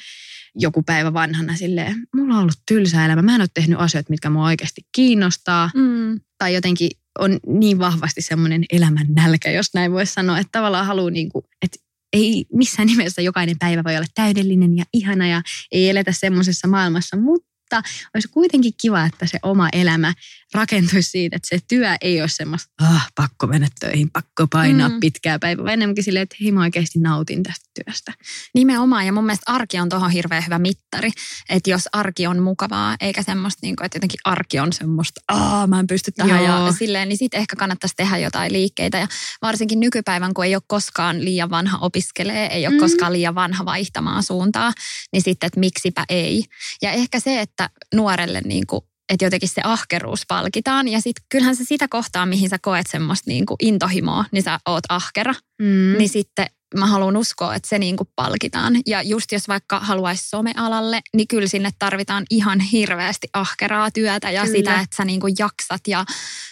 joku 0.54 0.82
päivä 0.82 1.12
vanhana 1.12 1.56
silleen, 1.56 2.06
mulla 2.16 2.34
on 2.34 2.40
ollut 2.40 2.60
tylsä 2.68 3.04
elämä, 3.04 3.22
mä 3.22 3.34
en 3.34 3.40
ole 3.40 3.48
tehnyt 3.54 3.80
asioita, 3.80 4.10
mitkä 4.10 4.30
mua 4.30 4.44
oikeasti 4.46 4.80
kiinnostaa, 4.96 5.70
Mm. 5.74 6.20
tai 6.38 6.54
jotenkin 6.54 6.90
on 7.18 7.38
niin 7.46 7.78
vahvasti 7.78 8.22
semmoinen 8.22 8.64
elämän 8.72 9.06
nälkä, 9.08 9.50
jos 9.50 9.74
näin 9.74 9.92
voisi 9.92 10.12
sanoa, 10.12 10.38
että 10.38 10.52
tavallaan 10.52 10.86
haluaa 10.86 11.10
niin 11.10 11.28
kuin, 11.28 11.44
että 11.62 11.78
ei 12.12 12.44
missään 12.52 12.86
nimessä 12.86 13.22
jokainen 13.22 13.58
päivä 13.58 13.84
voi 13.84 13.96
olla 13.96 14.06
täydellinen 14.14 14.76
ja 14.76 14.84
ihana 14.92 15.26
ja 15.26 15.42
ei 15.72 15.90
eletä 15.90 16.12
semmoisessa 16.12 16.68
maailmassa, 16.68 17.16
mutta 17.16 17.82
olisi 18.14 18.28
kuitenkin 18.28 18.72
kiva, 18.80 19.04
että 19.04 19.26
se 19.26 19.38
oma 19.42 19.68
elämä 19.72 20.14
rakentuisi 20.54 21.10
siitä, 21.10 21.36
että 21.36 21.48
se 21.48 21.58
työ 21.68 21.88
ei 22.00 22.20
ole 22.20 22.28
semmoista, 22.28 22.72
ah, 22.82 23.08
pakko 23.14 23.46
mennä 23.46 23.68
töihin, 23.80 24.10
pakko 24.10 24.46
painaa 24.46 24.88
Mm. 24.88 25.00
pitkää 25.00 25.38
päivää, 25.38 25.64
vaan 25.64 25.74
enemmänkin 25.74 26.04
silleen, 26.04 26.22
että 26.22 26.36
hei 26.42 26.52
mä 26.52 26.60
oikeasti 26.60 26.98
nautin 26.98 27.42
tästä 27.42 27.65
työstä. 27.84 28.12
Nimenomaan, 28.54 29.06
ja 29.06 29.12
mun 29.12 29.26
mielestä 29.26 29.52
arki 29.52 29.78
on 29.78 29.88
tuohon 29.88 30.10
hirveän 30.10 30.44
hyvä 30.44 30.58
mittari. 30.58 31.10
Että 31.48 31.70
jos 31.70 31.88
arki 31.92 32.26
on 32.26 32.42
mukavaa, 32.42 32.96
eikä 33.00 33.22
semmoista, 33.22 33.58
niin 33.62 33.76
kuin, 33.76 33.86
että 33.86 33.96
jotenkin 33.96 34.20
arki 34.24 34.58
on 34.58 34.72
semmoista, 34.72 35.20
aa 35.28 35.66
mä 35.66 35.80
en 35.80 35.86
pysty 35.86 36.12
tähän 36.12 36.44
Joo. 36.44 36.66
ja 36.66 36.72
silleen, 36.72 37.08
niin 37.08 37.18
sitten 37.18 37.40
ehkä 37.40 37.56
kannattaisi 37.56 37.94
tehdä 37.96 38.18
jotain 38.18 38.52
liikkeitä. 38.52 38.98
Ja 38.98 39.08
varsinkin 39.42 39.80
nykypäivän, 39.80 40.34
kun 40.34 40.44
ei 40.44 40.54
ole 40.54 40.62
koskaan 40.66 41.24
liian 41.24 41.50
vanha 41.50 41.78
opiskelee, 41.78 42.46
ei 42.46 42.66
ole 42.66 42.74
mm. 42.74 42.80
koskaan 42.80 43.12
liian 43.12 43.34
vanha 43.34 43.64
vaihtamaan 43.64 44.22
suuntaa, 44.22 44.72
niin 45.12 45.22
sitten, 45.22 45.46
että 45.46 45.60
miksipä 45.60 46.04
ei. 46.08 46.44
Ja 46.82 46.90
ehkä 46.92 47.20
se, 47.20 47.40
että 47.40 47.70
nuorelle 47.94 48.40
niin 48.44 48.66
kuin, 48.66 48.80
että 49.08 49.24
jotenkin 49.24 49.48
se 49.48 49.60
ahkeruus 49.64 50.22
palkitaan. 50.28 50.88
Ja 50.88 51.00
sitten 51.00 51.24
kyllähän 51.28 51.56
se 51.56 51.64
sitä 51.64 51.88
kohtaa, 51.88 52.26
mihin 52.26 52.48
sä 52.48 52.58
koet 52.62 52.86
semmoista 52.90 53.30
niin 53.30 53.46
kuin 53.46 53.56
intohimoa, 53.60 54.24
niin 54.32 54.42
sä 54.42 54.58
oot 54.66 54.84
ahkera 54.88 55.34
Mm. 55.62 55.98
niin 55.98 56.08
sitten 56.08 56.46
mä 56.76 56.86
haluan 56.86 57.16
uskoa, 57.16 57.54
että 57.54 57.68
se 57.68 57.78
niin 57.78 57.96
kuin 57.96 58.08
palkitaan. 58.16 58.76
Ja 58.86 59.02
just 59.02 59.32
jos 59.32 59.48
vaikka 59.48 59.80
haluaisi 59.80 60.28
somealalle, 60.28 61.00
niin 61.16 61.28
kyllä 61.28 61.48
sinne 61.48 61.70
tarvitaan 61.78 62.24
ihan 62.30 62.60
hirveästi 62.60 63.28
ahkeraa 63.32 63.90
työtä 63.90 64.30
ja 64.30 64.42
Kyllä. 64.42 64.56
sitä, 64.56 64.80
että 64.80 64.96
sä 64.96 65.04
niin 65.04 65.20
kuin 65.20 65.34
jaksat 65.38 65.80
ja 65.88 66.04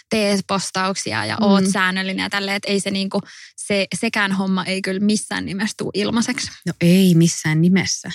teet 0.09 0.41
postauksia 0.47 1.25
ja 1.25 1.35
Mm. 1.35 1.43
oot 1.47 1.63
säännöllinen 1.73 2.23
ja 2.23 2.29
tälleen, 2.29 2.55
että 2.57 2.71
ei 2.71 2.79
se 2.79 2.91
niin 2.91 3.09
kuin, 3.09 3.21
se, 3.55 3.87
sekään 3.99 4.31
homma 4.31 4.63
ei 4.65 4.81
kyllä 4.81 4.99
missään 4.99 5.45
nimessä 5.45 5.75
tule 5.77 5.91
ilmaiseksi. 5.93 6.51
No 6.65 6.73
ei 6.81 7.15
missään 7.15 7.61
nimessä. 7.61 8.11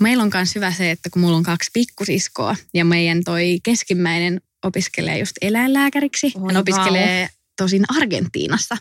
Meillä 0.00 0.22
on 0.22 0.30
myös 0.34 0.54
hyvä 0.54 0.72
se, 0.72 0.90
että 0.90 1.10
kun 1.10 1.22
mulla 1.22 1.36
on 1.36 1.42
kaksi 1.42 1.70
pikkusiskoa 1.72 2.56
ja 2.74 2.84
meidän 2.84 3.24
toi 3.24 3.58
keskimmäinen 3.62 4.40
opiskelee 4.64 5.18
just 5.18 5.32
eläinlääkäriksi. 5.42 6.32
Oi 6.34 6.42
Hän 6.52 6.56
opiskelee 6.56 7.28
tosin 7.58 7.84
Argentiinassa. 7.96 8.76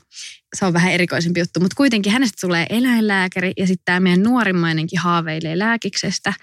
Se 0.55 0.65
on 0.65 0.73
vähän 0.73 0.91
erikoisempi 0.91 1.39
juttu, 1.39 1.59
mutta 1.59 1.75
kuitenkin 1.75 2.11
hänestä 2.11 2.47
tulee 2.47 2.65
eläinlääkäri 2.69 3.53
ja 3.57 3.67
sitten 3.67 3.85
tämä 3.85 3.99
meidän 3.99 4.23
nuorimmainenkin 4.23 4.99
haaveilee 4.99 5.59
lääkiksestä. 5.59 6.33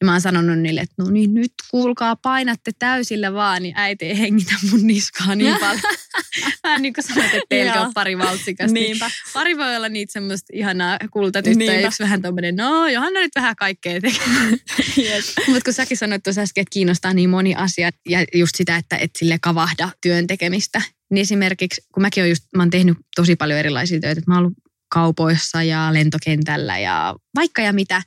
Ja 0.00 0.04
mä 0.04 0.12
oon 0.12 0.20
sanonut 0.20 0.58
niille, 0.58 0.80
että 0.80 0.94
no 0.98 1.10
niin 1.10 1.34
nyt 1.34 1.52
kuulkaa 1.70 2.16
painatte 2.16 2.70
täysillä 2.78 3.32
vaan, 3.32 3.62
niin 3.62 3.74
äiti 3.76 4.04
ei 4.04 4.18
hengitä 4.18 4.54
mun 4.70 4.86
niskaa 4.86 5.34
niin 5.34 5.56
paljon. 5.60 5.80
Vähän 6.62 6.82
niin 6.82 6.94
kuin 6.94 7.04
sanoit, 7.04 7.34
että 7.34 7.46
teillä 7.48 7.82
on 7.82 7.94
pari 7.94 8.18
valtsikasta. 8.18 8.74
Niin. 8.74 8.96
Pari 9.32 9.56
voi 9.56 9.76
olla 9.76 9.88
niitä 9.88 10.12
semmoista 10.12 10.52
ihanaa 10.52 10.98
kultatyttöä 11.10 11.74
ja 11.74 11.86
yksi 11.86 12.02
vähän 12.02 12.22
tommonen, 12.22 12.56
no 12.56 12.88
Johanna 12.88 13.20
nyt 13.20 13.32
vähän 13.36 13.56
kaikkea 13.56 14.00
tekee. 14.00 14.26
Mutta 15.48 15.64
kun 15.64 15.72
säkin 15.72 15.96
sanoit 15.96 16.22
tuossa 16.22 16.40
äsken, 16.40 16.62
että 16.62 16.72
kiinnostaa 16.72 17.14
niin 17.14 17.30
moni 17.30 17.54
asia 17.54 17.90
ja 18.08 18.24
just 18.34 18.54
sitä, 18.54 18.76
että 18.76 18.96
et 18.96 19.10
sille 19.18 19.38
kavahda 19.42 19.88
työn 20.00 20.26
tekemistä. 20.26 20.82
Niin 21.10 21.22
esimerkiksi, 21.22 21.82
kun 21.94 22.02
mäkin 22.02 22.22
olen 22.22 22.30
just, 22.30 22.44
mä 22.56 22.62
oon 22.62 22.70
tehnyt 22.70 22.98
tosi 23.16 23.36
paljon 23.36 23.58
erilaisia 23.58 24.00
töitä, 24.00 24.20
että 24.20 24.30
mä 24.30 24.34
oon 24.34 24.44
ollut 24.44 24.58
kaupoissa 24.88 25.62
ja 25.62 25.88
lentokentällä 25.92 26.78
ja 26.78 27.14
vaikka 27.34 27.62
ja 27.62 27.72
mitä, 27.72 28.02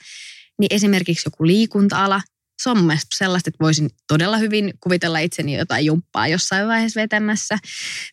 niin 0.60 0.76
esimerkiksi 0.76 1.28
joku 1.28 1.48
liikunta-ala, 1.48 2.22
se 2.64 2.70
on 2.70 2.78
mun 2.78 2.88
mielestä 2.88 3.08
sellaista, 3.18 3.50
että 3.50 3.64
voisin 3.64 3.90
todella 4.08 4.38
hyvin 4.38 4.74
kuvitella 4.80 5.20
itseni 5.20 5.58
jotain 5.58 5.86
jumppaa 5.86 6.28
jossain 6.28 6.68
vaiheessa 6.68 7.02
vetämässä. 7.02 7.58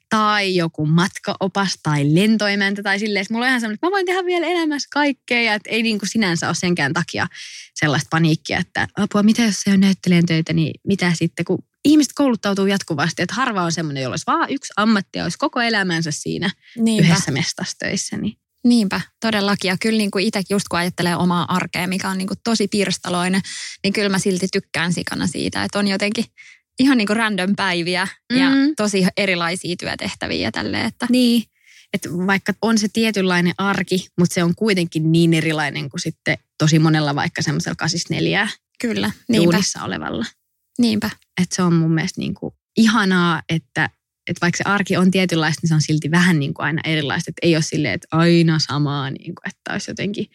Tai 0.08 0.56
joku 0.56 0.86
matkaopas 0.86 1.78
tai 1.82 2.14
lentoimäntä 2.14 2.82
tai 2.82 2.98
silleen, 2.98 3.20
että 3.22 3.34
mulla 3.34 3.44
on 3.44 3.48
ihan 3.48 3.60
semmoinen, 3.60 3.74
että 3.74 3.86
mä 3.86 3.90
voin 3.90 4.06
tehdä 4.06 4.24
vielä 4.24 4.46
elämässä 4.46 4.88
kaikkea. 4.92 5.42
Ja 5.42 5.54
että 5.54 5.70
ei 5.70 5.82
niin 5.82 5.98
kuin 5.98 6.08
sinänsä 6.08 6.46
ole 6.46 6.54
senkään 6.54 6.92
takia 6.92 7.26
sellaista 7.74 8.08
paniikkia, 8.10 8.58
että 8.58 8.88
apua, 8.96 9.22
mitä 9.22 9.42
jos 9.42 9.60
se 9.60 9.72
on 9.72 9.80
näyttelijän 9.80 10.26
töitä, 10.26 10.52
niin 10.52 10.80
mitä 10.86 11.12
sitten, 11.14 11.44
kun 11.44 11.58
ihmiset 11.84 12.12
kouluttautuu 12.14 12.66
jatkuvasti, 12.66 13.22
että 13.22 13.34
harva 13.34 13.62
on 13.62 13.72
semmoinen, 13.72 14.02
jolla 14.02 14.12
olisi 14.12 14.26
vaan 14.26 14.50
yksi 14.50 14.72
ammatti 14.76 15.18
ja 15.18 15.22
olisi 15.24 15.38
koko 15.38 15.60
elämänsä 15.60 16.10
siinä 16.10 16.50
Niinpä. 16.78 17.08
yhdessä 17.08 17.30
mestassa 17.30 17.76
töissä. 17.78 18.16
Niin. 18.16 18.38
Niinpä, 18.68 19.00
todellakin. 19.20 19.68
Ja 19.68 19.76
kyllä 19.80 19.98
niin 19.98 20.10
kuin 20.10 20.24
itse 20.24 20.42
just 20.50 20.68
kun 20.68 20.78
ajattelee 20.78 21.16
omaa 21.16 21.54
arkea, 21.54 21.86
mikä 21.86 22.08
on 22.10 22.18
niin 22.18 22.28
kuin 22.28 22.38
tosi 22.44 22.68
pirstaloinen, 22.68 23.40
niin 23.84 23.92
kyllä 23.92 24.08
mä 24.08 24.18
silti 24.18 24.46
tykkään 24.52 24.92
sikana 24.92 25.26
siitä, 25.26 25.64
että 25.64 25.78
on 25.78 25.88
jotenkin 25.88 26.24
ihan 26.78 26.98
niin 26.98 27.06
kuin 27.06 27.16
random 27.16 27.56
päiviä 27.56 28.08
ja 28.36 28.50
Mm. 28.50 28.72
tosi 28.76 29.06
erilaisia 29.16 29.76
työtehtäviä 29.80 30.38
ja 30.38 30.52
tälleen, 30.52 30.86
että 30.86 31.06
Niin, 31.10 31.42
että 31.94 32.08
vaikka 32.10 32.52
on 32.62 32.78
se 32.78 32.88
tietynlainen 32.92 33.54
arki, 33.58 34.06
mutta 34.18 34.34
se 34.34 34.44
on 34.44 34.54
kuitenkin 34.54 35.12
niin 35.12 35.34
erilainen 35.34 35.90
kuin 35.90 36.00
sitten 36.00 36.38
tosi 36.58 36.78
monella 36.78 37.14
vaikka 37.14 37.42
semmoisella 37.42 37.74
84 37.76 38.48
kyllä, 38.80 39.10
niinpä, 39.28 39.58
olevalla. 39.82 40.24
niinpä. 40.78 41.10
Että 41.42 41.56
se 41.56 41.62
on 41.62 41.74
mun 41.74 41.92
mielestä 41.94 42.20
niin 42.20 42.34
kuin 42.34 42.54
ihanaa, 42.76 43.42
että, 43.48 43.90
että 44.28 44.40
vaikka 44.40 44.56
se 44.56 44.64
arki 44.66 44.96
on 44.96 45.10
tietynlaista, 45.10 45.60
niin 45.62 45.68
se 45.68 45.74
on 45.74 45.80
silti 45.82 46.10
vähän 46.10 46.38
niin 46.38 46.54
kuin 46.54 46.66
aina 46.66 46.80
erilaista. 46.84 47.30
Että 47.30 47.46
ei 47.46 47.56
ole 47.56 47.62
silleen, 47.62 47.94
että 47.94 48.08
aina 48.10 48.58
samaa, 48.58 49.10
niin 49.10 49.34
kuin, 49.34 49.48
että 49.48 49.72
olisi 49.72 49.90
jotenkin. 49.90 50.26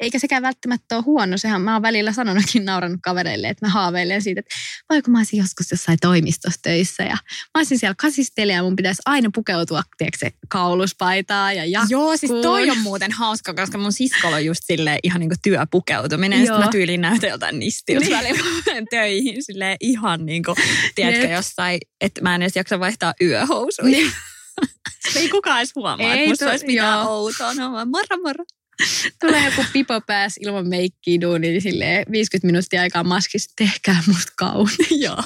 Eikä 0.00 0.18
sekään 0.18 0.42
välttämättä 0.42 0.96
ole 0.96 1.02
huono. 1.04 1.38
Sehän 1.38 1.62
mä 1.62 1.72
oon 1.72 1.82
välillä 1.82 2.12
sanonutkin, 2.12 2.64
naurannut 2.64 3.00
kavereille, 3.02 3.48
että 3.48 3.66
mä 3.66 3.72
haaveilen 3.72 4.22
siitä, 4.22 4.38
että 4.40 4.54
voi 4.90 5.02
kun 5.02 5.12
mä 5.12 5.18
olisin 5.18 5.38
joskus 5.38 5.70
jossain 5.70 5.98
toimistossa 6.00 6.60
töissä 6.62 7.02
ja 7.02 7.14
mä 7.14 7.58
olisin 7.58 7.78
siellä 7.78 7.94
kasistelija 8.00 8.56
ja 8.56 8.62
mun 8.62 8.76
pitäisi 8.76 9.02
aina 9.06 9.30
pukeutua, 9.34 9.82
tiedätkö 9.98 10.18
se, 10.18 10.30
kauluspaitaa 10.48 11.52
ja 11.52 11.64
jakkuun. 11.64 11.90
Joo, 11.90 12.16
siis 12.16 12.32
toi 12.42 12.70
on 12.70 12.78
muuten 12.78 13.12
hauska, 13.12 13.54
koska 13.54 13.78
mun 13.78 13.92
siskolla 13.92 14.36
on 14.36 14.44
just 14.44 14.60
silleen 14.64 14.98
ihan 15.02 15.20
niin 15.20 15.30
kuin 15.30 15.38
työpukeutuminen. 15.42 16.38
Sitten 16.38 16.60
mä 16.60 16.68
tyyliin 16.70 17.00
näytän 17.00 17.30
jotain 17.30 17.58
nistiltä 17.58 18.04
Niin. 18.06 18.16
välillä 18.16 18.40
töihin. 18.90 19.44
Silleen 19.44 19.76
ihan 19.80 20.26
niin 20.26 20.42
kuin, 20.42 20.56
tiedätkö, 20.94 21.26
jossain, 21.28 21.78
että 22.00 22.20
mä 22.22 22.34
en 22.34 22.42
edes 22.42 22.56
jaksa 22.56 22.80
vaihtaa 22.80 23.14
yöhousuja. 23.38 23.88
Niin. 23.88 24.12
Ei 25.16 25.28
kukaan 25.28 25.58
edes 25.58 25.74
huomaa, 25.74 26.12
Ei 26.12 26.18
että 26.18 26.28
musta 26.28 26.50
olisi 26.50 26.66
mitään 26.66 27.04
joo. 27.04 27.14
outoa. 27.14 27.54
No 27.54 27.72
vaan 27.72 27.88
moro 27.88 28.22
moro. 28.22 28.44
Tulee 29.20 29.44
joku 29.44 29.64
pipo 29.72 30.00
pääs 30.00 30.36
ilman 30.40 30.68
meikkiä 30.68 31.20
duuniin, 31.20 31.52
niin 31.52 31.62
silleen 31.62 32.04
50 32.10 32.46
minuuttia 32.46 32.80
aikaa 32.80 33.04
maskista, 33.04 33.52
tehkää 33.56 34.02
musta 34.06 34.32
kauni. 34.36 34.70
Joo. 35.04 35.22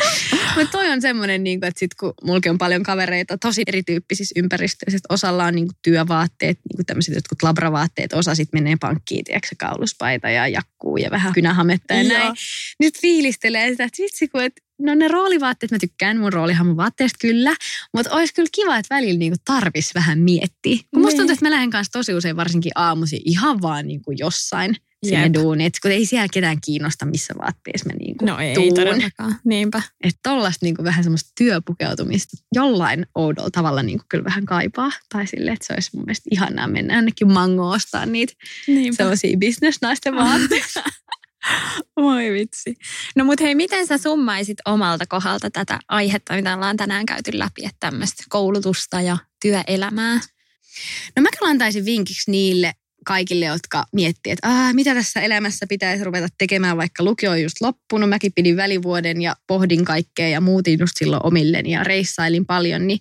Mutta 0.56 0.72
toi 0.72 0.90
on 0.90 1.00
semmoinen, 1.00 1.44
niin 1.44 1.64
että 1.64 1.78
sit 1.78 1.94
kun 1.94 2.14
mulki 2.24 2.48
on 2.48 2.58
paljon 2.58 2.82
kavereita 2.82 3.38
tosi 3.38 3.62
erityyppisissä 3.66 4.32
ympäristöissä, 4.36 4.96
että 4.96 5.14
osalla 5.14 5.44
on 5.44 5.54
niin 5.54 5.66
kuin 5.66 5.76
työvaatteet, 5.82 6.58
niin 6.68 6.76
kuin 6.76 6.86
tämmöiset 6.86 7.14
jotkut 7.14 7.42
labravaatteet, 7.42 8.12
osa 8.12 8.34
sitten 8.34 8.62
menee 8.62 8.76
pankkiin, 8.80 9.24
tiedätkö, 9.24 9.56
kauluspaita 9.58 10.30
ja 10.30 10.48
jakkuu 10.48 10.96
ja 10.96 11.10
vähän 11.10 11.32
kynähametta 11.32 11.94
ja 11.94 12.02
Joo. 12.02 12.18
näin. 12.18 12.34
Nyt 12.80 13.00
fiilistelee 13.00 13.70
sitä, 13.70 13.84
että 13.84 14.02
vitsi 14.02 14.28
kun, 14.28 14.42
että 14.42 14.62
no 14.80 14.94
ne 14.94 15.08
roolivaatteet, 15.08 15.70
mä 15.72 15.78
tykkään 15.78 16.18
mun 16.18 16.32
roolihamun 16.32 16.76
vaatteesta 16.76 17.16
kyllä, 17.20 17.54
mutta 17.94 18.14
olisi 18.16 18.34
kyllä 18.34 18.48
kiva, 18.54 18.76
että 18.76 18.94
välillä 18.94 19.18
niinku 19.18 19.38
tarvis 19.44 19.94
vähän 19.94 20.18
miettiä. 20.18 20.76
Kun 20.90 21.02
musta 21.02 21.08
Niin. 21.08 21.16
tuntuu, 21.16 21.32
että 21.32 21.44
mä 21.44 21.50
lähden 21.50 21.70
kanssa 21.70 21.92
tosi 21.92 22.14
usein 22.14 22.36
varsinkin 22.36 22.72
aamuisin 22.74 23.20
ihan 23.24 23.62
vaan 23.62 23.86
niinku 23.86 24.10
jossain 24.18 24.76
sinne 25.06 25.22
Jep. 25.22 25.34
duuniin. 25.34 25.70
Kun 25.82 25.90
ei 25.90 26.06
siellä 26.06 26.26
ketään 26.32 26.60
kiinnosta, 26.64 27.06
missä 27.06 27.34
vaatteessa 27.42 27.88
mä 27.88 27.92
niinku 27.98 28.24
No 28.26 28.38
ei 28.38 28.54
tuun. 28.54 28.74
todellakaan. 28.74 29.36
Niinpä. 29.44 29.82
Että 30.04 30.20
tollaista 30.22 30.66
niinku 30.66 30.84
vähän 30.84 31.04
semmoista 31.04 31.30
työpukeutumista 31.38 32.36
jollain 32.54 33.06
oudolla 33.14 33.50
tavalla 33.50 33.82
niinku 33.82 34.04
kyllä 34.08 34.24
vähän 34.24 34.44
kaipaa. 34.44 34.92
Tai 35.12 35.26
silleen, 35.26 35.52
että 35.54 35.66
se 35.66 35.72
olisi 35.74 35.90
mun 35.96 36.04
mielestä 36.04 36.28
ihanaa 36.32 36.66
mennä 36.68 36.96
ainakin 36.96 37.32
mango 37.32 37.68
ostaa 37.70 38.06
niitä 38.06 38.32
sellaisia 38.96 39.36
bisnesnaisten 39.38 40.14
vaatteita. 40.14 40.82
Voi 41.96 42.32
vitsi. 42.32 42.74
No 43.16 43.24
mut 43.24 43.40
hei, 43.40 43.54
miten 43.54 43.86
sä 43.86 43.98
summaisit 43.98 44.58
omalta 44.64 45.04
kohdalta 45.06 45.50
tätä 45.50 45.78
aihetta, 45.88 46.34
mitä 46.34 46.54
ollaan 46.54 46.76
tänään 46.76 47.06
käyty 47.06 47.38
läpi, 47.38 47.64
että 47.64 47.76
tämmöistä 47.80 48.24
koulutusta 48.28 49.00
ja 49.00 49.18
työelämää? 49.42 50.20
No 51.16 51.22
mä 51.22 51.28
kyllä 51.38 51.50
antaisin 51.50 51.84
vinkiksi 51.84 52.30
niille 52.30 52.72
kaikille, 53.06 53.44
jotka 53.44 53.84
miettii, 53.92 54.32
että 54.32 54.48
Aa, 54.48 54.72
mitä 54.72 54.94
tässä 54.94 55.20
elämässä 55.20 55.66
pitäisi 55.68 56.04
ruveta 56.04 56.28
tekemään, 56.38 56.76
vaikka 56.76 57.04
lukio 57.04 57.30
on 57.30 57.42
just 57.42 57.56
loppunut. 57.60 58.08
Mäkin 58.08 58.32
pidin 58.32 58.56
välivuoden 58.56 59.22
ja 59.22 59.36
pohdin 59.46 59.84
kaikkea 59.84 60.28
ja 60.28 60.40
muutin 60.40 60.78
just 60.78 60.92
silloin 60.96 61.26
omilleni 61.26 61.70
ja 61.70 61.84
reissailin 61.84 62.46
paljon. 62.46 62.86
Niin 62.86 62.98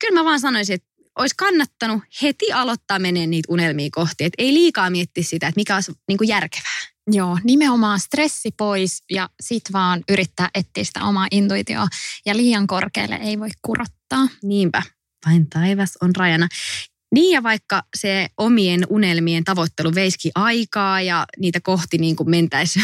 kyllä 0.00 0.20
mä 0.20 0.24
vaan 0.24 0.40
sanoisin, 0.40 0.74
että 0.74 0.88
olisi 1.18 1.34
kannattanut 1.38 2.02
heti 2.22 2.52
aloittaa 2.52 2.98
menee 2.98 3.26
niitä 3.26 3.52
unelmia 3.52 3.88
kohti. 3.92 4.24
Että 4.24 4.42
ei 4.42 4.54
liikaa 4.54 4.90
miettiä 4.90 5.24
sitä, 5.24 5.48
että 5.48 5.58
mikä 5.58 5.74
olisi 5.74 5.92
niin 6.08 6.18
kuin 6.18 6.28
järkevää. 6.28 6.80
Joo, 7.12 7.38
nimenomaan 7.44 8.00
stressi 8.00 8.50
pois 8.56 9.02
ja 9.10 9.28
sit 9.40 9.62
vaan 9.72 10.02
yrittää 10.08 10.48
etsiä 10.54 10.84
sitä 10.84 11.04
omaa 11.04 11.26
intuitioa. 11.30 11.86
Ja 12.26 12.36
liian 12.36 12.66
korkealle 12.66 13.14
ei 13.14 13.40
voi 13.40 13.48
kurottaa. 13.62 14.28
Niinpä, 14.42 14.82
vain 15.26 15.50
taivas 15.50 15.98
on 16.02 16.16
rajana. 16.16 16.48
Niin 17.14 17.34
ja 17.34 17.42
vaikka 17.42 17.82
se 17.96 18.28
omien 18.36 18.86
unelmien 18.90 19.44
tavoittelu 19.44 19.94
veiski 19.94 20.30
aikaa 20.34 21.00
ja 21.00 21.26
niitä 21.38 21.60
kohti 21.60 21.98
niin 21.98 22.16
kuin 22.16 22.30
mentäisi 22.30 22.80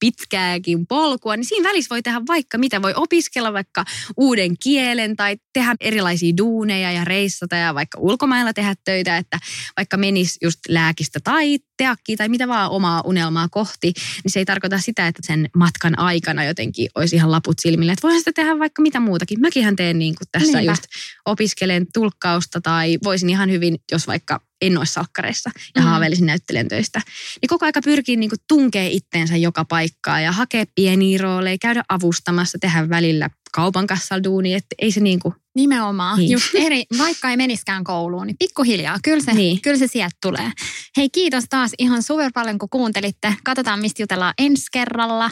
pitkääkin 0.00 0.86
polkua, 0.86 1.36
niin 1.36 1.44
siinä 1.44 1.68
välissä 1.68 1.90
voi 1.90 2.02
tehdä 2.02 2.20
vaikka 2.28 2.58
mitä. 2.58 2.82
Voi 2.82 2.92
opiskella 2.96 3.52
vaikka 3.52 3.84
uuden 4.16 4.58
kielen 4.62 5.16
tai 5.16 5.36
tehdä 5.52 5.74
erilaisia 5.80 6.36
duuneja 6.36 6.92
ja 6.92 7.04
reissata 7.04 7.56
ja 7.56 7.74
vaikka 7.74 7.98
ulkomailla 8.00 8.52
tehdä 8.52 8.74
töitä, 8.84 9.16
että 9.16 9.38
vaikka 9.76 9.96
menisi 9.96 10.38
just 10.42 10.58
lääkistä 10.68 11.20
tai 11.24 11.58
teakkiin 11.76 12.18
tai 12.18 12.28
mitä 12.28 12.48
vaan 12.48 12.70
omaa 12.70 13.02
unelmaa 13.04 13.48
kohti, 13.48 13.92
niin 14.24 14.32
se 14.32 14.38
ei 14.38 14.44
tarkoita 14.44 14.78
sitä, 14.78 15.06
että 15.06 15.22
sen 15.26 15.48
matkan 15.56 15.98
aikana 15.98 16.44
jotenkin 16.44 16.88
olisi 16.94 17.16
ihan 17.16 17.30
laput 17.30 17.58
silmille. 17.58 17.92
Että 17.92 18.02
voihan 18.02 18.20
sitä 18.20 18.32
tehdä 18.32 18.58
vaikka 18.58 18.82
mitä 18.82 19.00
muutakin. 19.00 19.40
Mäkin 19.40 19.76
teen 19.76 19.98
niin 19.98 20.14
kuin 20.14 20.28
tässä 20.32 20.58
Niinpä. 20.58 20.72
just 20.72 20.82
opiskelen 21.26 21.86
tulkkausta 21.92 22.60
tai 22.60 22.98
voisin 23.04 23.30
ihan 23.30 23.50
hyvin, 23.50 23.78
jos 23.92 24.06
vaikka 24.06 24.40
en 24.60 24.78
ole 24.78 24.86
salkkareissa 24.86 25.50
ja 25.74 25.82
mm. 25.82 25.86
haaveilisin 25.88 26.26
näyttelijän 26.26 26.68
töistä. 26.68 27.00
Niin 27.42 27.48
koko 27.48 27.64
aika 27.66 27.80
pyrkii 27.84 28.16
niin 28.16 28.30
kuin 28.30 28.40
tunkee 28.48 28.88
itteensä 28.90 29.36
joka 29.36 29.64
paikkaa 29.64 30.20
ja 30.20 30.32
hakee 30.32 30.64
pieniä 30.74 31.18
rooleja, 31.18 31.58
käydä 31.60 31.82
avustamassa, 31.88 32.58
tehdä 32.60 32.88
välillä 32.88 33.30
kaupan 33.52 33.86
kassalla 33.86 34.24
duuni, 34.24 34.54
että 34.54 34.74
ei 34.78 34.92
se 34.92 35.00
niin 35.00 35.20
kuin... 35.20 35.34
Nimenomaan, 35.54 36.18
niin. 36.18 36.30
just 36.30 36.54
eri, 36.54 36.84
vaikka 36.98 37.30
ei 37.30 37.36
meniskään 37.36 37.84
kouluun, 37.84 38.26
niin 38.26 38.36
pikkuhiljaa, 38.38 38.98
kyllä 39.04 39.24
se, 39.24 39.32
niin. 39.32 39.62
kyllä 39.62 39.78
se 39.78 39.86
sieltä 39.86 40.16
tulee. 40.22 40.52
Hei 40.96 41.10
kiitos 41.10 41.44
taas 41.50 41.72
ihan 41.78 42.02
super 42.02 42.30
paljon 42.34 42.58
kun 42.58 42.68
kuuntelitte. 42.68 43.34
Katsotaan 43.44 43.80
mistä 43.80 44.02
jutellaan 44.02 44.34
ensi 44.38 44.66
kerralla. 44.72 45.30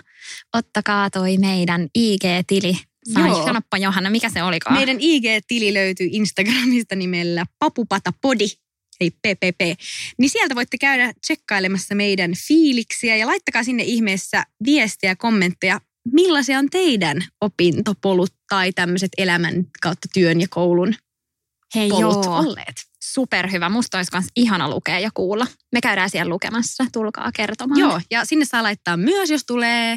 Ottakaa 0.54 1.10
toi 1.10 1.38
meidän 1.38 1.88
IG-tili 1.98 2.76
Ai, 3.14 3.28
Joo. 3.28 3.44
sanoppa 3.44 3.78
Johanna, 3.78 4.10
mikä 4.10 4.30
se 4.30 4.42
olikaan? 4.42 4.76
Meidän 4.76 4.96
IG-tili 5.00 5.74
löytyy 5.74 6.08
Instagramista 6.10 6.94
nimellä 6.94 7.44
papupatapodi 7.58 8.46
eli 9.00 9.10
PPP, 9.10 9.80
niin 10.18 10.30
sieltä 10.30 10.54
voitte 10.54 10.78
käydä 10.78 11.12
tsekkailemassa 11.20 11.94
meidän 11.94 12.32
fiiliksiä 12.46 13.16
ja 13.16 13.26
laittakaa 13.26 13.64
sinne 13.64 13.82
ihmeessä 13.82 14.44
viestiä 14.64 15.10
ja 15.10 15.16
kommentteja, 15.16 15.80
millaisia 16.12 16.58
on 16.58 16.70
teidän 16.70 17.24
opintopolut 17.40 18.34
tai 18.48 18.72
tämmöiset 18.72 19.10
elämän 19.18 19.64
kautta 19.82 20.08
työn 20.14 20.40
ja 20.40 20.46
koulun 20.50 20.94
Hei 21.74 21.88
polut 21.88 22.24
joo. 22.24 22.38
olleet. 22.38 22.88
Superhyvä. 23.04 23.68
Musta 23.68 23.96
olisi 23.96 24.10
myös 24.14 24.24
ihana 24.36 24.70
lukea 24.70 24.98
ja 24.98 25.10
kuulla. 25.14 25.46
Me 25.72 25.80
käydään 25.80 26.10
siellä 26.10 26.30
lukemassa. 26.30 26.84
Tulkaa 26.92 27.32
kertomaan. 27.32 27.80
Joo, 27.80 28.00
ja 28.10 28.24
sinne 28.24 28.44
saa 28.44 28.62
laittaa 28.62 28.96
myös, 28.96 29.30
jos 29.30 29.44
tulee 29.46 29.96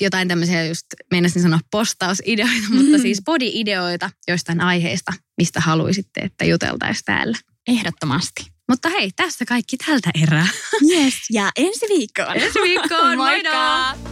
jotain 0.00 0.28
tämmöisiä 0.28 0.66
just, 0.66 0.86
meinasin 1.10 1.42
sanoa 1.42 1.58
postausideoita, 1.70 2.68
mutta 2.76 2.98
siis 3.02 3.22
body-ideoita 3.24 4.10
jostain 4.28 4.60
aiheesta, 4.60 5.12
mistä 5.36 5.60
haluaisitte, 5.60 6.20
että 6.20 6.44
juteltaisiin 6.44 7.04
täällä. 7.04 7.38
Ehdottomasti. 7.68 8.46
Mutta 8.68 8.88
hei, 8.88 9.10
tässä 9.16 9.44
kaikki 9.44 9.76
tältä 9.76 10.10
erää. 10.22 10.48
Yes, 10.90 11.14
ja 11.30 11.50
ensi 11.56 11.86
viikkoon. 11.88 12.36
Ensi 12.36 12.58
viikkoon, 12.58 13.16
moikka! 13.24 14.11